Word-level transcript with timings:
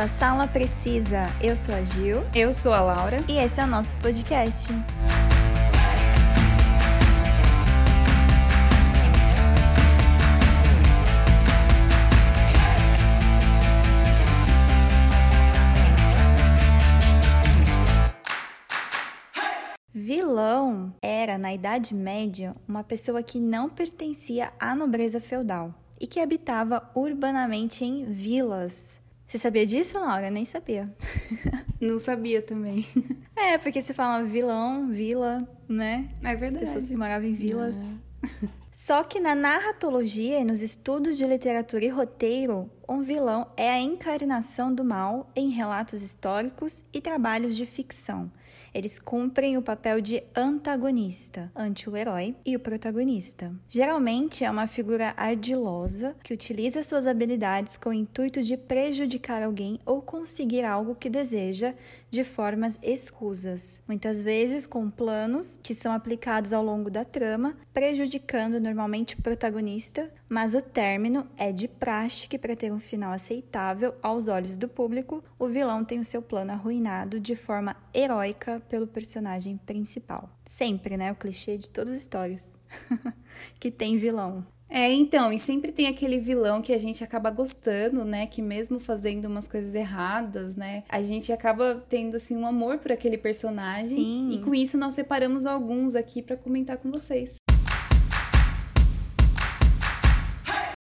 a 0.00 0.08
Sala 0.08 0.48
Precisa. 0.48 1.26
Eu 1.42 1.54
sou 1.54 1.74
a 1.74 1.82
Gil. 1.82 2.22
Eu 2.34 2.54
sou 2.54 2.72
a 2.72 2.80
Laura. 2.80 3.18
E 3.28 3.36
esse 3.36 3.60
é 3.60 3.64
o 3.64 3.66
nosso 3.66 3.98
podcast. 3.98 4.72
Vilão 19.92 20.94
era, 21.02 21.36
na 21.36 21.52
Idade 21.52 21.94
Média, 21.94 22.56
uma 22.66 22.82
pessoa 22.82 23.22
que 23.22 23.38
não 23.38 23.68
pertencia 23.68 24.50
à 24.58 24.74
nobreza 24.74 25.20
feudal 25.20 25.74
e 26.00 26.06
que 26.06 26.20
habitava 26.20 26.90
urbanamente 26.94 27.84
em 27.84 28.06
vilas. 28.06 28.99
Você 29.30 29.38
sabia 29.38 29.64
disso, 29.64 29.96
Laura? 29.96 30.28
Nem 30.28 30.44
sabia. 30.44 30.92
Não 31.80 32.00
sabia 32.00 32.42
também. 32.42 32.84
É, 33.36 33.56
porque 33.58 33.80
você 33.80 33.94
fala 33.94 34.24
vilão, 34.24 34.88
vila, 34.88 35.48
né? 35.68 36.08
É 36.20 36.34
verdade. 36.34 36.64
Pessoas 36.66 36.88
que 36.88 36.96
moravam 36.96 37.28
em 37.28 37.34
vilas. 37.34 37.76
Só 38.72 39.04
que 39.04 39.20
na 39.20 39.36
narratologia 39.36 40.40
e 40.40 40.44
nos 40.44 40.60
estudos 40.60 41.16
de 41.16 41.24
literatura 41.24 41.84
e 41.84 41.88
roteiro, 41.88 42.68
um 42.88 43.02
vilão 43.02 43.46
é 43.56 43.70
a 43.70 43.78
encarnação 43.78 44.74
do 44.74 44.84
mal 44.84 45.30
em 45.36 45.48
relatos 45.50 46.02
históricos 46.02 46.82
e 46.92 47.00
trabalhos 47.00 47.56
de 47.56 47.64
ficção. 47.66 48.32
Eles 48.72 48.98
cumprem 48.98 49.56
o 49.56 49.62
papel 49.62 50.00
de 50.00 50.22
antagonista, 50.34 51.50
ante 51.54 51.90
o 51.90 51.96
herói 51.96 52.36
e 52.44 52.54
o 52.54 52.60
protagonista. 52.60 53.52
Geralmente 53.68 54.44
é 54.44 54.50
uma 54.50 54.66
figura 54.66 55.12
ardilosa 55.16 56.14
que 56.22 56.32
utiliza 56.32 56.82
suas 56.82 57.06
habilidades 57.06 57.76
com 57.76 57.90
o 57.90 57.94
intuito 57.94 58.42
de 58.42 58.56
prejudicar 58.56 59.42
alguém 59.42 59.78
ou 59.84 60.00
conseguir 60.00 60.64
algo 60.64 60.94
que 60.94 61.10
deseja 61.10 61.74
de 62.10 62.24
formas 62.24 62.78
escusas, 62.82 63.80
muitas 63.86 64.20
vezes 64.20 64.66
com 64.66 64.90
planos 64.90 65.58
que 65.62 65.74
são 65.74 65.92
aplicados 65.92 66.52
ao 66.52 66.64
longo 66.64 66.90
da 66.90 67.04
trama, 67.04 67.56
prejudicando 67.72 68.60
normalmente 68.60 69.14
o 69.14 69.22
protagonista, 69.22 70.12
mas 70.28 70.54
o 70.54 70.60
término 70.60 71.26
é 71.36 71.52
de 71.52 71.68
praxe 71.68 72.28
que, 72.28 72.38
para 72.38 72.56
ter 72.56 72.72
um 72.72 72.80
final 72.80 73.12
aceitável 73.12 73.94
aos 74.02 74.28
olhos 74.28 74.56
do 74.56 74.68
público, 74.68 75.22
o 75.38 75.46
vilão 75.46 75.84
tem 75.84 75.98
o 75.98 76.04
seu 76.04 76.20
plano 76.20 76.52
arruinado 76.52 77.20
de 77.20 77.36
forma 77.36 77.76
heróica 77.94 78.60
pelo 78.68 78.86
personagem 78.86 79.56
principal. 79.56 80.28
Sempre, 80.46 80.96
né? 80.96 81.12
O 81.12 81.16
clichê 81.16 81.56
de 81.56 81.70
todas 81.70 81.94
as 81.94 82.00
histórias 82.00 82.42
que 83.58 83.70
tem 83.70 83.98
vilão. 83.98 84.44
É, 84.72 84.92
então, 84.92 85.32
e 85.32 85.38
sempre 85.38 85.72
tem 85.72 85.88
aquele 85.88 86.16
vilão 86.16 86.62
que 86.62 86.72
a 86.72 86.78
gente 86.78 87.02
acaba 87.02 87.28
gostando, 87.28 88.04
né? 88.04 88.28
Que 88.28 88.40
mesmo 88.40 88.78
fazendo 88.78 89.24
umas 89.24 89.48
coisas 89.48 89.74
erradas, 89.74 90.54
né? 90.54 90.84
A 90.88 91.02
gente 91.02 91.32
acaba 91.32 91.84
tendo, 91.88 92.16
assim, 92.16 92.36
um 92.36 92.46
amor 92.46 92.78
por 92.78 92.92
aquele 92.92 93.18
personagem. 93.18 93.98
Sim. 93.98 94.30
E 94.30 94.38
com 94.38 94.54
isso 94.54 94.78
nós 94.78 94.94
separamos 94.94 95.44
alguns 95.44 95.96
aqui 95.96 96.22
para 96.22 96.36
comentar 96.36 96.76
com 96.76 96.88
vocês. 96.88 97.34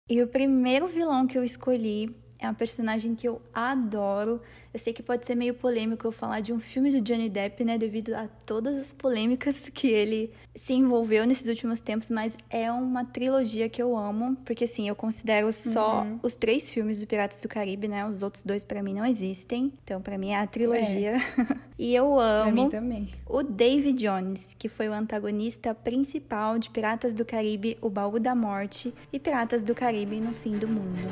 E 0.07 0.21
o 0.21 0.27
primeiro 0.27 0.87
vilão 0.87 1.25
que 1.25 1.37
eu 1.37 1.43
escolhi 1.43 2.15
é 2.39 2.49
um 2.49 2.53
personagem 2.53 3.15
que 3.15 3.27
eu 3.27 3.41
adoro. 3.53 4.41
Eu 4.71 4.79
sei 4.79 4.93
que 4.93 5.01
pode 5.01 5.25
ser 5.25 5.33
meio 5.33 5.55
polêmico 5.55 6.05
eu 6.05 6.11
falar 6.11 6.41
de 6.41 6.53
um 6.53 6.59
filme 6.59 6.91
do 6.91 7.01
Johnny 7.01 7.27
Depp, 7.27 7.65
né, 7.65 7.75
devido 7.77 8.13
a 8.13 8.27
todas 8.45 8.77
as 8.77 8.93
polêmicas 8.93 9.67
que 9.73 9.87
ele 9.87 10.31
se 10.55 10.73
envolveu 10.73 11.25
nesses 11.25 11.47
últimos 11.47 11.79
tempos, 11.81 12.11
mas 12.11 12.37
é 12.51 12.71
uma 12.71 13.03
trilogia 13.03 13.67
que 13.67 13.81
eu 13.81 13.97
amo, 13.97 14.35
porque 14.45 14.65
assim, 14.65 14.87
eu 14.87 14.95
considero 14.95 15.51
só 15.51 16.03
Uhum. 16.03 16.19
os 16.21 16.35
três 16.35 16.69
filmes 16.71 16.99
do 16.99 17.07
Piratas 17.07 17.41
do 17.41 17.47
Caribe, 17.49 17.87
né? 17.87 18.05
Os 18.05 18.21
outros 18.21 18.43
dois 18.43 18.63
pra 18.63 18.83
mim 18.83 18.93
não 18.93 19.05
existem. 19.05 19.73
Então, 19.83 20.01
pra 20.01 20.17
mim 20.19 20.29
é 20.31 20.39
a 20.39 20.45
trilogia. 20.45 21.15
e 21.79 21.95
eu 21.95 22.13
Pra 22.13 22.23
amo 22.43 22.51
mim 22.63 22.69
também. 22.69 23.09
o 23.27 23.41
David 23.41 23.97
Jones, 24.03 24.55
que 24.57 24.69
foi 24.69 24.87
o 24.87 24.93
antagonista 24.93 25.73
principal 25.73 26.59
de 26.59 26.69
Piratas 26.69 27.11
do 27.11 27.25
Caribe, 27.25 27.75
O 27.81 27.89
Baú 27.89 28.19
da 28.19 28.35
Morte 28.35 28.93
e 29.11 29.17
Piratas 29.19 29.63
do 29.63 29.73
Caribe 29.73 30.21
no 30.21 30.31
Fim 30.33 30.57
do 30.59 30.67
Mundo. 30.67 31.09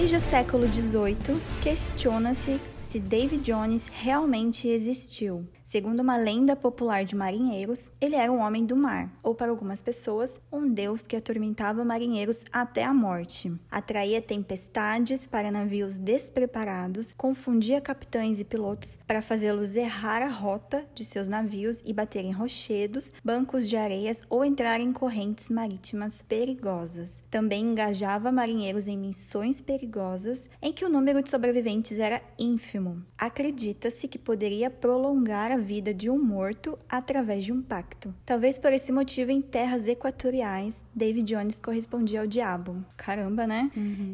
Desde 0.00 0.14
o 0.14 0.20
século 0.20 0.64
XVIII, 0.68 1.42
questiona-se 1.60 2.60
se 2.88 3.00
David 3.00 3.42
Jones 3.44 3.88
realmente 3.92 4.68
existiu. 4.68 5.44
Segundo 5.68 6.00
uma 6.00 6.16
lenda 6.16 6.56
popular 6.56 7.04
de 7.04 7.14
marinheiros, 7.14 7.90
ele 8.00 8.16
era 8.16 8.32
um 8.32 8.40
homem 8.40 8.64
do 8.64 8.74
mar, 8.74 9.12
ou 9.22 9.34
para 9.34 9.50
algumas 9.50 9.82
pessoas, 9.82 10.40
um 10.50 10.66
deus 10.66 11.06
que 11.06 11.14
atormentava 11.14 11.84
marinheiros 11.84 12.42
até 12.50 12.82
a 12.82 12.94
morte. 12.94 13.52
Atraía 13.70 14.22
tempestades 14.22 15.26
para 15.26 15.50
navios 15.50 15.98
despreparados, 15.98 17.12
confundia 17.12 17.82
capitães 17.82 18.40
e 18.40 18.44
pilotos 18.44 18.98
para 19.06 19.20
fazê-los 19.20 19.76
errar 19.76 20.22
a 20.22 20.30
rota 20.30 20.86
de 20.94 21.04
seus 21.04 21.28
navios 21.28 21.82
e 21.84 21.92
bater 21.92 22.24
em 22.24 22.32
rochedos, 22.32 23.12
bancos 23.22 23.68
de 23.68 23.76
areias 23.76 24.22
ou 24.30 24.42
entrar 24.42 24.80
em 24.80 24.90
correntes 24.90 25.50
marítimas 25.50 26.22
perigosas. 26.26 27.22
Também 27.28 27.62
engajava 27.62 28.32
marinheiros 28.32 28.88
em 28.88 28.96
missões 28.96 29.60
perigosas 29.60 30.48
em 30.62 30.72
que 30.72 30.86
o 30.86 30.88
número 30.88 31.22
de 31.22 31.28
sobreviventes 31.28 31.98
era 31.98 32.22
ínfimo. 32.38 33.04
Acredita-se 33.18 34.08
que 34.08 34.18
poderia 34.18 34.70
prolongar 34.70 35.52
a 35.52 35.57
vida 35.58 35.92
de 35.92 36.08
um 36.08 36.18
morto 36.18 36.78
através 36.88 37.44
de 37.44 37.52
um 37.52 37.60
pacto. 37.60 38.14
Talvez 38.24 38.58
por 38.58 38.72
esse 38.72 38.92
motivo, 38.92 39.30
em 39.30 39.40
terras 39.40 39.86
equatoriais, 39.86 40.84
David 40.98 41.32
Jones 41.32 41.58
correspondia 41.58 42.20
ao 42.20 42.26
diabo. 42.26 42.84
Caramba, 42.96 43.46
né? 43.46 43.70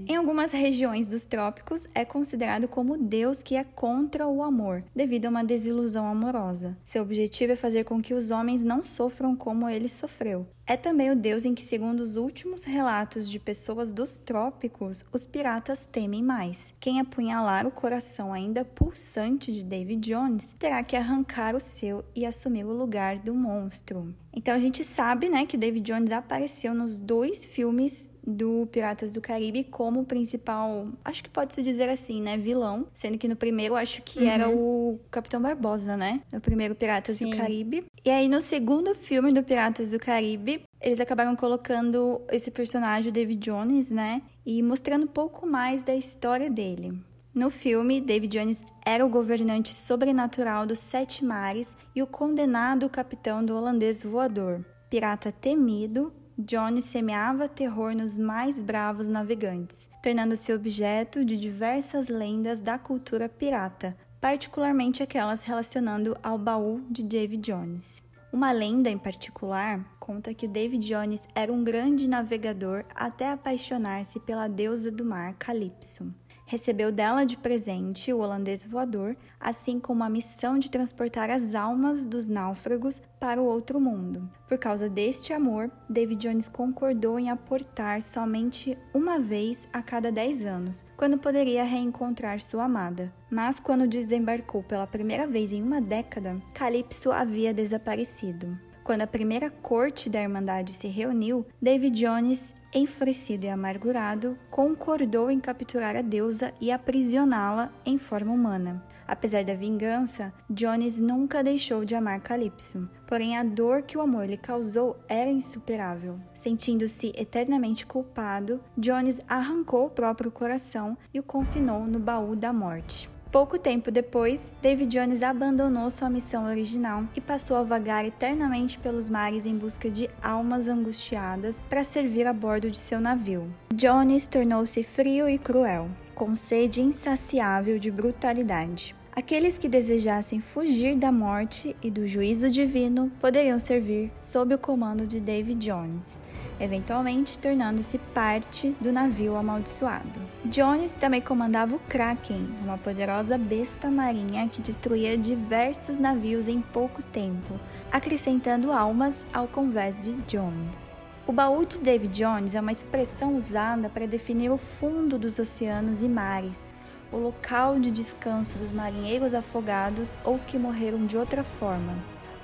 Em 0.07 0.15
algumas 0.15 0.53
regiões 0.53 1.07
dos 1.07 1.25
trópicos, 1.25 1.87
é 1.95 2.05
considerado 2.05 2.69
como 2.69 2.93
o 2.93 2.99
deus 2.99 3.43
que 3.43 3.57
é 3.57 3.65
contra 3.65 4.29
o 4.29 4.43
amor, 4.43 4.85
devido 4.95 5.27
a 5.27 5.31
uma 5.31 5.43
desilusão 5.43 6.07
amorosa. 6.07 6.77
Seu 6.85 7.03
objetivo 7.03 7.53
é 7.53 7.57
fazer 7.57 7.85
com 7.85 8.03
que 8.03 8.13
os 8.13 8.31
homens 8.31 8.63
não 8.63 8.85
sofram 8.85 9.35
como 9.35 9.69
ele 9.69 9.89
sofreu. 9.89 10.47
É 10.67 10.79
também 10.79 11.11
o 11.11 11.17
deus 11.17 11.45
em 11.45 11.55
que, 11.55 11.63
segundo 11.63 12.01
os 12.01 12.17
últimos 12.17 12.65
relatos 12.65 13.29
de 13.29 13.39
pessoas 13.39 13.93
dos 13.93 14.17
trópicos, 14.17 15.05
os 15.13 15.27
piratas 15.27 15.87
temem 15.87 16.23
mais. 16.23 16.73
Quem 16.81 17.01
apunhalar 17.01 17.67
o 17.67 17.71
coração 17.71 18.33
ainda 18.33 18.65
pulsante 18.65 19.53
de 19.53 19.63
David 19.63 20.01
Jones 20.01 20.55
terá 20.59 20.83
que 20.83 20.97
arrancar 20.97 21.55
o 21.55 21.61
seu 21.61 22.03
e 22.15 22.25
assumir 22.25 22.65
o 22.65 22.73
lugar 22.73 23.19
do 23.19 23.35
monstro. 23.35 24.15
Então 24.35 24.55
a 24.55 24.59
gente 24.59 24.83
sabe, 24.83 25.29
né, 25.29 25.47
que 25.47 25.57
David 25.57 25.93
Jones 25.93 26.11
apareceu 26.11 26.75
nos 26.75 26.97
dois 26.97 27.45
filmes 27.45 28.13
do 28.27 28.67
Piratas 28.73 29.13
do 29.13 29.21
Caribe 29.21 29.65
como 29.65 30.05
principal, 30.05 30.89
acho 31.05 31.23
que 31.23 31.29
pode 31.29 31.55
se 31.55 31.63
dizer 31.63 31.89
assim, 31.89 32.23
né, 32.23 32.37
vilão, 32.37 32.87
sendo 32.95 33.19
que 33.19 33.29
no 33.29 33.37
primeiro 33.37 33.77
acho 33.77 34.03
que 34.03 34.27
era 34.27 34.49
o 34.49 34.99
Capitão 35.11 35.41
Barbosa, 35.41 35.97
né? 35.97 36.23
No 36.33 36.41
primeiro 36.41 36.75
Piratas 36.75 37.17
Sim. 37.17 37.31
do 37.31 37.37
Caribe. 37.37 37.85
E 38.05 38.11
aí 38.11 38.29
no 38.29 38.41
segundo 38.41 38.95
filme 38.95 39.33
do 39.33 39.43
Piratas 39.43 39.91
do 39.91 39.99
Caribe, 39.99 40.63
eles 40.81 41.01
acabaram 41.01 41.37
colocando 41.37 42.23
esse 42.31 42.51
personagem, 42.51 43.11
o 43.11 43.13
David 43.13 43.39
Jones, 43.39 43.91
né, 43.91 44.23
e 44.45 44.63
mostrando 44.63 45.05
um 45.05 45.09
pouco 45.09 45.47
mais 45.47 45.83
da 45.83 45.95
história 45.95 46.51
dele. 46.51 46.99
No 47.35 47.51
filme, 47.51 48.01
David 48.01 48.39
Jones 48.39 48.63
era 48.87 49.05
o 49.05 49.09
governante 49.09 49.75
sobrenatural 49.75 50.65
dos 50.65 50.79
Sete 50.79 51.25
Mares 51.25 51.77
e 51.93 52.01
o 52.01 52.07
condenado 52.07 52.89
capitão 52.89 53.45
do 53.45 53.57
holandês 53.57 54.05
voador. 54.05 54.65
Pirata 54.89 55.33
temido, 55.33 56.13
Jones 56.39 56.85
semeava 56.85 57.49
terror 57.49 57.93
nos 57.93 58.17
mais 58.17 58.63
bravos 58.63 59.09
navegantes, 59.09 59.89
tornando-se 60.01 60.53
objeto 60.53 61.25
de 61.25 61.37
diversas 61.37 62.09
lendas 62.09 62.61
da 62.61 62.79
cultura 62.79 63.29
pirata, 63.29 63.97
particularmente 64.21 65.03
aquelas 65.03 65.43
relacionando 65.43 66.17
ao 66.23 66.39
baú 66.39 66.83
de 66.89 67.03
David 67.03 67.43
Jones. 67.43 68.01
Uma 68.33 68.53
lenda 68.53 68.91
em 68.91 68.99
particular 68.99 69.85
conta 69.99 70.35
que 70.35 70.47
David 70.47 70.87
Jones 70.87 71.23
era 71.35 71.53
um 71.53 71.65
grande 71.65 72.09
navegador 72.09 72.85
até 72.95 73.31
apaixonar-se 73.31 74.21
pela 74.21 74.47
deusa 74.47 74.91
do 74.91 75.05
mar 75.05 75.35
Calypso. 75.35 76.13
Recebeu 76.47 76.93
dela 76.93 77.25
de 77.25 77.37
presente 77.37 78.13
o 78.13 78.19
holandês 78.19 78.65
voador, 78.65 79.17
assim 79.39 79.79
como 79.79 80.05
a 80.05 80.09
missão 80.09 80.59
de 80.59 80.71
transportar 80.71 81.31
as 81.31 81.55
almas 81.55 82.07
dos 82.07 82.29
náufragos 82.29 83.03
para 83.19 83.41
o 83.41 83.45
outro 83.45 83.81
mundo. 83.81 84.29
Por 84.49 84.59
causa 84.59 84.89
deste 84.89 85.33
amor, 85.33 85.71
David 85.89 86.29
Jones 86.29 86.49
concordou 86.49 87.19
em 87.19 87.31
aportar 87.31 88.03
somente 88.03 88.77
uma 88.93 89.19
vez 89.19 89.69
a 89.73 89.83
cada 89.83 90.13
10 90.13 90.45
anos, 90.45 90.85
quando 90.97 91.19
poderia 91.19 91.65
reencontrar 91.65 92.41
sua 92.41 92.65
amada. 92.65 93.13
Mas 93.31 93.59
quando 93.59 93.89
desembarcou 93.89 94.63
pela 94.63 94.87
primeira 94.87 95.27
vez 95.27 95.53
em 95.53 95.63
uma 95.63 95.81
década, 95.81 96.41
Calypso 96.53 97.11
havia 97.11 97.53
desaparecido. 97.53 98.59
Quando 98.85 99.01
a 99.01 99.07
primeira 99.07 99.49
corte 99.49 100.11
da 100.11 100.21
Irmandade 100.23 100.73
se 100.75 100.89
reuniu, 100.89 101.47
David 101.61 101.99
Jones, 101.99 102.55
enfurecido 102.75 103.47
e 103.47 103.49
amargurado, 103.49 104.37
concordou 104.51 105.31
em 105.31 105.39
capturar 105.39 105.97
a 105.97 106.03
deusa 106.03 106.53
e 106.61 106.73
aprisioná-la 106.73 107.73
em 107.87 107.97
forma 107.97 108.33
humana. 108.33 108.85
Apesar 109.07 109.45
da 109.45 109.55
vingança, 109.55 110.33
Jones 110.49 110.99
nunca 110.99 111.45
deixou 111.45 111.85
de 111.85 111.95
amar 111.95 112.21
Calypso. 112.21 112.89
Porém, 113.07 113.37
a 113.37 113.45
dor 113.45 113.83
que 113.83 113.99
o 113.99 114.01
amor 114.01 114.27
lhe 114.27 114.39
causou 114.39 114.99
era 115.07 115.31
insuperável. 115.31 116.19
Sentindo-se 116.35 117.13
eternamente 117.15 117.87
culpado, 117.87 118.61
Jones 118.77 119.21
arrancou 119.29 119.87
o 119.87 119.91
próprio 119.91 120.31
coração 120.31 120.97
e 121.13 121.21
o 121.21 121.23
confinou 121.23 121.87
no 121.87 121.99
baú 121.99 122.35
da 122.35 122.53
morte. 122.53 123.14
Pouco 123.35 123.59
tempo 123.59 123.91
depois, 123.91 124.41
David 124.63 124.97
Jones 124.97 125.21
abandonou 125.21 125.91
sua 125.91 126.09
missão 126.09 126.47
original 126.47 127.03
e 127.17 127.21
passou 127.21 127.57
a 127.57 127.65
vagar 127.65 128.05
eternamente 128.05 128.79
pelos 128.79 129.09
mares 129.09 129.45
em 129.45 129.59
busca 129.59 129.91
de 129.91 130.09
almas 130.23 130.69
angustiadas 130.69 131.61
para 131.69 131.83
servir 131.83 132.29
a 132.29 132.33
bordo 132.33 132.71
de 132.71 132.79
seu 132.79 133.01
navio. 133.01 133.53
Jones 133.75 134.29
tornou-se 134.29 134.85
frio 134.85 135.29
e 135.29 135.37
cruel, 135.37 135.91
com 136.15 136.37
sede 136.37 136.81
insaciável 136.81 137.77
de 137.77 137.91
brutalidade. 137.91 138.95
Aqueles 139.17 139.59
que 139.59 139.69
desejassem 139.69 140.41
fugir 140.41 140.95
da 140.95 141.11
morte 141.11 141.75
e 141.83 141.91
do 141.91 142.07
juízo 142.07 142.49
divino 142.49 143.11
poderiam 143.19 143.59
servir 143.59 144.13
sob 144.15 144.55
o 144.55 144.59
comando 144.59 145.09
de 145.09 145.19
David 145.19 145.59
Jones, 145.59 146.21
eventualmente 146.61 147.39
tornando-se 147.39 147.99
parte 147.99 148.75
do 148.81 148.93
navio 148.93 149.37
amaldiçoado. 149.37 150.21
Jones 150.45 150.95
também 150.97 151.21
comandava 151.21 151.75
o 151.75 151.81
Kraken, 151.81 152.49
uma 152.63 152.79
poderosa 152.79 153.37
besta 153.37 153.91
marinha 153.91 154.49
que 154.49 154.63
destruía 154.63 155.17
diversos 155.17 155.99
navios 155.99 156.49
em 156.49 156.61
pouco 156.61 157.03
tempo, 157.03 157.59
acrescentando 157.91 158.73
almas 158.73 159.27
ao 159.33 159.47
convés 159.47 160.01
de 160.01 160.13
Jones. 160.29 160.95
O 161.27 161.33
baú 161.33 161.65
de 161.65 161.81
David 161.81 162.13
Jones 162.13 162.55
é 162.55 162.61
uma 162.61 162.73
expressão 162.73 163.37
usada 163.37 163.89
para 163.89 164.07
definir 164.07 164.51
o 164.51 164.59
fundo 164.59 165.19
dos 165.19 165.39
oceanos 165.39 166.03
e 166.03 166.09
mares, 166.09 166.75
o 167.11 167.17
local 167.17 167.79
de 167.81 167.91
descanso 167.91 168.59
dos 168.59 168.71
marinheiros 168.71 169.35
afogados 169.35 170.19
ou 170.25 170.39
que 170.39 170.59
morreram 170.59 171.07
de 171.07 171.17
outra 171.17 171.43
forma. 171.43 171.95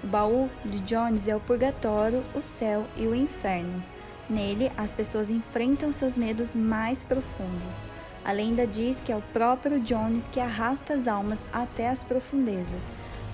O 0.03 0.07
baú 0.07 0.49
de 0.65 0.81
Jones 0.81 1.29
é 1.29 1.37
o 1.37 1.41
purgatório, 1.41 2.25
o 2.35 2.41
céu 2.41 2.87
e 2.97 3.07
o 3.07 3.15
inferno. 3.15 3.83
Nele, 4.31 4.71
as 4.77 4.93
pessoas 4.93 5.29
enfrentam 5.29 5.91
seus 5.91 6.17
medos 6.17 6.55
mais 6.55 7.03
profundos. 7.03 7.83
A 8.25 8.31
lenda 8.31 8.67
diz 8.67 9.01
que 9.01 9.11
é 9.11 9.17
o 9.17 9.23
próprio 9.33 9.81
Jones 9.81 10.29
que 10.29 10.39
arrasta 10.39 10.95
as 10.95 11.09
almas 11.09 11.45
até 11.53 11.89
as 11.89 12.05
profundezas, 12.05 12.83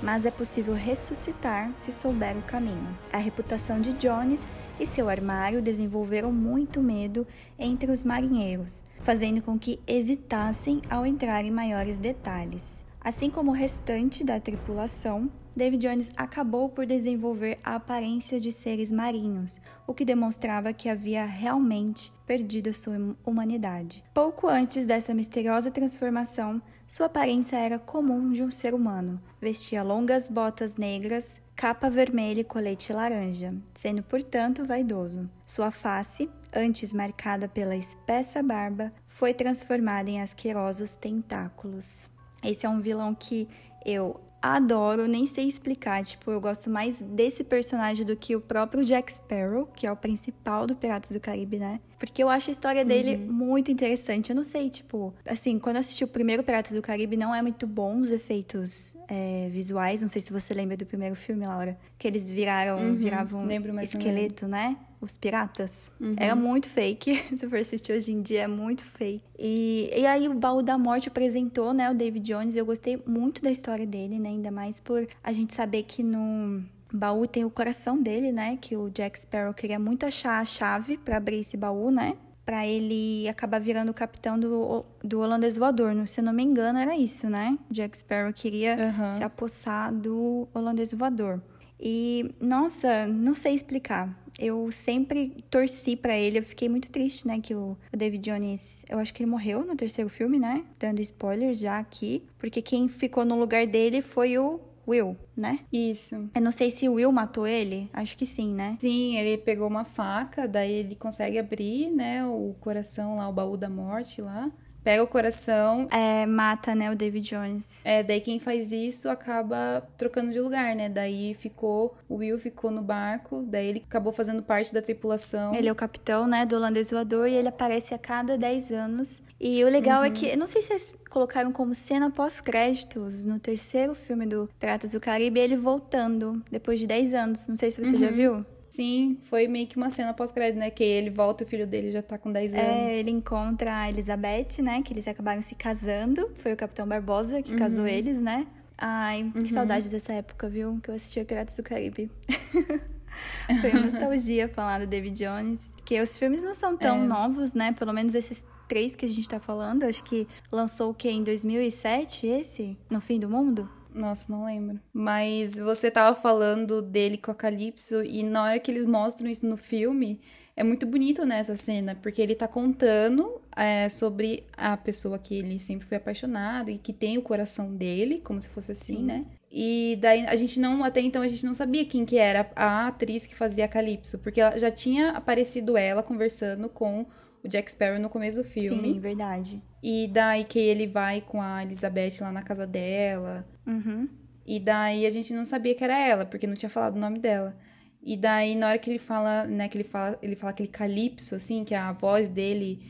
mas 0.03 0.25
é 0.25 0.31
possível 0.31 0.75
ressuscitar 0.75 1.71
se 1.77 1.93
souber 1.93 2.37
o 2.37 2.43
caminho. 2.43 2.97
A 3.13 3.19
reputação 3.19 3.81
de 3.81 3.93
Jones 3.93 4.47
e 4.81 4.87
seu 4.87 5.09
armário 5.09 5.61
desenvolveram 5.61 6.33
muito 6.33 6.83
medo 6.83 7.27
entre 7.59 7.91
os 7.91 8.05
marinheiros, 8.05 8.85
fazendo 9.01 9.43
com 9.43 9.59
que 9.59 9.81
hesitassem 9.87 10.81
ao 10.89 11.05
entrar 11.05 11.45
em 11.45 11.51
maiores 11.51 11.99
detalhes. 11.99 12.83
Assim 13.01 13.31
como 13.31 13.51
o 13.51 13.55
restante 13.55 14.25
da 14.25 14.41
tripulação, 14.41 15.31
David 15.57 15.89
Jones 15.89 16.11
acabou 16.15 16.69
por 16.69 16.85
desenvolver 16.85 17.59
a 17.65 17.77
aparência 17.77 18.39
de 18.39 18.53
seres 18.53 18.93
marinhos, 18.93 19.59
o 19.87 19.95
que 19.95 20.05
demonstrava 20.05 20.75
que 20.75 20.87
havia 20.87 21.25
realmente 21.25 22.13
perdido 22.27 22.75
sua 22.75 23.17
humanidade. 23.25 24.05
Pouco 24.13 24.49
antes 24.49 24.87
dessa 24.87 25.15
misteriosa 25.15 25.71
transformação, 25.71 26.61
sua 26.87 27.07
aparência 27.07 27.57
era 27.57 27.79
comum 27.79 28.33
de 28.33 28.43
um 28.43 28.51
ser 28.51 28.75
humano. 28.75 29.19
Vestia 29.41 29.83
longas 29.83 30.29
botas 30.29 30.77
negras, 30.77 31.41
capa 31.57 31.89
vermelha 31.89 32.43
e 32.43 32.45
colete 32.45 32.93
laranja, 32.93 33.55
sendo 33.73 34.03
portanto 34.03 34.63
vaidoso. 34.63 35.27
Sua 35.47 35.71
face, 35.71 36.29
antes 36.55 36.93
marcada 36.93 37.49
pela 37.49 37.75
espessa 37.75 38.43
barba, 38.43 38.93
foi 39.09 39.33
transformada 39.33 40.11
em 40.11 40.21
asquerosos 40.21 40.97
tentáculos. 40.97 42.15
Esse 42.51 42.67
é 42.67 42.69
um 42.69 42.81
vilão 42.81 43.15
que 43.15 43.49
eu 43.85 44.21
adoro, 44.55 45.07
nem 45.07 45.27
sei 45.27 45.49
explicar. 45.49 46.05
Tipo, 46.05 46.31
eu 46.31 46.41
gosto 46.41 46.71
mais 46.71 47.01
desse 47.01 47.43
personagem 47.43 48.05
do 48.05 48.17
que 48.17 48.37
o 48.37 48.41
próprio 48.41 48.85
Jack 48.85 49.13
Sparrow, 49.13 49.67
que 49.67 49.87
é 49.87 49.93
o 49.93 49.97
principal 49.97 50.67
do 50.67 50.77
Piratas 50.77 51.11
do 51.11 51.21
Caribe, 51.21 51.59
né? 51.59 51.81
Porque 51.99 52.23
eu 52.23 52.29
acho 52.29 52.51
a 52.51 52.53
história 52.53 52.85
dele 52.85 53.17
uhum. 53.17 53.33
muito 53.33 53.71
interessante. 53.71 54.31
Eu 54.31 54.37
não 54.37 54.45
sei, 54.45 54.69
tipo, 54.69 55.15
assim, 55.27 55.59
quando 55.59 55.77
eu 55.77 55.81
assisti 55.81 56.05
o 56.05 56.09
primeiro 56.09 56.43
Piratas 56.43 56.73
do 56.73 56.83
Caribe, 56.83 57.17
não 57.17 57.35
é 57.35 57.41
muito 57.41 57.67
bom 57.67 57.99
os 57.99 58.11
efeitos 58.11 58.95
é, 59.09 59.49
visuais. 59.51 60.03
Não 60.03 60.09
sei 60.09 60.21
se 60.21 60.33
você 60.33 60.53
lembra 60.53 60.77
do 60.77 60.85
primeiro 60.85 61.17
filme, 61.17 61.47
Laura. 61.47 61.79
Que 61.99 62.07
eles 62.07 62.31
viraram, 62.31 62.79
uhum. 62.79 62.95
viravam 62.95 63.49
esqueleto, 63.83 64.47
né? 64.47 64.77
Os 65.07 65.17
piratas. 65.17 65.91
Uhum. 66.01 66.15
Era 66.17 66.35
muito 66.35 66.69
fake. 66.69 67.17
Se 67.37 67.49
for 67.49 67.59
assistir 67.59 67.93
hoje 67.93 68.13
em 68.13 68.21
dia, 68.21 68.43
é 68.43 68.47
muito 68.47 68.85
fake. 68.85 69.23
E, 69.39 69.91
e 69.97 70.07
aí 70.07 70.29
o 70.29 70.35
Baú 70.35 70.63
da 70.63 70.77
Morte 70.77 71.09
apresentou, 71.09 71.73
né, 71.73 71.91
o 71.91 71.95
David 71.95 72.27
Jones. 72.27 72.57
Eu 72.57 72.67
gostei 72.67 73.03
muito 73.07 73.43
da 73.43 73.51
história 73.51 73.87
dele, 73.87 74.19
né? 74.19 74.31
Ainda 74.31 74.51
mais 74.51 74.81
por 74.81 75.07
a 75.23 75.33
gente 75.33 75.55
saber 75.55 75.83
que 75.85 76.03
no 76.03 76.63
baú 76.93 77.27
tem 77.27 77.45
o 77.45 77.51
coração 77.51 78.01
dele, 78.01 78.33
né? 78.33 78.59
Que 78.61 78.77
o 78.77 78.91
Jack 78.91 79.19
Sparrow 79.19 79.55
queria 79.55 79.79
muito 79.79 80.07
achar 80.07 80.41
a 80.41 80.45
chave 80.45 80.97
para 80.97 81.17
abrir 81.17 81.41
esse 81.41 81.57
baú, 81.57 81.91
né? 81.91 82.17
Pra 82.45 82.67
ele 82.67 83.29
acabar 83.29 83.61
virando 83.61 83.91
o 83.91 83.95
capitão 83.95 84.39
do, 84.39 84.85
do 85.03 85.21
holandês 85.21 85.57
voador. 85.57 86.07
Se 86.07 86.21
eu 86.21 86.25
não 86.25 86.33
me 86.33 86.45
engano, 86.45 86.79
era 86.79 86.97
isso, 86.97 87.29
né? 87.29 87.59
Jack 87.71 87.99
Sparrow 87.99 88.33
queria 88.33 88.77
uhum. 88.77 89.13
se 89.15 89.25
apossar 89.25 89.93
do 89.93 90.49
holandês 90.55 90.93
voador. 90.93 91.41
E, 91.81 92.35
nossa, 92.41 93.07
não 93.07 93.35
sei 93.35 93.55
explicar 93.55 94.27
eu 94.39 94.71
sempre 94.71 95.45
torci 95.51 95.97
para 95.97 96.17
ele. 96.17 96.39
Eu 96.39 96.43
fiquei 96.43 96.69
muito 96.69 96.91
triste, 96.91 97.27
né? 97.27 97.41
Que 97.41 97.55
o, 97.55 97.77
David 97.93 98.31
Jones, 98.31 98.85
eu 98.89 98.99
acho 98.99 99.13
que 99.13 99.23
ele 99.23 99.31
morreu 99.31 99.65
no 99.65 99.77
terceiro 99.77 100.11
filme, 100.11 100.39
né? 100.39 100.65
Dando 100.79 101.01
spoilers 101.01 101.59
já 101.59 101.79
aqui. 101.79 102.23
Porque 102.39 102.61
quem 102.61 102.89
ficou 102.89 103.25
no 103.25 103.39
lugar 103.39 103.67
dele 103.67 104.03
foi 104.03 104.39
o 104.39 104.61
Will, 104.87 105.17
né? 105.37 105.61
Isso. 105.73 106.31
Eu 106.35 106.41
não 106.41 106.53
sei 106.53 106.71
se 106.71 106.89
o 106.89 106.95
Will 106.95 107.11
matou 107.11 107.47
ele. 107.47 107.91
Acho 107.93 108.17
que 108.17 108.25
sim, 108.27 108.53
né? 108.53 108.77
Sim, 108.79 109.17
ele 109.17 109.39
pegou 109.39 109.67
uma 109.67 109.85
faca, 109.85 110.47
daí 110.47 110.73
ele 110.73 110.95
consegue 110.95 111.39
abrir, 111.39 111.91
né? 111.91 112.25
O 112.25 112.55
coração 112.61 113.17
lá, 113.17 113.29
o 113.29 113.33
baú 113.33 113.57
da 113.57 113.69
morte 113.69 114.21
lá 114.21 114.51
pega 114.87 115.03
o 115.03 115.07
coração. 115.09 115.89
É, 115.91 116.25
mata, 116.27 116.73
né, 116.73 116.89
o 116.93 116.95
David 116.95 117.29
Jones. 117.29 117.65
É, 117.83 118.05
daí 118.05 118.21
quem 118.21 118.39
faz 118.39 118.71
isso 118.71 119.09
acaba 119.09 119.85
trocando 119.99 120.31
de 120.31 120.39
lugar, 120.39 120.77
né? 120.77 120.89
Daí 120.89 121.35
ficou, 121.35 121.97
o 122.09 122.19
Will 122.19 122.39
ficou 122.39 122.71
no 122.71 122.83
barco, 122.83 123.43
daí 123.43 123.67
ele 123.67 123.85
acabou 123.85 124.13
fazendo 124.13 124.45
parte 124.45 124.73
da 124.73 124.81
tripulação. 124.81 125.53
Ele 125.53 125.69
é 125.69 125.73
o 125.73 125.75
capitão, 125.75 126.29
né, 126.29 126.47
do 126.47 126.55
holandês 126.55 126.93
voador 126.93 127.27
e 127.27 127.35
ele 127.35 127.49
aparece 127.49 127.95
a 127.95 127.99
cada 127.99 128.39
10 128.39 128.71
anos. 128.71 129.25
E 129.41 129.65
o 129.65 129.69
legal 129.69 130.05
é 130.05 130.07
uhum. 130.07 130.13
é 130.13 130.17
que, 130.17 130.37
não 130.37 130.47
sei 130.47 130.63
se 130.63 130.73
eles 130.73 130.95
colocaram 131.11 131.51
como 131.51 131.75
cena 131.75 132.09
pós-créditos 132.09 133.25
no 133.25 133.41
terceiro 133.41 133.93
filme 133.93 134.25
do 134.25 134.49
Piratas 134.61 134.93
do 134.93 135.01
Caribe, 135.01 135.41
ele 135.41 135.57
voltando 135.57 136.41
depois 136.49 136.79
de 136.79 136.87
10 136.87 137.13
anos. 137.13 137.47
Não 137.49 137.57
sei 137.57 137.73
se 137.73 137.85
você 137.85 137.91
uhum. 137.91 137.99
já 137.99 138.11
viu. 138.13 138.47
Sim, 138.77 139.17
foi 139.23 139.49
meio 139.49 139.67
que 139.67 139.79
uma 139.79 139.89
cena 139.89 140.13
pós-crédito, 140.13 140.59
né? 140.59 140.69
Que 140.69 140.85
ele 140.85 141.09
volta 141.09 141.43
e 141.43 141.47
o 141.47 141.49
filho 141.49 141.67
dele 141.67 141.91
já 141.91 142.03
tá 142.03 142.19
com 142.19 142.31
10 142.31 142.53
é, 142.53 142.61
anos. 142.61 142.93
É, 142.93 142.99
ele 142.99 143.11
encontra 143.11 143.75
a 143.75 143.89
Elizabeth, 143.89 144.61
né? 144.63 144.83
Que 144.83 144.93
eles 144.93 145.09
acabaram 145.09 145.41
se 145.41 145.55
casando. 145.55 146.31
Foi 146.35 146.53
o 146.53 146.57
Capitão 146.57 146.87
Barbosa 146.87 147.41
que 147.43 147.53
uhum. 147.53 147.59
casou 147.59 147.87
eles, 147.87 148.21
né? 148.21 148.47
Ai, 148.77 149.23
uhum. 149.23 149.33
que 149.33 149.49
saudades 149.49 149.89
dessa 149.89 150.13
época, 150.13 150.47
viu? 150.51 150.79
Que 150.83 150.91
eu 150.91 150.95
assistia 150.95 151.25
Piratas 151.25 151.57
do 151.57 151.63
Caribe. 151.63 152.11
foi 153.63 153.71
uma 153.71 153.81
nostalgia 153.81 154.47
falar 154.47 154.81
do 154.81 154.87
David 154.87 155.25
Jones. 155.25 155.61
Que 155.83 155.99
os 156.03 156.19
filmes 156.19 156.43
não 156.43 156.55
são 156.55 156.77
tão 156.77 156.97
é. 156.97 157.07
novos, 157.07 157.55
né? 157.55 157.73
Pelo 157.73 157.95
menos 157.95 158.15
esses 158.15 158.45
três 158.69 158.95
que 158.95 159.07
a 159.07 159.09
gente 159.09 159.27
tá 159.27 159.41
falando. 159.41 159.85
Acho 159.85 160.05
que 160.05 160.29
lançou 160.53 160.91
o 160.91 160.95
quê? 160.95 161.09
Em 161.09 161.25
2007, 161.25 162.27
esse? 162.27 162.77
No 162.91 163.01
Fim 163.01 163.19
do 163.19 163.31
Mundo? 163.31 163.71
Nossa, 163.97 164.31
não 164.31 164.45
lembro. 164.45 164.79
Mas 164.93 165.55
você 165.55 165.91
tava 165.91 166.15
falando 166.15 166.83
dele 166.83 167.17
com 167.17 167.31
a 167.31 167.35
Calypso 167.35 168.05
e 168.05 168.23
na 168.23 168.45
hora 168.45 168.59
que 168.59 168.71
eles 168.71 168.87
mostram 168.87 169.29
isso 169.29 169.47
no 169.47 169.57
filme, 169.57 170.21
é 170.55 170.63
muito 170.63 170.87
bonito 170.87 171.25
nessa 171.25 171.53
né, 171.53 171.59
cena, 171.59 171.95
porque 171.95 172.21
ele 172.21 172.35
tá 172.35 172.47
contando 172.47 173.41
é, 173.57 173.89
sobre 173.89 174.45
a 174.57 174.77
pessoa 174.77 175.19
que 175.19 175.39
ele 175.39 175.59
sempre 175.59 175.87
foi 175.87 175.97
apaixonado 175.97 176.71
e 176.71 176.79
que 176.79 176.93
tem 176.93 177.17
o 177.17 177.23
coração 177.23 177.75
dele, 177.75 178.21
como 178.23 178.41
se 178.41 178.49
fosse 178.51 178.73
assim, 178.73 178.97
Sim. 178.97 179.05
né? 179.05 179.27
E 179.51 179.97
daí 180.01 180.27
a 180.27 180.37
gente 180.37 180.61
não, 180.61 180.85
até 180.85 181.01
então 181.01 181.23
a 181.23 181.29
gente 181.29 181.47
não 181.47 181.55
sabia 181.55 181.85
quem 181.87 182.05
que 182.05 182.19
era 182.19 182.51
a 182.55 182.89
atriz 182.89 183.25
que 183.25 183.35
fazia 183.35 183.65
a 183.65 183.69
Calypso, 183.69 184.19
porque 184.19 184.41
ela 184.41 184.59
já 184.59 184.71
tinha 184.71 185.13
aparecido 185.13 185.77
ela 185.79 186.03
conversando 186.03 186.69
com 186.69 187.07
o 187.43 187.49
Jack 187.49 187.71
Sparrow 187.71 187.99
no 187.99 188.11
começo 188.11 188.39
do 188.39 188.45
filme. 188.45 188.95
Sim, 188.95 189.01
verdade. 189.01 189.63
E 189.83 190.09
daí 190.09 190.45
que 190.45 190.59
ele 190.59 190.87
vai 190.87 191.21
com 191.21 191.41
a 191.41 191.63
Elizabeth 191.63 192.17
lá 192.21 192.33
na 192.33 192.43
casa 192.43 192.67
dela. 192.67 193.47
Uhum. 193.67 194.09
E 194.47 194.61
daí 194.61 195.05
a 195.05 195.11
gente 195.11 195.35
não 195.35 195.45
sabia 195.45 195.75
que 195.75 195.83
era 195.83 195.99
ela, 195.99 196.25
porque 196.25 196.47
não 196.47 196.55
tinha 196.55 196.71
falado 196.71 196.97
o 196.97 197.01
nome 197.01 197.19
dela. 197.19 197.57
E 198.03 198.17
daí, 198.17 198.55
na 198.55 198.69
hora 198.69 198.79
que 198.79 198.89
ele 198.89 199.01
fala, 199.01 199.45
né, 199.45 199.69
que 199.69 199.77
ele 199.77 199.85
fala, 199.85 200.17
ele 200.23 200.37
fala 200.37 200.53
aquele 200.53 200.69
calypso, 200.69 201.35
assim, 201.35 201.65
que 201.65 201.75
a 201.75 201.91
voz 201.91 202.29
dele. 202.29 202.81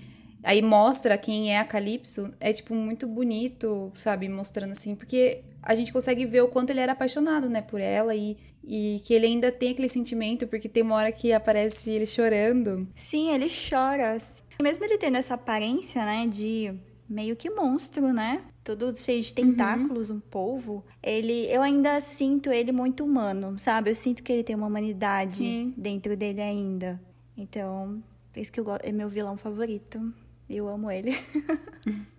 Aí 0.43 0.61
mostra 0.61 1.17
quem 1.17 1.53
é 1.53 1.59
a 1.59 1.65
Calypso, 1.65 2.31
é, 2.39 2.53
tipo, 2.53 2.75
muito 2.75 3.07
bonito, 3.07 3.91
sabe? 3.97 4.29
Mostrando 4.29 4.73
assim, 4.73 4.95
porque 4.95 5.43
a 5.63 5.75
gente 5.75 5.93
consegue 5.93 6.25
ver 6.25 6.43
o 6.43 6.49
quanto 6.49 6.71
ele 6.71 6.81
era 6.81 6.93
apaixonado, 6.93 7.49
né, 7.49 7.63
por 7.63 7.81
ela 7.81 8.15
e, 8.15 8.37
e 8.69 9.01
que 9.05 9.13
ele 9.13 9.27
ainda 9.27 9.51
tem 9.51 9.73
aquele 9.73 9.89
sentimento, 9.89 10.47
porque 10.47 10.69
tem 10.69 10.85
uma 10.85 10.95
hora 10.95 11.11
que 11.11 11.33
aparece 11.33 11.91
ele 11.91 12.07
chorando. 12.07 12.87
Sim, 12.95 13.31
ele 13.31 13.47
chora. 13.49 14.19
Mesmo 14.63 14.85
ele 14.85 14.99
tendo 14.99 15.17
essa 15.17 15.35
aparência, 15.35 16.05
né, 16.05 16.27
de 16.29 16.73
meio 17.09 17.35
que 17.35 17.51
monstro, 17.51 18.13
né? 18.13 18.45
Todo 18.75 18.97
cheio 18.97 19.23
de 19.23 19.33
tentáculos, 19.33 20.11
uhum. 20.11 20.17
um 20.17 20.21
polvo. 20.21 20.85
Ele, 21.01 21.47
eu 21.47 21.63
ainda 21.63 22.01
sinto 22.01 22.51
ele 22.51 22.73
muito 22.73 23.05
humano, 23.05 23.57
sabe? 23.61 23.91
Eu 23.91 23.95
sinto 23.95 24.25
que 24.25 24.33
ele 24.33 24.43
tem 24.43 24.57
uma 24.57 24.67
humanidade 24.67 25.37
Sim. 25.37 25.73
dentro 25.77 26.17
dele 26.17 26.41
ainda. 26.41 27.01
Então, 27.37 28.03
é 28.35 28.41
isso 28.41 28.51
que 28.51 28.59
eu 28.59 28.65
gosto, 28.65 28.85
é 28.85 28.91
meu 28.91 29.09
vilão 29.09 29.37
favorito. 29.37 30.13
Eu 30.51 30.69
amo 30.69 30.91
ele. 30.91 31.13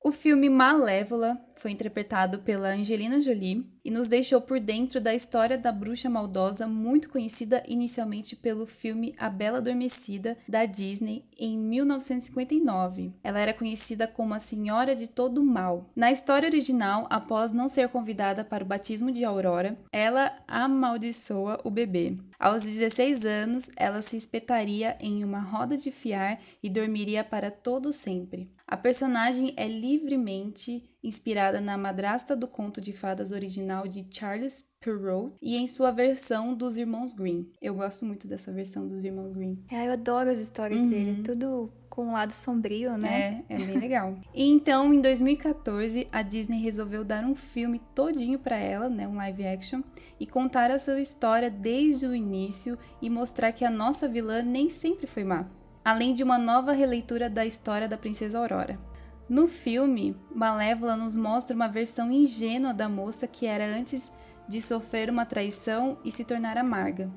o 0.00 0.12
filme 0.12 0.48
Malévola 0.48 1.38
foi 1.56 1.72
interpretado 1.72 2.38
pela 2.38 2.68
Angelina 2.68 3.20
Jolie 3.20 3.66
e 3.84 3.90
nos 3.90 4.06
deixou 4.06 4.40
por 4.40 4.60
dentro 4.60 5.00
da 5.00 5.12
história 5.12 5.58
da 5.58 5.72
bruxa 5.72 6.08
maldosa, 6.08 6.68
muito 6.68 7.10
conhecida 7.10 7.64
inicialmente 7.66 8.36
pelo 8.36 8.64
filme 8.64 9.12
A 9.18 9.28
Bela 9.28 9.58
Adormecida 9.58 10.38
da 10.48 10.64
Disney 10.64 11.24
em 11.36 11.58
1959. 11.58 13.12
Ela 13.24 13.40
era 13.40 13.52
conhecida 13.52 14.06
como 14.06 14.34
a 14.34 14.38
Senhora 14.38 14.94
de 14.94 15.08
Todo 15.08 15.42
Mal. 15.42 15.90
Na 15.96 16.12
história 16.12 16.48
original, 16.48 17.06
após 17.10 17.50
não 17.50 17.66
ser 17.66 17.88
convidada 17.88 18.44
para 18.44 18.62
o 18.62 18.66
batismo 18.66 19.10
de 19.10 19.24
Aurora, 19.24 19.76
ela 19.92 20.38
amaldiçoa 20.46 21.60
o 21.64 21.70
bebê. 21.70 22.14
Aos 22.38 22.62
16 22.62 23.26
anos, 23.26 23.70
ela 23.76 24.00
se 24.00 24.16
espetaria 24.16 24.96
em 25.00 25.24
uma 25.24 25.40
roda 25.40 25.76
de 25.76 25.90
fiar 25.90 26.40
e 26.62 26.70
dormiria 26.70 27.24
para 27.24 27.50
todo 27.50 27.92
sempre. 27.92 28.48
A 28.70 28.76
personagem 28.76 29.54
é 29.56 29.66
livremente 29.66 30.84
inspirada 31.02 31.58
na 31.58 31.78
madrasta 31.78 32.36
do 32.36 32.46
conto 32.46 32.82
de 32.82 32.92
fadas 32.92 33.32
original 33.32 33.88
de 33.88 34.06
Charles 34.10 34.76
Perrault 34.78 35.36
e 35.40 35.56
em 35.56 35.66
sua 35.66 35.90
versão 35.90 36.52
dos 36.52 36.76
Irmãos 36.76 37.14
Green. 37.14 37.50
Eu 37.62 37.74
gosto 37.74 38.04
muito 38.04 38.28
dessa 38.28 38.52
versão 38.52 38.86
dos 38.86 39.06
Irmãos 39.06 39.32
Green. 39.32 39.64
É, 39.70 39.86
eu 39.86 39.92
adoro 39.92 40.28
as 40.28 40.38
histórias 40.38 40.78
uhum. 40.80 40.90
dele, 40.90 41.22
tudo 41.22 41.72
com 41.88 42.08
um 42.08 42.12
lado 42.12 42.30
sombrio, 42.30 42.98
né? 42.98 43.42
É, 43.48 43.54
é 43.54 43.56
bem 43.56 43.78
legal. 43.78 44.18
e 44.34 44.44
então, 44.44 44.92
em 44.92 45.00
2014, 45.00 46.06
a 46.12 46.20
Disney 46.20 46.60
resolveu 46.60 47.02
dar 47.02 47.24
um 47.24 47.34
filme 47.34 47.80
todinho 47.94 48.38
para 48.38 48.56
ela, 48.56 48.90
né, 48.90 49.08
um 49.08 49.16
live 49.16 49.46
action, 49.46 49.80
e 50.20 50.26
contar 50.26 50.70
a 50.70 50.78
sua 50.78 51.00
história 51.00 51.50
desde 51.50 52.06
o 52.06 52.14
início 52.14 52.78
e 53.00 53.08
mostrar 53.08 53.50
que 53.50 53.64
a 53.64 53.70
nossa 53.70 54.06
vilã 54.06 54.42
nem 54.42 54.68
sempre 54.68 55.06
foi 55.06 55.24
má. 55.24 55.48
Além 55.88 56.12
de 56.12 56.22
uma 56.22 56.36
nova 56.36 56.72
releitura 56.72 57.30
da 57.30 57.46
história 57.46 57.88
da 57.88 57.96
Princesa 57.96 58.38
Aurora. 58.38 58.78
No 59.26 59.48
filme, 59.48 60.14
Malévola 60.30 60.94
nos 60.94 61.16
mostra 61.16 61.56
uma 61.56 61.66
versão 61.66 62.12
ingênua 62.12 62.74
da 62.74 62.90
moça 62.90 63.26
que 63.26 63.46
era 63.46 63.64
antes 63.64 64.12
de 64.46 64.60
sofrer 64.60 65.08
uma 65.08 65.24
traição 65.24 65.96
e 66.04 66.12
se 66.12 66.26
tornar 66.26 66.58
amarga. 66.58 67.10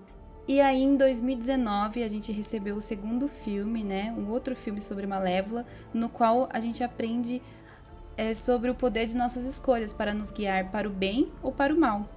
E 0.47 0.61
aí, 0.61 0.81
em 0.81 0.95
2019, 0.95 2.01
a 2.01 2.07
gente 2.07 2.31
recebeu 2.31 2.77
o 2.77 2.81
segundo 2.81 3.27
filme, 3.27 3.83
né? 3.83 4.15
Um 4.17 4.29
outro 4.29 4.55
filme 4.55 4.79
sobre 4.79 5.05
Malévola, 5.05 5.65
no 5.93 6.07
qual 6.07 6.47
a 6.49 6.61
gente 6.61 6.81
aprende 6.81 7.41
é, 8.15 8.33
sobre 8.33 8.69
o 8.69 8.75
poder 8.75 9.05
de 9.05 9.17
nossas 9.17 9.43
escolhas 9.43 9.91
para 9.91 10.13
nos 10.13 10.31
guiar 10.31 10.71
para 10.71 10.87
o 10.87 10.91
bem 10.93 11.29
ou 11.43 11.51
para 11.51 11.73
o 11.73 11.77
mal. 11.77 12.09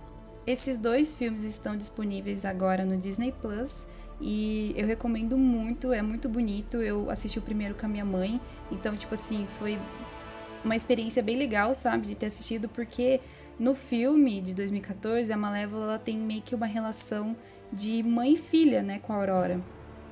Esses 0.46 0.78
dois 0.78 1.16
filmes 1.16 1.42
estão 1.42 1.76
disponíveis 1.76 2.44
agora 2.44 2.84
no 2.84 2.96
Disney 2.96 3.32
Plus 3.32 3.86
e 4.20 4.74
eu 4.76 4.86
recomendo 4.86 5.36
muito, 5.36 5.92
é 5.92 6.02
muito 6.02 6.28
bonito. 6.28 6.78
Eu 6.78 7.10
assisti 7.10 7.38
o 7.38 7.42
primeiro 7.42 7.74
com 7.74 7.86
a 7.86 7.88
minha 7.88 8.04
mãe, 8.04 8.40
então, 8.70 8.96
tipo 8.96 9.14
assim, 9.14 9.46
foi 9.46 9.78
uma 10.64 10.76
experiência 10.76 11.22
bem 11.22 11.36
legal, 11.36 11.74
sabe, 11.74 12.06
de 12.06 12.14
ter 12.14 12.26
assistido, 12.26 12.68
porque 12.68 13.20
no 13.58 13.74
filme 13.74 14.40
de 14.40 14.54
2014, 14.54 15.32
a 15.32 15.36
Malévola 15.36 15.84
ela 15.84 15.98
tem 15.98 16.16
meio 16.16 16.42
que 16.42 16.54
uma 16.54 16.66
relação 16.66 17.36
de 17.72 18.02
mãe 18.02 18.34
e 18.34 18.36
filha, 18.36 18.82
né, 18.82 18.98
com 19.00 19.12
a 19.12 19.16
Aurora. 19.16 19.60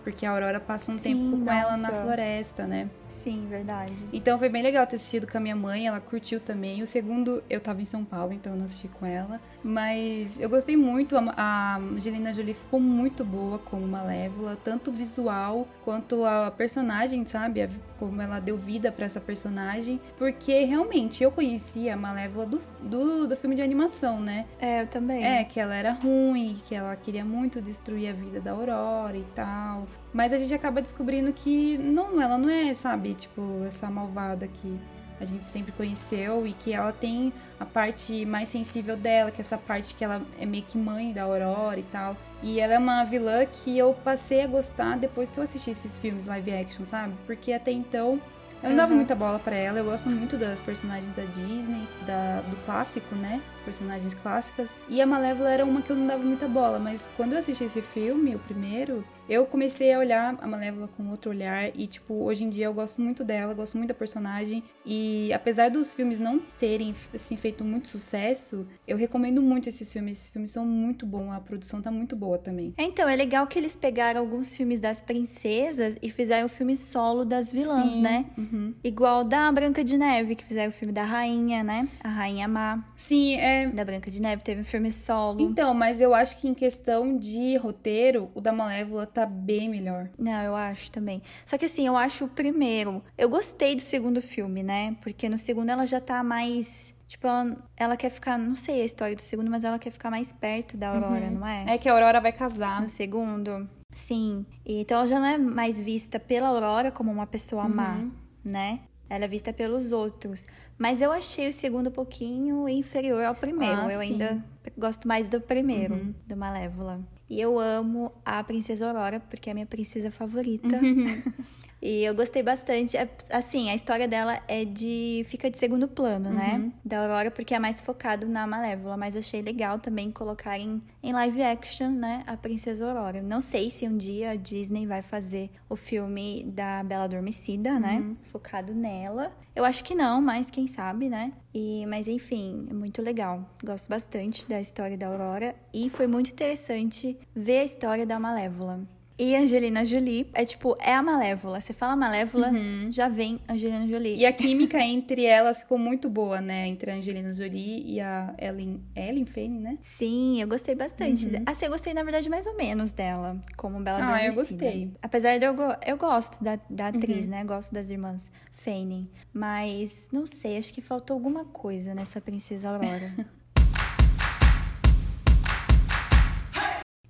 Porque 0.04 0.26
a 0.26 0.30
Aurora 0.30 0.60
passa 0.60 0.92
um 0.92 0.96
Sim, 0.96 1.02
tempo 1.02 1.30
com 1.30 1.44
nossa. 1.44 1.58
ela 1.58 1.76
na 1.76 1.90
floresta, 1.90 2.66
né? 2.66 2.90
Sim, 3.22 3.46
verdade. 3.48 3.92
Então 4.12 4.38
foi 4.38 4.48
bem 4.48 4.62
legal 4.62 4.86
ter 4.86 4.96
assistido 4.96 5.30
com 5.30 5.38
a 5.38 5.40
minha 5.40 5.56
mãe, 5.56 5.86
ela 5.86 6.00
curtiu 6.00 6.40
também. 6.40 6.82
O 6.82 6.86
segundo, 6.86 7.42
eu 7.48 7.60
tava 7.60 7.82
em 7.82 7.84
São 7.84 8.04
Paulo, 8.04 8.32
então 8.32 8.52
eu 8.52 8.58
não 8.58 8.64
assisti 8.64 8.88
com 8.88 9.06
ela. 9.06 9.40
Mas 9.62 10.40
eu 10.40 10.48
gostei 10.48 10.76
muito, 10.76 11.16
a 11.16 11.76
Angelina 11.76 12.32
Jolie 12.32 12.54
ficou 12.54 12.80
muito 12.80 13.24
boa 13.24 13.58
como 13.58 13.86
Malévola, 13.86 14.58
tanto 14.62 14.90
visual 14.90 15.68
quanto 15.84 16.24
a 16.24 16.50
personagem, 16.50 17.24
sabe? 17.24 17.68
Como 17.98 18.20
ela 18.20 18.40
deu 18.40 18.56
vida 18.56 18.90
para 18.90 19.06
essa 19.06 19.20
personagem. 19.20 20.00
Porque 20.16 20.64
realmente 20.64 21.22
eu 21.22 21.30
conhecia 21.30 21.94
a 21.94 21.96
Malévola 21.96 22.46
do, 22.46 22.60
do, 22.80 23.28
do 23.28 23.36
filme 23.36 23.54
de 23.54 23.62
animação, 23.62 24.20
né? 24.20 24.46
É, 24.60 24.82
eu 24.82 24.86
também. 24.88 25.24
É, 25.24 25.44
que 25.44 25.60
ela 25.60 25.74
era 25.74 25.92
ruim, 25.92 26.56
que 26.66 26.74
ela 26.74 26.96
queria 26.96 27.24
muito 27.24 27.60
destruir 27.60 28.08
a 28.08 28.12
vida 28.12 28.40
da 28.40 28.50
Aurora 28.50 29.16
e 29.16 29.24
tal. 29.34 29.84
Mas 30.12 30.32
a 30.32 30.38
gente 30.38 30.52
acaba 30.52 30.82
descobrindo 30.82 31.32
que 31.32 31.78
não, 31.78 32.20
ela 32.20 32.36
não 32.36 32.48
é, 32.48 32.74
sabe, 32.74 33.01
tipo, 33.14 33.64
essa 33.66 33.90
malvada 33.90 34.46
que 34.46 34.80
a 35.20 35.24
gente 35.24 35.46
sempre 35.46 35.72
conheceu 35.72 36.46
e 36.46 36.52
que 36.52 36.72
ela 36.72 36.92
tem 36.92 37.32
a 37.58 37.64
parte 37.64 38.26
mais 38.26 38.48
sensível 38.48 38.96
dela, 38.96 39.30
que 39.30 39.38
é 39.38 39.42
essa 39.42 39.56
parte 39.56 39.94
que 39.94 40.04
ela 40.04 40.20
é 40.38 40.44
meio 40.44 40.64
que 40.64 40.76
mãe 40.76 41.12
da 41.12 41.22
Aurora 41.22 41.78
e 41.78 41.84
tal. 41.84 42.16
E 42.42 42.58
ela 42.58 42.74
é 42.74 42.78
uma 42.78 43.04
vilã 43.04 43.46
que 43.46 43.78
eu 43.78 43.94
passei 43.94 44.42
a 44.42 44.46
gostar 44.48 44.98
depois 44.98 45.30
que 45.30 45.38
eu 45.38 45.44
assisti 45.44 45.70
esses 45.70 45.96
filmes 45.96 46.26
live 46.26 46.52
action, 46.52 46.84
sabe? 46.84 47.14
Porque 47.24 47.52
até 47.52 47.70
então 47.70 48.20
eu 48.62 48.70
não 48.70 48.76
dava 48.76 48.90
uhum. 48.90 48.96
muita 48.96 49.14
bola 49.14 49.38
para 49.38 49.56
ela, 49.56 49.78
eu 49.78 49.84
gosto 49.84 50.08
muito 50.08 50.36
das 50.36 50.62
personagens 50.62 51.12
da 51.16 51.24
Disney, 51.24 51.86
da, 52.06 52.40
do 52.42 52.56
clássico, 52.64 53.14
né? 53.16 53.42
As 53.54 53.60
personagens 53.60 54.14
clássicas. 54.14 54.70
E 54.88 55.02
a 55.02 55.06
Malévola 55.06 55.50
era 55.50 55.64
uma 55.64 55.82
que 55.82 55.90
eu 55.90 55.96
não 55.96 56.06
dava 56.06 56.22
muita 56.22 56.46
bola, 56.46 56.78
mas 56.78 57.10
quando 57.16 57.32
eu 57.32 57.38
assisti 57.38 57.64
esse 57.64 57.82
filme, 57.82 58.36
o 58.36 58.38
primeiro, 58.38 59.04
eu 59.28 59.46
comecei 59.46 59.92
a 59.92 59.98
olhar 59.98 60.36
a 60.40 60.46
Malévola 60.46 60.88
com 60.96 61.08
outro 61.10 61.30
olhar 61.30 61.70
e, 61.74 61.86
tipo, 61.86 62.14
hoje 62.14 62.44
em 62.44 62.50
dia 62.50 62.66
eu 62.66 62.74
gosto 62.74 63.00
muito 63.00 63.24
dela, 63.24 63.54
gosto 63.54 63.76
muito 63.76 63.88
da 63.88 63.94
personagem. 63.94 64.62
E 64.84 65.32
apesar 65.32 65.70
dos 65.70 65.94
filmes 65.94 66.18
não 66.18 66.38
terem, 66.58 66.94
assim, 67.14 67.36
feito 67.36 67.64
muito 67.64 67.88
sucesso, 67.88 68.66
eu 68.86 68.96
recomendo 68.96 69.40
muito 69.40 69.68
esses 69.68 69.92
filmes. 69.92 70.18
Esses 70.18 70.30
filmes 70.30 70.50
são 70.50 70.64
muito 70.66 71.06
bons, 71.06 71.32
a 71.32 71.40
produção 71.40 71.80
tá 71.80 71.90
muito 71.90 72.16
boa 72.16 72.38
também. 72.38 72.74
É, 72.76 72.82
então, 72.82 73.08
é 73.08 73.16
legal 73.16 73.46
que 73.46 73.58
eles 73.58 73.76
pegaram 73.76 74.20
alguns 74.20 74.56
filmes 74.56 74.80
das 74.80 75.00
princesas 75.00 75.96
e 76.02 76.10
fizeram 76.10 76.46
o 76.46 76.48
filme 76.48 76.76
solo 76.76 77.24
das 77.24 77.52
vilãs, 77.52 77.92
Sim, 77.92 78.00
né? 78.00 78.26
Uhum. 78.36 78.74
Igual 78.82 79.24
da 79.24 79.50
Branca 79.52 79.84
de 79.84 79.96
Neve, 79.96 80.34
que 80.34 80.44
fizeram 80.44 80.70
o 80.70 80.74
filme 80.74 80.92
da 80.92 81.04
Rainha, 81.04 81.62
né? 81.62 81.88
A 82.02 82.08
Rainha 82.08 82.48
Má. 82.48 82.84
Sim, 82.96 83.36
é. 83.36 83.68
Da 83.68 83.84
Branca 83.84 84.10
de 84.10 84.20
Neve 84.20 84.42
teve 84.42 84.60
um 84.60 84.64
filme 84.64 84.90
solo. 84.90 85.40
Então, 85.40 85.72
mas 85.74 86.00
eu 86.00 86.14
acho 86.14 86.40
que 86.40 86.48
em 86.48 86.54
questão 86.54 87.16
de 87.16 87.56
roteiro, 87.56 88.30
o 88.34 88.40
da 88.40 88.52
Malévola 88.52 89.06
tá 89.06 89.24
bem 89.26 89.68
melhor. 89.68 90.10
Não, 90.18 90.42
eu 90.42 90.54
acho 90.56 90.90
também. 90.90 91.22
Só 91.44 91.56
que 91.56 91.66
assim, 91.66 91.86
eu 91.86 91.96
acho 91.96 92.24
o 92.24 92.28
primeiro. 92.28 93.02
Eu 93.16 93.28
gostei 93.28 93.74
do 93.74 93.82
segundo 93.82 94.20
filme, 94.20 94.62
né? 94.62 94.71
Porque 95.00 95.28
no 95.28 95.38
segundo 95.38 95.70
ela 95.70 95.86
já 95.86 96.00
tá 96.00 96.22
mais. 96.22 96.94
Tipo, 97.06 97.26
ela, 97.26 97.56
ela 97.76 97.96
quer 97.96 98.10
ficar. 98.10 98.38
Não 98.38 98.54
sei 98.54 98.82
a 98.82 98.84
história 98.84 99.14
do 99.14 99.22
segundo, 99.22 99.50
mas 99.50 99.64
ela 99.64 99.78
quer 99.78 99.90
ficar 99.90 100.10
mais 100.10 100.32
perto 100.32 100.76
da 100.76 100.88
Aurora, 100.88 101.26
uhum. 101.26 101.38
não 101.38 101.46
é? 101.46 101.74
É 101.74 101.78
que 101.78 101.88
a 101.88 101.92
Aurora 101.92 102.20
vai 102.20 102.32
casar. 102.32 102.80
No 102.80 102.88
segundo. 102.88 103.68
Sim. 103.92 104.46
Então 104.64 104.98
ela 104.98 105.06
já 105.06 105.20
não 105.20 105.26
é 105.26 105.38
mais 105.38 105.80
vista 105.80 106.18
pela 106.18 106.48
Aurora 106.48 106.90
como 106.90 107.10
uma 107.10 107.26
pessoa 107.26 107.64
uhum. 107.64 107.74
má, 107.74 108.04
né? 108.44 108.80
Ela 109.08 109.24
é 109.24 109.28
vista 109.28 109.52
pelos 109.52 109.92
outros. 109.92 110.46
Mas 110.78 111.02
eu 111.02 111.12
achei 111.12 111.46
o 111.46 111.52
segundo 111.52 111.88
um 111.88 111.92
pouquinho 111.92 112.66
inferior 112.66 113.22
ao 113.24 113.34
primeiro. 113.34 113.82
Ah, 113.82 113.92
eu 113.92 114.00
sim. 114.00 114.12
ainda 114.12 114.42
gosto 114.76 115.06
mais 115.06 115.28
do 115.28 115.38
primeiro, 115.38 115.94
uhum. 115.94 116.14
do 116.26 116.36
Malévola. 116.36 117.00
E 117.28 117.40
eu 117.40 117.58
amo 117.58 118.12
a 118.24 118.42
Princesa 118.42 118.86
Aurora, 118.86 119.20
porque 119.20 119.48
é 119.48 119.52
a 119.52 119.54
minha 119.54 119.66
princesa 119.66 120.10
favorita. 120.10 120.76
Uhum. 120.76 121.22
e 121.82 122.04
eu 122.04 122.14
gostei 122.14 122.44
bastante. 122.44 122.96
É, 122.96 123.08
assim, 123.28 123.68
a 123.68 123.74
história 123.74 124.06
dela 124.06 124.40
é 124.46 124.64
de. 124.64 125.26
fica 125.28 125.50
de 125.50 125.58
segundo 125.58 125.88
plano, 125.88 126.30
né? 126.30 126.52
uhum. 126.52 126.58
né? 126.66 126.72
Da 126.84 127.00
Aurora, 127.00 127.28
porque 127.28 127.52
é 127.52 127.58
mais 127.58 127.80
focado 127.80 128.28
na 128.28 128.46
Malévola. 128.46 128.96
Mas 128.96 129.16
achei 129.16 129.42
legal 129.42 129.80
também 129.80 130.08
colocar 130.12 130.56
em, 130.56 130.80
live 131.02 131.42
action, 131.42 131.90
né? 131.90 132.22
A 132.24 132.36
Princesa 132.36 132.86
Aurora. 132.88 133.20
Não 133.20 133.40
sei 133.40 133.68
se 133.68 133.88
um 133.88 133.96
dia 133.96 134.30
a 134.30 134.36
Disney 134.36 134.86
vai 134.86 135.02
fazer 135.02 135.50
o 135.68 135.74
filme 135.74 136.44
da 136.46 136.84
Bela 136.84 137.04
Adormecida, 137.04 137.80
né? 137.80 137.94
uhum. 137.94 138.10
né? 138.10 138.16
Focado 138.22 138.72
nela. 138.72 139.32
Eu 139.54 139.64
acho 139.64 139.82
que 139.82 139.94
não, 139.94 140.22
mas 140.22 140.50
quem 140.50 140.68
sabe, 140.68 141.08
né? 141.08 141.32
E, 141.52 141.84
mas 141.86 142.06
enfim, 142.06 142.64
é 142.70 142.72
muito 142.72 143.02
legal. 143.02 143.50
Gosto 143.62 143.88
bastante 143.88 144.48
da 144.48 144.60
história 144.60 144.96
da 144.96 145.08
Aurora 145.08 145.56
e 145.74 145.90
foi 145.90 146.06
muito 146.06 146.30
interessante 146.30 147.18
ver 147.34 147.58
a 147.58 147.64
história 147.64 148.06
da 148.06 148.20
Malévola. 148.20 148.80
E 149.18 149.36
Angelina 149.36 149.84
Jolie 149.84 150.28
é 150.32 150.44
tipo, 150.44 150.76
é 150.80 150.94
a 150.94 151.02
Malévola. 151.02 151.60
Você 151.60 151.72
fala 151.72 151.94
Malévola, 151.94 152.48
uhum. 152.48 152.90
já 152.90 153.08
vem 153.08 153.40
Angelina 153.48 153.86
Jolie. 153.86 154.16
E 154.16 154.26
a 154.26 154.32
química 154.32 154.80
entre 154.80 155.24
elas 155.24 155.60
ficou 155.60 155.78
muito 155.78 156.08
boa, 156.08 156.40
né? 156.40 156.66
Entre 156.66 156.90
a 156.90 156.94
Angelina 156.94 157.32
Jolie 157.32 157.84
e 157.86 158.00
a 158.00 158.34
Ellen, 158.38 158.82
Ellen 158.96 159.26
Fanning, 159.26 159.60
né? 159.60 159.78
Sim, 159.82 160.40
eu 160.40 160.48
gostei 160.48 160.74
bastante. 160.74 161.26
Uhum. 161.26 161.42
Assim, 161.46 161.66
eu 161.66 161.70
gostei, 161.70 161.94
na 161.94 162.02
verdade, 162.02 162.28
mais 162.28 162.46
ou 162.46 162.56
menos 162.56 162.92
dela, 162.92 163.40
como 163.56 163.80
Bela 163.80 164.14
Ah, 164.14 164.24
eu 164.24 164.34
gostei. 164.34 164.90
Apesar 165.02 165.38
de 165.38 165.44
eu, 165.44 165.54
eu 165.86 165.96
gosto 165.96 166.42
da, 166.42 166.58
da 166.68 166.88
atriz, 166.88 167.24
uhum. 167.24 167.30
né? 167.30 167.44
Gosto 167.44 167.72
das 167.72 167.90
irmãs 167.90 168.30
Fanning. 168.50 169.08
Mas, 169.32 170.06
não 170.12 170.26
sei, 170.26 170.58
acho 170.58 170.72
que 170.72 170.80
faltou 170.80 171.14
alguma 171.14 171.44
coisa 171.44 171.94
nessa 171.94 172.20
Princesa 172.20 172.70
Aurora. 172.70 173.12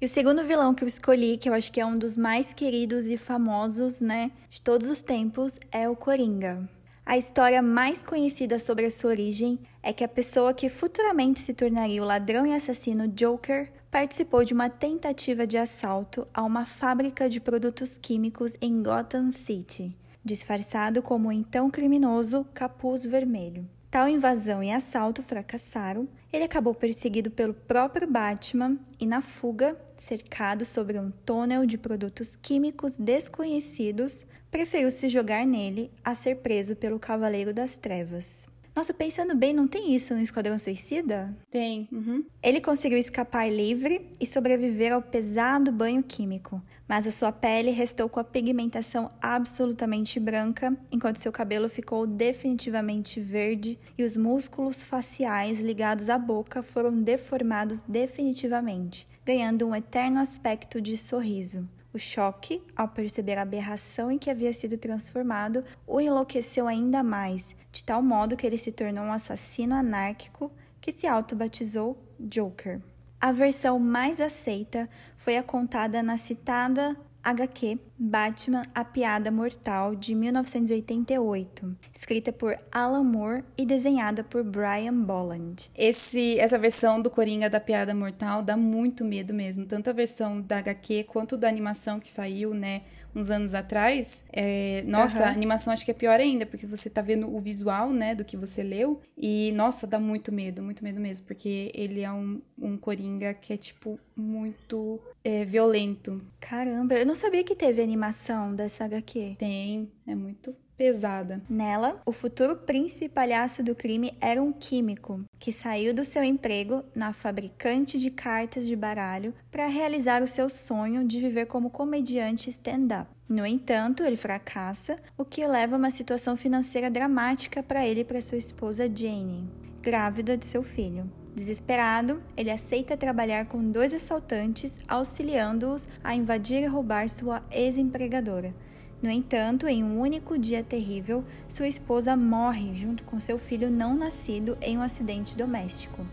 E 0.03 0.05
o 0.05 0.09
segundo 0.09 0.43
vilão 0.43 0.75
que 0.75 0.83
eu 0.83 0.89
escolhi, 0.89 1.37
que 1.37 1.49
eu 1.49 1.55
acho 1.55 1.71
que 1.71 1.81
é 1.81 1.87
um 1.87 1.97
dos 1.97 2.17
mais 2.17 2.53
queridos 2.53 3.07
e 3.07 3.17
famosos, 3.17 4.01
né, 4.01 4.33
de 4.51 4.61
todos 4.61 4.89
os 4.89 5.01
tempos, 5.01 5.61
é 5.71 5.89
o 5.89 5.95
Coringa. 5.95 6.69
A 7.07 7.17
história 7.17 7.63
mais 7.63 8.03
conhecida 8.03 8.59
sobre 8.59 8.85
a 8.85 8.91
sua 8.91 9.11
origem 9.11 9.61
é 9.81 9.93
que 9.93 10.03
a 10.03 10.09
pessoa 10.09 10.53
que 10.53 10.69
futuramente 10.69 11.39
se 11.39 11.55
tornaria 11.55 12.03
o 12.03 12.05
ladrão 12.05 12.45
e 12.45 12.53
assassino 12.53 13.07
Joker 13.07 13.73
participou 13.93 14.45
de 14.45 14.53
uma 14.53 14.69
tentativa 14.69 15.47
de 15.47 15.57
assalto 15.57 16.27
a 16.35 16.43
uma 16.43 16.67
fábrica 16.67 17.31
de 17.31 17.39
produtos 17.39 17.97
químicos 17.97 18.57
em 18.61 18.83
Gotham 18.83 19.31
City, 19.31 19.97
disfarçado 20.25 21.01
como 21.01 21.29
o 21.29 21.33
então 21.33 21.71
criminoso 21.71 22.45
Capuz 22.53 23.07
Vermelho. 23.07 23.71
Tal 23.93 24.09
invasão 24.09 24.63
e 24.63 24.73
assalto 24.73 25.23
fracassaram. 25.23 26.09
Ele 26.33 26.45
acabou 26.45 26.75
perseguido 26.75 27.31
pelo 27.31 27.53
próprio 27.53 28.11
Batman 28.11 28.79
e, 28.99 29.05
na 29.05 29.21
fuga, 29.21 29.77
cercado 29.99 30.65
sobre 30.65 30.99
um 30.99 31.11
túnel 31.11 31.67
de 31.67 31.77
produtos 31.77 32.35
químicos 32.35 32.97
desconhecidos, 32.97 34.25
preferiu 34.51 34.91
se 34.91 35.11
jogar 35.11 35.45
nele 35.45 35.93
a 36.03 36.15
ser 36.15 36.37
preso 36.37 36.75
pelo 36.75 36.99
Cavaleiro 36.99 37.53
das 37.53 37.77
Trevas. 37.77 38.49
Nossa, 38.75 38.95
pensando 38.95 39.35
bem, 39.35 39.53
não 39.53 39.69
tem 39.69 39.95
isso 39.95 40.15
no 40.15 40.21
Esquadrão 40.21 40.59
Suicida? 40.59 41.37
Tem. 41.51 41.87
Uhum. 41.93 42.25
Ele 42.43 42.59
conseguiu 42.59 42.97
escapar 42.97 43.47
livre 43.51 44.09
e 44.19 44.27
sobreviver 44.27 44.95
ao 44.95 45.03
pesado 45.03 45.71
banho 45.71 46.03
químico, 46.03 46.63
mas 46.89 47.07
a 47.07 47.11
sua 47.11 47.31
pele 47.31 47.71
restou 47.71 48.09
com 48.09 48.19
a 48.19 48.25
pigmentação 48.25 49.11
absolutamente 49.21 50.19
branca, 50.19 50.75
enquanto 50.91 51.17
seu 51.17 51.31
cabelo 51.31 51.69
ficou 51.69 52.07
definitivamente 52.07 53.21
verde 53.21 53.79
e 53.99 54.05
os 54.05 54.17
músculos 54.17 54.83
faciais 54.83 55.61
ligados 55.61 56.09
à 56.09 56.17
boca 56.17 56.63
foram 56.63 57.03
deformados 57.03 57.83
definitivamente, 57.83 59.07
ganhando 59.25 59.67
um 59.67 59.77
eterno 59.77 60.19
aspecto 60.19 60.81
de 60.81 60.97
sorriso. 60.97 61.69
O 61.95 61.99
choque, 61.99 62.63
ao 62.75 62.89
perceber 62.89 63.37
a 63.37 63.43
aberração 63.43 64.11
em 64.11 64.19
que 64.19 64.31
havia 64.31 64.53
sido 64.53 64.79
transformado, 64.79 65.63
o 65.87 66.01
enlouqueceu 66.01 66.67
ainda 66.67 67.03
mais, 67.03 67.55
de 67.71 67.85
tal 67.85 68.03
modo 68.03 68.37
que 68.37 68.47
ele 68.47 68.57
se 68.57 68.73
tornou 68.73 69.05
um 69.05 69.13
assassino 69.13 69.75
anárquico 69.75 70.51
que 70.81 70.91
se 70.91 71.07
auto-batizou 71.07 71.97
Joker. 72.19 72.81
A 73.21 73.31
versão 73.31 73.79
mais 73.79 74.21
aceita 74.21 74.89
foi 75.17 75.37
a 75.37 75.43
contada 75.43 76.03
na 76.03 76.17
citada 76.17 76.97
HQ 77.23 77.79
Batman 77.97 78.63
A 78.75 78.85
Piada 78.85 79.31
Mortal 79.31 79.95
de 79.95 80.13
1988, 80.13 81.77
escrita 81.95 82.33
por 82.33 82.59
Alan 82.73 83.05
Moore 83.05 83.45
e 83.57 83.65
desenhada 83.65 84.25
por 84.25 84.43
Brian 84.43 84.95
Bolland. 84.95 85.71
Esse, 85.73 86.37
essa 86.41 86.59
versão 86.59 87.01
do 87.01 87.09
Coringa 87.09 87.49
da 87.49 87.61
Piada 87.61 87.95
Mortal 87.95 88.43
dá 88.43 88.57
muito 88.57 89.05
medo 89.05 89.33
mesmo, 89.33 89.65
tanto 89.67 89.89
a 89.89 89.93
versão 89.93 90.41
da 90.41 90.59
HQ 90.59 91.05
quanto 91.05 91.37
da 91.37 91.49
animação 91.49 92.01
que 92.01 92.11
saiu, 92.11 92.53
né? 92.53 92.83
Uns 93.15 93.31
anos 93.31 93.55
atrás, 93.55 94.25
é, 94.33 94.83
nossa, 94.87 95.21
uhum. 95.21 95.25
a 95.25 95.31
animação 95.31 95.73
acho 95.73 95.85
que 95.85 95.91
é 95.91 95.95
pior 95.95 96.19
ainda, 96.19 96.47
porque 96.47 96.67
você 96.67 96.89
tá 96.89 97.03
vendo 97.03 97.35
o 97.35 97.39
visual, 97.41 97.93
né, 97.93 98.15
do 98.15 98.25
que 98.25 98.37
você 98.37 98.63
leu, 98.63 99.01
e 99.17 99.53
nossa, 99.55 99.87
dá 99.87 99.99
muito 99.99 100.33
medo, 100.33 100.63
muito 100.63 100.83
medo 100.83 101.01
mesmo, 101.01 101.27
porque 101.27 101.71
ele 101.75 102.01
é 102.01 102.11
um, 102.11 102.41
um 102.59 102.77
Coringa 102.77 103.35
que 103.35 103.53
é, 103.53 103.57
tipo, 103.57 103.99
muito 104.17 105.01
é, 105.25 105.45
violento. 105.45 106.21
Caramba, 106.41 106.95
eu 106.95 107.07
não 107.07 107.15
sabia 107.15 107.45
que 107.45 107.55
teve 107.55 107.83
animação 107.83 108.55
dessa 108.55 108.85
HQ. 108.85 109.37
Tem, 109.39 109.91
é 110.07 110.15
muito 110.15 110.55
pesada. 110.77 111.41
Nela, 111.49 112.01
o 112.05 112.13
futuro 112.13 112.57
príncipe 112.57 113.09
palhaço 113.09 113.63
do 113.63 113.75
crime 113.75 114.17
era 114.21 114.43
um 114.43 114.53
químico 114.53 115.21
que 115.39 115.53
saiu 115.53 115.95
do 115.95 116.05
seu 116.05 116.23
emprego 116.23 116.85
na 116.95 117.13
fabricante 117.13 117.99
de 117.99 118.11
cartas 118.11 118.67
de 118.67 118.77
baralho 118.77 119.35
para 119.51 119.67
realizar 119.67 120.23
o 120.23 120.29
seu 120.29 120.49
sonho 120.49 121.07
de 121.07 121.21
viver 121.21 121.47
como 121.47 121.71
comediante 121.71 122.51
stand-up. 122.51 123.11
No 123.29 123.47
entanto, 123.47 124.03
ele 124.03 124.17
fracassa, 124.17 124.97
o 125.17 125.25
que 125.25 125.47
leva 125.47 125.77
a 125.77 125.79
uma 125.79 125.91
situação 125.91 126.37
financeira 126.37 126.91
dramática 126.91 127.63
para 127.63 127.87
ele 127.87 128.01
e 128.01 128.05
para 128.05 128.21
sua 128.21 128.39
esposa 128.39 128.85
Jane, 128.85 129.49
grávida 129.81 130.37
de 130.37 130.45
seu 130.45 130.63
filho. 130.63 131.11
Desesperado, 131.35 132.23
ele 132.37 132.51
aceita 132.51 132.95
trabalhar 132.95 133.47
com 133.47 133.71
dois 133.71 133.95
assaltantes, 133.95 134.79
auxiliando-os 134.87 135.89
a 136.05 136.15
invadir 136.15 136.63
e 136.63 136.67
roubar 136.67 137.09
sua 137.09 137.43
ex-empregadora. 137.51 138.55
No 139.03 139.11
entanto, 139.11 139.67
em 139.67 139.83
um 139.83 139.99
único 139.99 140.39
dia 140.39 140.63
terrível, 140.63 141.25
sua 141.49 141.67
esposa 141.67 142.17
morre 142.17 142.73
junto 142.73 143.03
com 143.03 143.19
seu 143.19 143.37
filho 143.37 143.69
não 143.69 143.97
nascido 143.97 144.57
em 144.61 144.79
um 144.79 144.83
acidente 144.83 145.37
doméstico. 145.37 146.07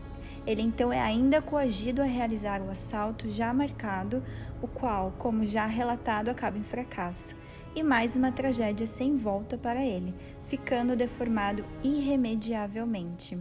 Ele 0.47 0.63
então 0.63 0.91
é 0.91 0.99
ainda 0.99 1.39
coagido 1.39 2.01
a 2.01 2.05
realizar 2.05 2.63
o 2.63 2.71
assalto 2.71 3.29
já 3.29 3.53
marcado, 3.53 4.23
o 4.59 4.67
qual, 4.67 5.13
como 5.19 5.45
já 5.45 5.67
relatado, 5.67 6.29
acaba 6.29 6.57
em 6.57 6.63
fracasso, 6.63 7.35
e 7.75 7.83
mais 7.83 8.15
uma 8.15 8.31
tragédia 8.31 8.87
sem 8.87 9.15
volta 9.15 9.55
para 9.55 9.85
ele, 9.85 10.15
ficando 10.47 10.95
deformado 10.95 11.63
irremediavelmente. 11.83 13.37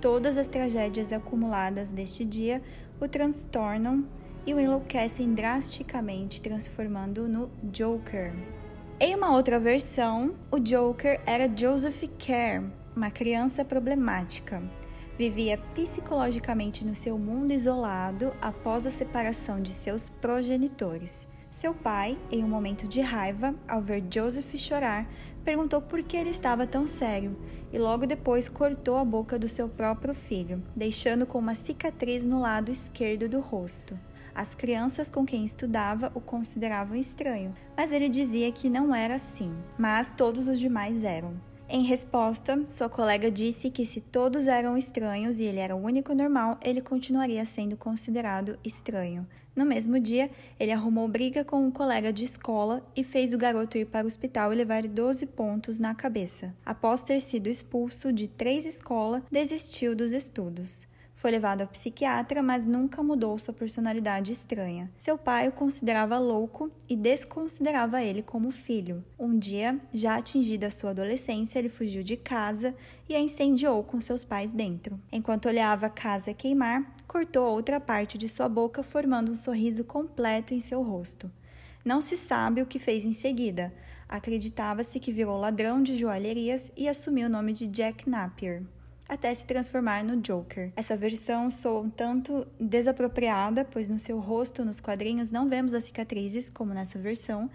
Todas 0.00 0.38
as 0.38 0.48
tragédias 0.48 1.12
acumuladas 1.12 1.92
deste 1.92 2.24
dia 2.24 2.62
o 2.98 3.06
transtornam 3.06 4.06
e 4.46 4.54
o 4.54 4.60
enlouquecem 4.60 5.34
drasticamente, 5.34 6.40
transformando-o 6.40 7.28
no 7.28 7.50
Joker. 7.64 8.32
Em 9.02 9.14
uma 9.14 9.34
outra 9.34 9.58
versão, 9.58 10.34
o 10.50 10.60
Joker 10.60 11.22
era 11.24 11.48
Joseph 11.48 12.02
Kerr, 12.18 12.62
uma 12.94 13.10
criança 13.10 13.64
problemática. 13.64 14.62
Vivia 15.16 15.56
psicologicamente 15.74 16.84
no 16.84 16.94
seu 16.94 17.18
mundo 17.18 17.50
isolado 17.50 18.30
após 18.42 18.86
a 18.86 18.90
separação 18.90 19.62
de 19.62 19.72
seus 19.72 20.10
progenitores. 20.10 21.26
Seu 21.50 21.72
pai, 21.72 22.18
em 22.30 22.44
um 22.44 22.48
momento 22.48 22.86
de 22.86 23.00
raiva, 23.00 23.54
ao 23.66 23.80
ver 23.80 24.04
Joseph 24.10 24.54
chorar, 24.56 25.10
perguntou 25.42 25.80
por 25.80 26.02
que 26.02 26.18
ele 26.18 26.28
estava 26.28 26.66
tão 26.66 26.86
sério 26.86 27.34
e 27.72 27.78
logo 27.78 28.04
depois 28.04 28.50
cortou 28.50 28.98
a 28.98 29.04
boca 29.04 29.38
do 29.38 29.48
seu 29.48 29.66
próprio 29.66 30.12
filho, 30.12 30.62
deixando 30.76 31.24
com 31.24 31.38
uma 31.38 31.54
cicatriz 31.54 32.26
no 32.26 32.38
lado 32.38 32.70
esquerdo 32.70 33.30
do 33.30 33.40
rosto. 33.40 33.98
As 34.34 34.54
crianças 34.54 35.08
com 35.08 35.24
quem 35.24 35.44
estudava 35.44 36.10
o 36.14 36.20
consideravam 36.20 36.96
estranho, 36.96 37.54
mas 37.76 37.92
ele 37.92 38.08
dizia 38.08 38.50
que 38.52 38.68
não 38.68 38.94
era 38.94 39.14
assim, 39.14 39.54
mas 39.78 40.12
todos 40.12 40.46
os 40.48 40.58
demais 40.58 41.04
eram. 41.04 41.34
Em 41.72 41.84
resposta, 41.84 42.64
sua 42.68 42.88
colega 42.88 43.30
disse 43.30 43.70
que 43.70 43.86
se 43.86 44.00
todos 44.00 44.48
eram 44.48 44.76
estranhos 44.76 45.38
e 45.38 45.44
ele 45.44 45.60
era 45.60 45.76
o 45.76 45.80
único 45.80 46.12
normal, 46.12 46.58
ele 46.64 46.80
continuaria 46.80 47.44
sendo 47.46 47.76
considerado 47.76 48.58
estranho. 48.64 49.24
No 49.54 49.64
mesmo 49.64 50.00
dia, 50.00 50.32
ele 50.58 50.72
arrumou 50.72 51.06
briga 51.06 51.44
com 51.44 51.64
um 51.64 51.70
colega 51.70 52.12
de 52.12 52.24
escola 52.24 52.84
e 52.96 53.04
fez 53.04 53.32
o 53.32 53.38
garoto 53.38 53.78
ir 53.78 53.86
para 53.86 54.04
o 54.04 54.08
hospital 54.08 54.52
e 54.52 54.56
levar 54.56 54.82
12 54.82 55.26
pontos 55.26 55.78
na 55.78 55.94
cabeça. 55.94 56.52
Após 56.66 57.04
ter 57.04 57.20
sido 57.20 57.48
expulso 57.48 58.12
de 58.12 58.26
três 58.26 58.66
escolas, 58.66 59.22
desistiu 59.30 59.94
dos 59.94 60.10
estudos. 60.10 60.89
Foi 61.20 61.30
levado 61.30 61.60
ao 61.60 61.68
psiquiatra, 61.68 62.42
mas 62.42 62.64
nunca 62.64 63.02
mudou 63.02 63.38
sua 63.38 63.52
personalidade 63.52 64.32
estranha. 64.32 64.90
Seu 64.96 65.18
pai 65.18 65.48
o 65.48 65.52
considerava 65.52 66.18
louco 66.18 66.70
e 66.88 66.96
desconsiderava 66.96 68.02
ele 68.02 68.22
como 68.22 68.50
filho. 68.50 69.04
Um 69.18 69.38
dia, 69.38 69.78
já 69.92 70.16
atingida 70.16 70.70
sua 70.70 70.92
adolescência, 70.92 71.58
ele 71.58 71.68
fugiu 71.68 72.02
de 72.02 72.16
casa 72.16 72.74
e 73.06 73.14
a 73.14 73.20
incendiou 73.20 73.84
com 73.84 74.00
seus 74.00 74.24
pais 74.24 74.54
dentro. 74.54 74.98
Enquanto 75.12 75.44
olhava 75.44 75.84
a 75.84 75.90
casa 75.90 76.32
queimar, 76.32 76.90
cortou 77.06 77.46
outra 77.46 77.78
parte 77.78 78.16
de 78.16 78.26
sua 78.26 78.48
boca, 78.48 78.82
formando 78.82 79.30
um 79.30 79.36
sorriso 79.36 79.84
completo 79.84 80.54
em 80.54 80.60
seu 80.62 80.80
rosto. 80.82 81.30
Não 81.84 82.00
se 82.00 82.16
sabe 82.16 82.62
o 82.62 82.66
que 82.66 82.78
fez 82.78 83.04
em 83.04 83.12
seguida. 83.12 83.74
Acreditava-se 84.08 84.98
que 84.98 85.12
virou 85.12 85.38
ladrão 85.38 85.82
de 85.82 85.96
joalherias 85.96 86.72
e 86.74 86.88
assumiu 86.88 87.26
o 87.26 87.30
nome 87.30 87.52
de 87.52 87.66
Jack 87.66 88.08
Napier 88.08 88.62
até 89.10 89.34
se 89.34 89.44
transformar 89.44 90.04
no 90.04 90.16
Joker. 90.16 90.72
Essa 90.76 90.96
versão 90.96 91.50
soa 91.50 91.80
um 91.80 91.90
tanto 91.90 92.46
desapropriada, 92.60 93.64
pois 93.64 93.88
no 93.88 93.98
seu 93.98 94.20
rosto, 94.20 94.64
nos 94.64 94.80
quadrinhos, 94.80 95.32
não 95.32 95.48
vemos 95.48 95.74
as 95.74 95.84
cicatrizes, 95.84 96.48
como 96.48 96.72
nessa 96.72 96.96
versão, 96.96 97.50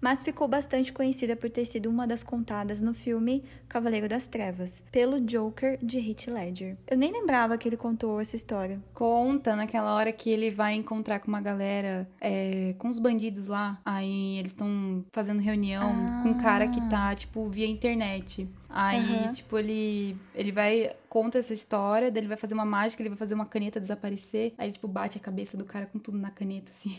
mas 0.00 0.22
ficou 0.22 0.48
bastante 0.48 0.92
conhecida 0.92 1.36
por 1.36 1.50
ter 1.50 1.64
sido 1.64 1.88
uma 1.88 2.06
das 2.06 2.22
contadas 2.22 2.80
no 2.80 2.94
filme 2.94 3.44
Cavaleiro 3.68 4.08
das 4.08 4.26
Trevas, 4.26 4.82
pelo 4.90 5.20
Joker 5.20 5.78
de 5.82 5.98
Heath 5.98 6.28
Ledger. 6.28 6.76
Eu 6.86 6.96
nem 6.96 7.12
lembrava 7.12 7.58
que 7.58 7.68
ele 7.68 7.76
contou 7.76 8.20
essa 8.20 8.36
história. 8.36 8.80
Conta 8.94 9.54
naquela 9.54 9.94
hora 9.94 10.12
que 10.12 10.30
ele 10.30 10.50
vai 10.50 10.74
encontrar 10.74 11.20
com 11.20 11.28
uma 11.28 11.40
galera, 11.40 12.08
é, 12.20 12.74
com 12.78 12.88
os 12.88 12.98
bandidos 12.98 13.46
lá, 13.46 13.80
aí 13.84 14.38
eles 14.38 14.52
estão 14.52 15.04
fazendo 15.12 15.40
reunião 15.40 15.90
ah. 15.90 16.20
com 16.22 16.30
um 16.30 16.38
cara 16.38 16.68
que 16.68 16.80
tá, 16.88 17.14
tipo, 17.14 17.48
via 17.48 17.66
internet. 17.66 18.48
Aí, 18.68 19.24
uhum. 19.24 19.32
tipo, 19.32 19.58
ele, 19.58 20.16
ele 20.34 20.52
vai, 20.52 20.94
conta 21.08 21.38
essa 21.38 21.54
história, 21.54 22.10
daí 22.10 22.20
ele 22.20 22.28
vai 22.28 22.36
fazer 22.36 22.54
uma 22.54 22.66
mágica, 22.66 23.02
ele 23.02 23.08
vai 23.08 23.18
fazer 23.18 23.34
uma 23.34 23.46
caneta 23.46 23.80
desaparecer, 23.80 24.52
aí, 24.58 24.70
tipo, 24.70 24.86
bate 24.86 25.16
a 25.16 25.20
cabeça 25.20 25.56
do 25.56 25.64
cara 25.64 25.86
com 25.86 25.98
tudo 25.98 26.18
na 26.18 26.30
caneta, 26.30 26.70
assim. 26.70 26.94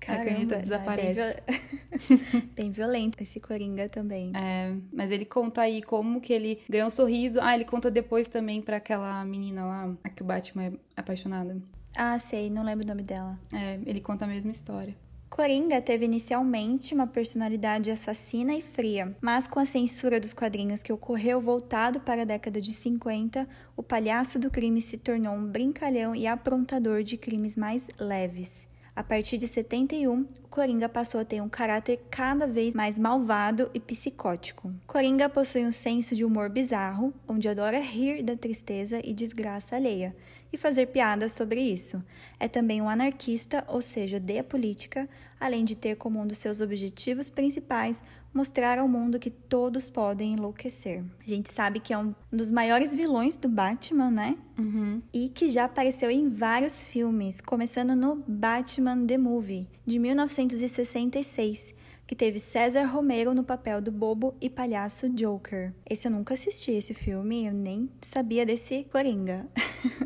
Caramba, 0.00 0.22
a 0.22 0.32
caneta 0.32 0.54
é 0.54 0.62
desaparece. 0.62 1.42
Bem, 1.46 1.56
viol... 1.96 2.42
bem, 2.54 2.70
violento 2.70 3.22
esse 3.22 3.40
Coringa 3.40 3.88
também. 3.88 4.32
É, 4.34 4.74
mas 4.94 5.10
ele 5.10 5.24
conta 5.24 5.62
aí 5.62 5.82
como 5.82 6.20
que 6.20 6.32
ele 6.32 6.60
ganhou 6.68 6.88
um 6.88 6.90
sorriso. 6.90 7.40
Ah, 7.40 7.54
ele 7.54 7.64
conta 7.64 7.90
depois 7.90 8.28
também 8.28 8.62
para 8.62 8.76
aquela 8.76 9.24
menina 9.24 9.66
lá, 9.66 9.94
a 10.04 10.08
que 10.08 10.22
o 10.22 10.24
Batman 10.24 10.64
é 10.64 10.72
apaixonado. 10.96 11.62
Ah, 11.96 12.18
sei, 12.18 12.48
não 12.48 12.62
lembro 12.62 12.84
o 12.84 12.88
nome 12.88 13.02
dela. 13.02 13.38
É, 13.52 13.78
ele 13.86 14.00
conta 14.00 14.24
a 14.24 14.28
mesma 14.28 14.50
história. 14.50 14.94
Coringa 15.28 15.80
teve 15.80 16.06
inicialmente 16.06 16.94
uma 16.94 17.06
personalidade 17.06 17.90
assassina 17.90 18.54
e 18.54 18.62
fria, 18.62 19.14
mas 19.20 19.46
com 19.46 19.60
a 19.60 19.64
censura 19.64 20.18
dos 20.18 20.32
quadrinhos 20.32 20.82
que 20.82 20.92
ocorreu 20.92 21.40
voltado 21.40 22.00
para 22.00 22.22
a 22.22 22.24
década 22.24 22.60
de 22.60 22.72
50, 22.72 23.46
o 23.76 23.82
palhaço 23.82 24.38
do 24.38 24.50
crime 24.50 24.80
se 24.80 24.96
tornou 24.96 25.34
um 25.34 25.46
brincalhão 25.46 26.14
e 26.14 26.26
aprontador 26.26 27.02
de 27.02 27.16
crimes 27.16 27.56
mais 27.56 27.88
leves. 27.98 28.67
A 28.98 29.02
partir 29.04 29.38
de 29.38 29.46
71, 29.46 30.26
o 30.42 30.48
Coringa 30.50 30.88
passou 30.88 31.20
a 31.20 31.24
ter 31.24 31.40
um 31.40 31.48
caráter 31.48 32.00
cada 32.10 32.48
vez 32.48 32.74
mais 32.74 32.98
malvado 32.98 33.70
e 33.72 33.78
psicótico. 33.78 34.74
Coringa 34.88 35.28
possui 35.28 35.64
um 35.64 35.70
senso 35.70 36.16
de 36.16 36.24
humor 36.24 36.50
bizarro, 36.50 37.14
onde 37.28 37.48
adora 37.48 37.78
rir 37.78 38.24
da 38.24 38.36
tristeza 38.36 39.00
e 39.04 39.14
desgraça 39.14 39.76
alheia 39.76 40.16
e 40.52 40.56
fazer 40.56 40.86
piadas 40.86 41.32
sobre 41.32 41.60
isso. 41.60 42.02
É 42.38 42.48
também 42.48 42.80
um 42.80 42.88
anarquista, 42.88 43.64
ou 43.68 43.80
seja, 43.80 44.16
odeia 44.16 44.42
política, 44.42 45.08
além 45.38 45.64
de 45.64 45.76
ter 45.76 45.96
como 45.96 46.20
um 46.20 46.26
dos 46.26 46.38
seus 46.38 46.60
objetivos 46.60 47.30
principais 47.30 48.02
mostrar 48.32 48.78
ao 48.78 48.86
mundo 48.86 49.18
que 49.18 49.30
todos 49.30 49.88
podem 49.88 50.34
enlouquecer. 50.34 51.02
A 51.24 51.28
gente 51.28 51.52
sabe 51.52 51.80
que 51.80 51.92
é 51.92 51.98
um 51.98 52.14
dos 52.30 52.50
maiores 52.50 52.94
vilões 52.94 53.36
do 53.36 53.48
Batman, 53.48 54.10
né? 54.10 54.36
Uhum. 54.58 55.02
E 55.12 55.28
que 55.28 55.48
já 55.48 55.64
apareceu 55.64 56.10
em 56.10 56.28
vários 56.28 56.84
filmes, 56.84 57.40
começando 57.40 57.96
no 57.96 58.22
Batman 58.26 59.06
The 59.06 59.18
Movie, 59.18 59.66
de 59.86 59.98
1966 59.98 61.77
que 62.08 62.16
teve 62.16 62.38
César 62.38 62.86
Romero 62.86 63.34
no 63.34 63.44
papel 63.44 63.82
do 63.82 63.92
bobo 63.92 64.34
e 64.40 64.48
palhaço 64.48 65.10
Joker. 65.10 65.74
Esse 65.88 66.08
eu 66.08 66.10
nunca 66.10 66.32
assisti 66.32 66.70
esse 66.72 66.94
filme, 66.94 67.44
eu 67.44 67.52
nem 67.52 67.90
sabia 68.00 68.46
desse 68.46 68.84
Coringa. 68.84 69.46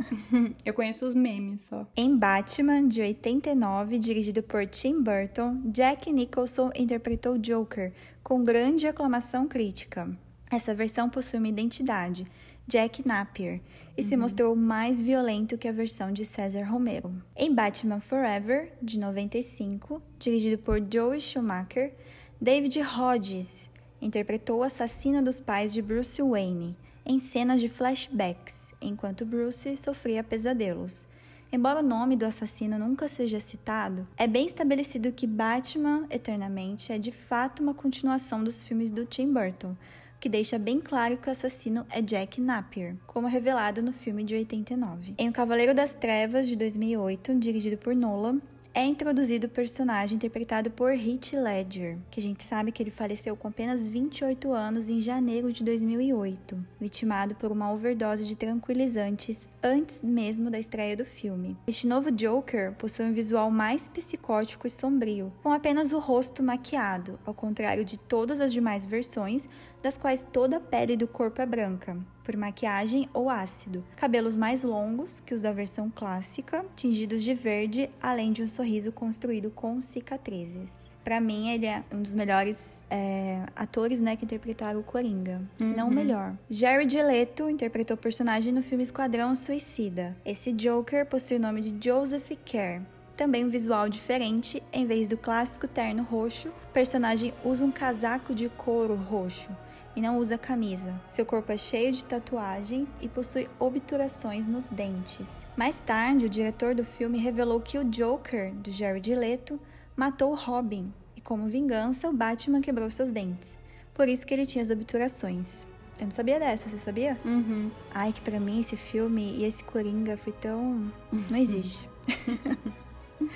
eu 0.66 0.74
conheço 0.74 1.06
os 1.06 1.14
memes 1.14 1.60
só. 1.60 1.86
Em 1.96 2.16
Batman, 2.18 2.88
de 2.88 3.00
89, 3.00 4.00
dirigido 4.00 4.42
por 4.42 4.66
Tim 4.66 5.00
Burton, 5.00 5.60
Jack 5.66 6.12
Nicholson 6.12 6.72
interpretou 6.74 7.38
Joker 7.38 7.92
com 8.20 8.42
grande 8.42 8.88
aclamação 8.88 9.46
crítica. 9.46 10.10
Essa 10.50 10.74
versão 10.74 11.08
possui 11.08 11.38
uma 11.38 11.48
identidade, 11.48 12.26
Jack 12.66 13.06
Napier, 13.06 13.60
e 13.96 14.02
uhum. 14.02 14.08
se 14.08 14.16
mostrou 14.16 14.56
mais 14.56 15.00
violento 15.00 15.58
que 15.58 15.68
a 15.68 15.72
versão 15.72 16.12
de 16.12 16.24
César 16.24 16.64
Romero. 16.64 17.12
Em 17.36 17.54
Batman 17.54 18.00
Forever, 18.00 18.72
de 18.80 18.98
95, 18.98 20.02
dirigido 20.18 20.58
por 20.58 20.78
Joe 20.78 21.20
Schumacher, 21.20 21.92
David 22.40 22.80
Hodges 22.80 23.70
interpretou 24.00 24.60
o 24.60 24.62
assassino 24.62 25.22
dos 25.22 25.40
pais 25.40 25.72
de 25.72 25.80
Bruce 25.80 26.20
Wayne 26.20 26.76
em 27.04 27.18
cenas 27.18 27.60
de 27.60 27.68
flashbacks, 27.68 28.74
enquanto 28.80 29.26
Bruce 29.26 29.76
sofria 29.76 30.22
pesadelos. 30.22 31.06
Embora 31.52 31.80
o 31.80 31.82
nome 31.82 32.16
do 32.16 32.24
assassino 32.24 32.78
nunca 32.78 33.06
seja 33.08 33.38
citado, 33.38 34.08
é 34.16 34.26
bem 34.26 34.46
estabelecido 34.46 35.12
que 35.12 35.26
Batman 35.26 36.06
Eternamente 36.08 36.92
é 36.92 36.98
de 36.98 37.12
fato 37.12 37.62
uma 37.62 37.74
continuação 37.74 38.42
dos 38.42 38.64
filmes 38.64 38.90
do 38.90 39.04
Tim 39.04 39.32
Burton, 39.32 39.76
que 40.22 40.28
deixa 40.28 40.56
bem 40.56 40.78
claro 40.78 41.16
que 41.16 41.28
o 41.28 41.32
assassino 41.32 41.84
é 41.90 42.00
Jack 42.00 42.40
Napier, 42.40 42.94
como 43.08 43.26
revelado 43.26 43.82
no 43.82 43.92
filme 43.92 44.22
de 44.22 44.36
89. 44.36 45.16
Em 45.18 45.28
O 45.28 45.32
Cavaleiro 45.32 45.74
das 45.74 45.94
Trevas, 45.94 46.46
de 46.46 46.54
2008, 46.54 47.34
dirigido 47.40 47.76
por 47.76 47.92
Nolan, 47.92 48.40
é 48.74 48.84
introduzido 48.86 49.46
o 49.46 49.50
personagem 49.50 50.16
interpretado 50.16 50.70
por 50.70 50.92
Heath 50.92 51.34
Ledger, 51.34 51.98
que 52.10 52.18
a 52.18 52.22
gente 52.22 52.42
sabe 52.42 52.72
que 52.72 52.82
ele 52.82 52.90
faleceu 52.90 53.36
com 53.36 53.48
apenas 53.48 53.86
28 53.86 54.50
anos 54.52 54.88
em 54.88 55.00
janeiro 55.00 55.52
de 55.52 55.62
2008, 55.62 56.58
vitimado 56.80 57.34
por 57.34 57.52
uma 57.52 57.70
overdose 57.70 58.24
de 58.24 58.34
tranquilizantes 58.34 59.46
antes 59.62 60.02
mesmo 60.02 60.50
da 60.50 60.58
estreia 60.58 60.96
do 60.96 61.04
filme. 61.04 61.56
Este 61.66 61.86
novo 61.86 62.10
Joker 62.10 62.72
possui 62.72 63.04
um 63.04 63.12
visual 63.12 63.50
mais 63.50 63.88
psicótico 63.88 64.66
e 64.66 64.70
sombrio, 64.70 65.32
com 65.42 65.52
apenas 65.52 65.92
o 65.92 65.98
rosto 65.98 66.42
maquiado, 66.42 67.18
ao 67.26 67.34
contrário 67.34 67.84
de 67.84 67.98
todas 67.98 68.40
as 68.40 68.52
demais 68.52 68.86
versões, 68.86 69.48
das 69.82 69.98
quais 69.98 70.26
toda 70.32 70.56
a 70.56 70.60
pele 70.60 70.96
do 70.96 71.06
corpo 71.06 71.42
é 71.42 71.46
branca, 71.46 71.98
por 72.22 72.36
maquiagem 72.36 73.08
ou 73.12 73.28
ácido, 73.28 73.84
cabelos 73.96 74.36
mais 74.36 74.64
longos 74.64 75.20
que 75.20 75.34
os 75.34 75.40
da 75.40 75.52
versão 75.52 75.90
clássica, 75.94 76.64
tingidos 76.76 77.22
de 77.22 77.34
verde, 77.34 77.90
além 78.00 78.32
de 78.32 78.42
um 78.42 78.46
sorriso 78.46 78.92
construído 78.92 79.50
com 79.50 79.80
cicatrizes. 79.80 80.70
Para 81.04 81.20
mim, 81.20 81.50
ele 81.50 81.66
é 81.66 81.82
um 81.92 82.00
dos 82.00 82.14
melhores 82.14 82.86
é, 82.88 83.44
atores, 83.56 84.00
né, 84.00 84.14
que 84.14 84.24
interpretaram 84.24 84.78
o 84.78 84.84
Coringa. 84.84 85.42
Se 85.58 85.74
não 85.74 85.86
o 85.86 85.88
uhum. 85.88 85.94
melhor. 85.94 86.36
Jared 86.48 86.96
Leto 87.02 87.50
interpretou 87.50 87.96
o 87.96 88.00
personagem 88.00 88.52
no 88.52 88.62
filme 88.62 88.84
Esquadrão 88.84 89.34
Suicida. 89.34 90.16
Esse 90.24 90.52
Joker 90.52 91.04
possui 91.06 91.38
o 91.38 91.40
nome 91.40 91.60
de 91.60 91.88
Joseph 91.88 92.30
Kerr. 92.44 92.82
Também 93.16 93.44
um 93.44 93.48
visual 93.48 93.88
diferente, 93.88 94.62
em 94.72 94.86
vez 94.86 95.08
do 95.08 95.16
clássico 95.16 95.68
terno 95.68 96.02
roxo, 96.02 96.48
o 96.48 96.72
personagem 96.72 97.34
usa 97.44 97.64
um 97.64 97.70
casaco 97.70 98.34
de 98.34 98.48
couro 98.48 98.94
roxo 98.94 99.50
e 99.94 100.00
não 100.00 100.18
usa 100.18 100.38
camisa. 100.38 100.94
Seu 101.10 101.24
corpo 101.24 101.52
é 101.52 101.56
cheio 101.56 101.92
de 101.92 102.04
tatuagens 102.04 102.94
e 103.00 103.08
possui 103.08 103.48
obturações 103.58 104.46
nos 104.46 104.68
dentes. 104.68 105.26
Mais 105.56 105.80
tarde, 105.80 106.26
o 106.26 106.30
diretor 106.30 106.74
do 106.74 106.84
filme 106.84 107.18
revelou 107.18 107.60
que 107.60 107.78
o 107.78 107.84
Joker, 107.84 108.52
do 108.54 108.70
Jared 108.70 109.14
Leto, 109.14 109.60
matou 109.96 110.34
Robin 110.34 110.92
e, 111.16 111.20
como 111.20 111.46
vingança, 111.46 112.08
o 112.08 112.12
Batman 112.12 112.60
quebrou 112.60 112.90
seus 112.90 113.10
dentes. 113.10 113.58
Por 113.94 114.08
isso 114.08 114.26
que 114.26 114.32
ele 114.32 114.46
tinha 114.46 114.62
as 114.62 114.70
obturações. 114.70 115.66
Eu 115.98 116.06
não 116.06 116.12
sabia 116.12 116.38
dessa, 116.38 116.68
você 116.68 116.78
sabia? 116.78 117.18
Uhum. 117.24 117.70
Ai, 117.94 118.12
que 118.12 118.20
pra 118.20 118.40
mim 118.40 118.58
esse 118.60 118.76
filme 118.76 119.36
e 119.38 119.44
esse 119.44 119.62
Coringa 119.62 120.16
foi 120.16 120.32
tão. 120.32 120.90
Não 121.30 121.38
existe. 121.38 121.88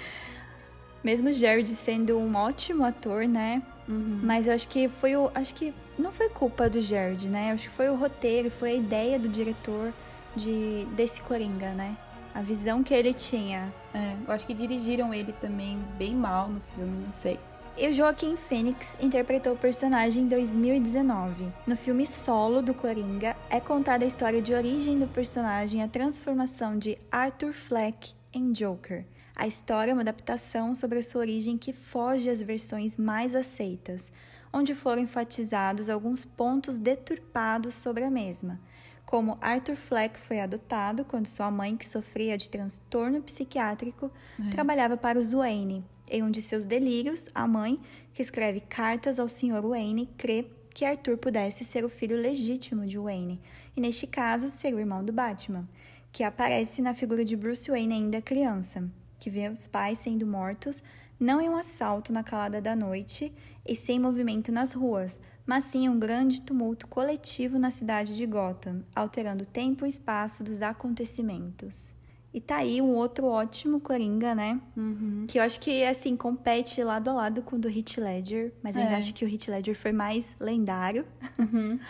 Mesmo 1.04 1.32
Jared 1.32 1.68
sendo 1.68 2.18
um 2.18 2.34
ótimo 2.34 2.84
ator, 2.84 3.28
né? 3.28 3.62
Uhum. 3.86 4.20
Mas 4.22 4.48
eu 4.48 4.54
acho 4.54 4.66
que 4.66 4.88
foi 4.88 5.14
o. 5.14 5.30
Acho 5.34 5.54
que 5.54 5.72
não 5.98 6.12
foi 6.12 6.28
culpa 6.28 6.68
do 6.68 6.80
Jared, 6.80 7.28
né? 7.28 7.52
Acho 7.52 7.68
que 7.68 7.76
foi 7.76 7.88
o 7.88 7.96
roteiro, 7.96 8.50
foi 8.50 8.70
a 8.70 8.74
ideia 8.74 9.18
do 9.18 9.28
diretor 9.28 9.92
de 10.34 10.86
desse 10.92 11.22
Coringa, 11.22 11.70
né? 11.70 11.96
A 12.34 12.42
visão 12.42 12.82
que 12.82 12.92
ele 12.92 13.14
tinha. 13.14 13.72
É, 13.94 14.14
eu 14.26 14.32
acho 14.32 14.46
que 14.46 14.54
dirigiram 14.54 15.12
ele 15.14 15.32
também 15.32 15.78
bem 15.96 16.14
mal 16.14 16.48
no 16.48 16.60
filme, 16.60 17.04
não 17.04 17.10
sei. 17.10 17.38
E 17.78 17.88
o 17.88 17.92
Joaquim 17.92 18.36
Phoenix 18.36 18.96
interpretou 19.00 19.52
o 19.52 19.58
personagem 19.58 20.22
em 20.22 20.28
2019. 20.28 21.52
No 21.66 21.76
filme 21.76 22.06
solo 22.06 22.62
do 22.62 22.72
Coringa, 22.72 23.36
é 23.50 23.60
contada 23.60 24.02
a 24.02 24.08
história 24.08 24.40
de 24.40 24.54
origem 24.54 24.98
do 24.98 25.06
personagem 25.06 25.80
e 25.80 25.84
a 25.84 25.88
transformação 25.88 26.78
de 26.78 26.96
Arthur 27.12 27.52
Fleck 27.52 28.14
em 28.32 28.52
Joker. 28.52 29.04
A 29.34 29.46
história 29.46 29.90
é 29.90 29.94
uma 29.94 30.00
adaptação 30.00 30.74
sobre 30.74 30.98
a 30.98 31.02
sua 31.02 31.20
origem 31.20 31.58
que 31.58 31.70
foge 31.70 32.30
às 32.30 32.40
versões 32.40 32.96
mais 32.96 33.34
aceitas, 33.34 34.10
onde 34.52 34.74
foram 34.74 35.02
enfatizados 35.02 35.88
alguns 35.88 36.24
pontos 36.24 36.78
deturpados 36.78 37.74
sobre 37.74 38.04
a 38.04 38.10
mesma, 38.10 38.60
como 39.06 39.38
Arthur 39.40 39.76
Fleck 39.76 40.18
foi 40.18 40.40
adotado 40.40 41.04
quando 41.04 41.28
sua 41.28 41.48
mãe, 41.48 41.76
que 41.76 41.86
sofria 41.86 42.36
de 42.36 42.50
transtorno 42.50 43.22
psiquiátrico, 43.22 44.10
é. 44.38 44.50
trabalhava 44.50 44.96
para 44.96 45.18
os 45.18 45.32
Wayne. 45.32 45.84
Em 46.10 46.22
um 46.22 46.30
de 46.30 46.42
seus 46.42 46.64
delírios, 46.64 47.28
a 47.34 47.46
mãe, 47.46 47.80
que 48.12 48.20
escreve 48.20 48.60
cartas 48.60 49.20
ao 49.20 49.28
Sr. 49.28 49.62
Wayne, 49.62 50.08
crê 50.18 50.46
que 50.70 50.84
Arthur 50.84 51.16
pudesse 51.16 51.64
ser 51.64 51.84
o 51.84 51.88
filho 51.88 52.16
legítimo 52.16 52.86
de 52.86 52.98
Wayne, 52.98 53.40
e 53.76 53.80
neste 53.80 54.06
caso 54.06 54.48
ser 54.48 54.74
o 54.74 54.78
irmão 54.80 55.04
do 55.04 55.12
Batman, 55.12 55.68
que 56.10 56.24
aparece 56.24 56.82
na 56.82 56.92
figura 56.92 57.24
de 57.24 57.36
Bruce 57.36 57.70
Wayne 57.70 57.94
ainda 57.94 58.20
criança 58.20 58.90
que 59.18 59.30
vê 59.30 59.48
os 59.48 59.66
pais 59.66 59.98
sendo 59.98 60.26
mortos, 60.26 60.82
não 61.18 61.40
em 61.40 61.48
um 61.48 61.56
assalto 61.56 62.12
na 62.12 62.22
calada 62.22 62.60
da 62.60 62.74
noite 62.76 63.32
e 63.66 63.74
sem 63.74 63.98
movimento 63.98 64.52
nas 64.52 64.72
ruas, 64.72 65.20
mas 65.46 65.64
sim 65.64 65.88
um 65.88 65.98
grande 65.98 66.40
tumulto 66.40 66.86
coletivo 66.88 67.58
na 67.58 67.70
cidade 67.70 68.16
de 68.16 68.26
Gotham, 68.26 68.82
alterando 68.94 69.42
o 69.44 69.46
tempo 69.46 69.86
e 69.86 69.88
espaço 69.88 70.42
dos 70.44 70.60
acontecimentos. 70.62 71.94
E 72.34 72.40
tá 72.40 72.56
aí 72.56 72.82
um 72.82 72.94
outro 72.94 73.26
ótimo 73.28 73.80
Coringa, 73.80 74.34
né? 74.34 74.60
Uhum. 74.76 75.24
Que 75.26 75.38
eu 75.38 75.42
acho 75.42 75.58
que, 75.58 75.82
assim, 75.84 76.14
compete 76.14 76.82
lado 76.84 77.08
a 77.08 77.14
lado 77.14 77.40
com 77.40 77.56
o 77.56 77.58
do 77.58 77.66
Heath 77.68 77.96
Ledger. 77.96 78.52
Mas 78.62 78.76
ainda 78.76 78.92
É. 78.92 78.96
acho 78.98 79.14
que 79.14 79.24
o 79.24 79.28
Heath 79.28 79.48
Ledger 79.48 79.74
foi 79.74 79.90
mais 79.92 80.28
lendário. 80.38 81.06
Uhum. 81.38 81.78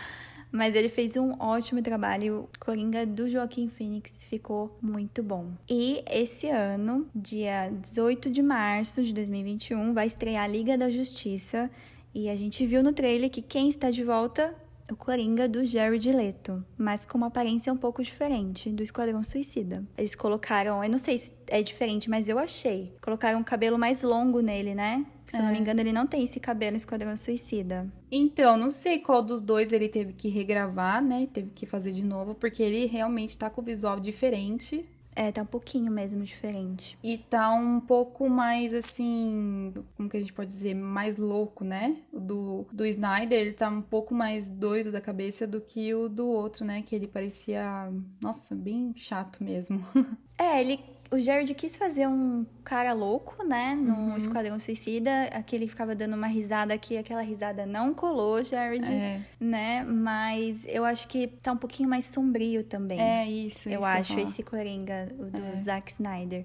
Mas 0.51 0.75
ele 0.75 0.89
fez 0.89 1.17
um 1.17 1.35
ótimo 1.41 1.83
trabalho. 1.83 2.49
O 2.55 2.65
Coringa 2.65 3.05
do 3.05 3.29
Joaquim 3.29 3.69
Phoenix 3.69 4.25
ficou 4.25 4.75
muito 4.81 5.23
bom. 5.23 5.53
E 5.69 6.03
esse 6.11 6.49
ano, 6.49 7.09
dia 7.15 7.71
18 7.71 8.31
de 8.31 8.43
março 8.43 9.03
de 9.03 9.13
2021, 9.13 9.93
vai 9.93 10.07
estrear 10.07 10.45
a 10.45 10.49
Liga 10.49 10.79
da 10.79 10.89
Justiça. 10.89 11.71
E 12.15 12.31
a 12.31 12.37
gente 12.37 12.65
viu 12.67 12.83
no 12.83 12.93
trailer 12.93 13.31
que 13.31 13.43
quem 13.43 13.69
está 13.69 13.91
de 13.91 14.03
volta 14.03 14.55
o 14.91 14.97
Coringa 14.97 15.49
do 15.49 15.65
Jared 15.65 16.13
Leto, 16.13 16.65
mas 16.79 17.05
com 17.05 17.19
uma 17.19 17.27
aparência 17.27 17.73
um 17.73 17.77
pouco 17.77 18.03
diferente 18.03 18.71
do 18.71 18.83
Esquadrão 18.83 19.23
Suicida. 19.23 19.85
Eles 19.99 20.15
colocaram, 20.15 20.83
eu 20.83 20.91
não 20.91 20.99
sei 20.99 21.19
se 21.19 21.33
é 21.49 21.63
diferente, 21.63 22.09
mas 22.09 22.29
eu 22.29 22.39
achei. 22.39 22.95
Colocaram 23.01 23.41
um 23.41 23.45
cabelo 23.45 23.79
mais 23.79 24.03
longo 24.03 24.41
nele, 24.41 24.75
né? 24.75 25.05
Se 25.27 25.37
eu 25.39 25.43
não 25.43 25.51
me 25.51 25.59
É. 25.59 25.61
engano, 25.61 25.81
ele 25.81 25.93
não 25.93 26.07
tem 26.07 26.23
esse 26.25 26.39
cabelo 26.39 26.73
no 26.73 26.77
Esquadrão 26.77 27.17
Suicida. 27.17 27.87
Então, 28.11 28.57
não 28.57 28.71
sei 28.71 28.99
qual 29.01 29.23
dos 29.23 29.41
dois 29.41 29.73
ele 29.73 29.89
teve 29.89 30.13
que 30.13 30.29
regravar, 30.29 31.03
né? 31.03 31.29
Teve 31.33 31.51
que 31.51 31.67
fazer 31.67 31.93
de 31.93 32.05
novo, 32.05 32.35
porque 32.35 32.63
ele 32.63 32.87
realmente 32.87 33.37
tá 33.37 33.51
com 33.51 33.61
o 33.61 33.65
visual 33.65 33.99
diferente. 33.99 34.85
É, 35.19 35.33
tá 35.33 35.41
um 35.41 35.47
pouquinho 35.47 35.91
mesmo 35.91 36.23
diferente. 36.23 36.99
E 37.03 37.17
tá 37.17 37.51
um 37.55 37.81
pouco 37.81 38.29
mais 38.29 38.75
assim, 38.75 39.73
como 39.97 40.11
que 40.11 40.17
a 40.19 40.21
gente 40.21 40.33
pode 40.35 40.51
dizer, 40.51 40.75
mais 40.75 41.17
louco, 41.17 41.65
né? 41.65 41.97
O 42.13 42.21
do, 42.21 42.67
do 42.71 42.85
Snyder, 42.85 43.41
ele 43.41 43.53
tá 43.55 43.71
um 43.71 43.81
pouco 43.81 44.15
mais 44.15 44.47
doido 44.51 44.93
da 44.93 45.01
cabeça 45.01 45.47
do 45.47 45.59
que 45.59 45.95
o 45.95 46.07
do 46.11 46.27
outro, 46.29 46.67
né? 46.67 46.83
Que 46.83 46.95
ele 46.95 47.07
parecia, 47.07 47.91
nossa, 48.21 48.55
bem 48.55 48.93
chato 48.95 49.43
mesmo. 49.43 49.81
É, 50.39 50.61
ele. 50.61 50.79
O 51.11 51.19
Jared 51.21 51.55
quis 51.55 51.77
fazer 51.77 52.07
um 52.09 52.45
cara 52.65 52.93
louco, 52.93 53.45
né? 53.47 53.75
No 53.75 53.95
Uhum. 53.95 54.17
Esquadrão 54.17 54.59
Suicida. 54.59 55.25
Aquele 55.33 55.69
ficava 55.69 55.95
dando 55.95 56.15
uma 56.15 56.27
risada 56.27 56.75
aqui, 56.75 56.97
aquela 56.99 57.23
risada 57.23 57.65
não 57.65 57.95
colou, 57.95 58.43
Jared, 58.43 58.85
É, 58.91 59.21
né? 59.39 59.85
Mas 59.85 60.65
eu 60.67 60.85
acho 60.85 61.07
que 61.09 61.29
tá 61.29 61.53
um 61.53 61.57
pouquinho 61.57 61.89
mais 61.89 62.07
sombrio 62.07 62.65
também. 62.65 63.01
é 63.01 63.27
isso. 63.29 63.69
eu 63.69 63.81
isso 63.81 63.85
acho 63.89 64.19
esse 64.21 64.43
Coringa, 64.43 65.07
do 65.07 65.37
É. 65.39 65.57
Zack 65.57 65.93
Snyder. 65.93 66.45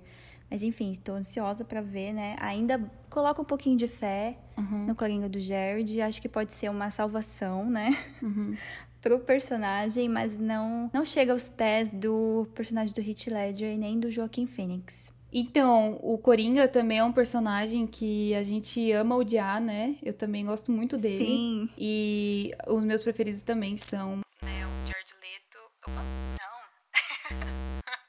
Mas 0.49 0.61
enfim, 0.63 0.91
estou 0.91 1.15
ansiosa 1.15 1.63
pra 1.63 1.79
ver, 1.81 2.11
né? 2.13 2.35
Ainda 2.39 2.79
coloca 3.09 3.41
um 3.41 3.45
pouquinho 3.45 3.77
de 3.77 3.87
fé. 3.87 4.37
Uhum, 4.57 4.85
no 4.85 4.93
Coringa 4.95 5.27
do 5.29 5.39
Jared. 5.39 6.01
Acho 6.01 6.21
que 6.21 6.27
pode 6.29 6.51
ser 6.53 6.69
uma 6.69 6.91
salvação, 6.91 7.65
né? 7.69 7.97
uhum. 8.21 8.55
pro 9.01 9.19
personagem, 9.19 10.07
mas 10.07 10.37
não 10.39 10.89
não 10.93 11.03
chega 11.03 11.33
aos 11.33 11.49
pés 11.49 11.91
do 11.91 12.47
personagem 12.53 12.93
do 12.93 13.01
Heath 13.01 13.27
Ledger 13.27 13.73
e 13.73 13.77
nem 13.77 13.99
do 13.99 14.11
Joaquim 14.11 14.45
Phoenix. 14.45 15.11
Então, 15.33 15.97
o 16.03 16.17
Coringa 16.17 16.67
também 16.67 16.97
é 16.97 17.03
um 17.03 17.13
personagem 17.13 17.87
que 17.87 18.35
a 18.35 18.43
gente 18.43 18.91
ama 18.91 19.15
odiar, 19.15 19.61
né? 19.61 19.95
Eu 20.03 20.13
também 20.13 20.45
gosto 20.45 20.71
muito 20.71 20.97
dele. 20.97 21.25
Sim. 21.25 21.69
E 21.77 22.51
os 22.67 22.83
meus 22.83 23.01
preferidos 23.01 23.41
também 23.41 23.77
são 23.77 24.17
né, 24.43 24.65
o 24.65 24.87
Jared 24.87 25.13
Leto. 25.21 25.71
Opa. 25.87 26.01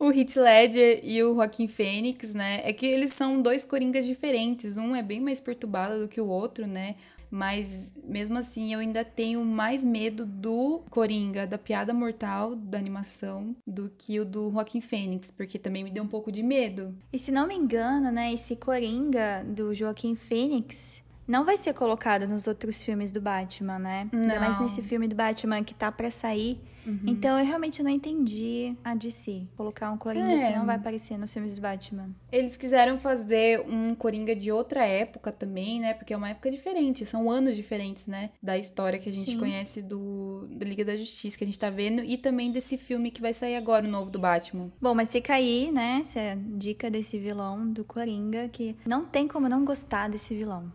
O 0.00 0.12
Heath 0.12 0.36
Ledger 0.36 1.00
e 1.02 1.20
o 1.24 1.34
Joaquim 1.34 1.66
Fênix, 1.66 2.32
né? 2.32 2.60
É 2.62 2.72
que 2.72 2.86
eles 2.86 3.12
são 3.12 3.42
dois 3.42 3.64
coringas 3.64 4.06
diferentes. 4.06 4.76
Um 4.76 4.94
é 4.94 5.02
bem 5.02 5.20
mais 5.20 5.40
perturbado 5.40 5.98
do 5.98 6.08
que 6.08 6.20
o 6.20 6.28
outro, 6.28 6.68
né? 6.68 6.94
Mas 7.30 7.92
mesmo 8.04 8.38
assim, 8.38 8.72
eu 8.72 8.80
ainda 8.80 9.04
tenho 9.04 9.44
mais 9.44 9.84
medo 9.84 10.24
do 10.24 10.82
Coringa, 10.90 11.46
da 11.46 11.58
piada 11.58 11.92
mortal 11.92 12.54
da 12.54 12.78
animação, 12.78 13.54
do 13.66 13.90
que 13.90 14.18
o 14.18 14.24
do 14.24 14.50
Joaquim 14.50 14.80
Fênix, 14.80 15.30
porque 15.30 15.58
também 15.58 15.84
me 15.84 15.90
deu 15.90 16.02
um 16.02 16.08
pouco 16.08 16.32
de 16.32 16.42
medo. 16.42 16.94
E 17.12 17.18
se 17.18 17.30
não 17.30 17.46
me 17.46 17.54
engano, 17.54 18.10
né, 18.10 18.32
esse 18.32 18.56
Coringa 18.56 19.44
do 19.46 19.74
Joaquim 19.74 20.14
Phoenix 20.14 21.02
não 21.28 21.44
vai 21.44 21.58
ser 21.58 21.74
colocado 21.74 22.26
nos 22.26 22.46
outros 22.46 22.82
filmes 22.82 23.12
do 23.12 23.20
Batman, 23.20 23.78
né? 23.78 24.08
Ainda 24.10 24.40
mais 24.40 24.54
Não. 24.56 24.62
nesse 24.62 24.80
filme 24.80 25.06
do 25.06 25.14
Batman 25.14 25.62
que 25.62 25.74
tá 25.74 25.92
pra 25.92 26.10
sair. 26.10 26.58
Uhum. 26.88 27.00
Então 27.06 27.38
eu 27.38 27.44
realmente 27.44 27.82
não 27.82 27.90
entendi 27.90 28.74
a 28.82 28.94
DC 28.94 29.46
colocar 29.56 29.90
um 29.90 29.98
Coringa 29.98 30.32
É. 30.32 30.52
que 30.52 30.58
não 30.58 30.64
vai 30.64 30.76
aparecer 30.76 31.18
nos 31.18 31.30
filmes 31.32 31.54
do 31.54 31.60
Batman. 31.60 32.08
Eles 32.32 32.56
quiseram 32.56 32.96
fazer 32.96 33.60
um 33.60 33.94
Coringa 33.94 34.34
de 34.34 34.50
outra 34.50 34.86
época 34.86 35.30
também, 35.30 35.80
né? 35.80 35.92
Porque 35.92 36.14
é 36.14 36.16
uma 36.16 36.30
época 36.30 36.50
diferente, 36.50 37.04
são 37.04 37.30
anos 37.30 37.54
diferentes, 37.54 38.06
né? 38.06 38.30
Da 38.42 38.56
história 38.56 38.98
que 38.98 39.08
a 39.08 39.12
gente 39.12 39.32
Sim. 39.32 39.38
conhece 39.38 39.82
do, 39.82 40.46
do 40.50 40.64
Liga 40.64 40.84
da 40.84 40.96
Justiça, 40.96 41.36
que 41.36 41.44
a 41.44 41.46
gente 41.46 41.58
tá 41.58 41.68
vendo, 41.68 42.02
e 42.02 42.16
também 42.16 42.50
desse 42.50 42.78
filme 42.78 43.10
que 43.10 43.20
vai 43.20 43.34
sair 43.34 43.56
agora, 43.56 43.86
o 43.86 43.90
novo 43.90 44.10
do 44.10 44.18
Batman. 44.18 44.70
Bom, 44.80 44.94
mas 44.94 45.12
fica 45.12 45.34
aí, 45.34 45.70
né, 45.70 46.00
essa 46.02 46.38
dica 46.56 46.90
desse 46.90 47.18
vilão 47.18 47.70
do 47.70 47.84
Coringa 47.84 48.48
que 48.48 48.74
não 48.86 49.04
tem 49.04 49.28
como 49.28 49.48
não 49.48 49.64
gostar 49.64 50.08
desse 50.08 50.34
vilão. 50.34 50.72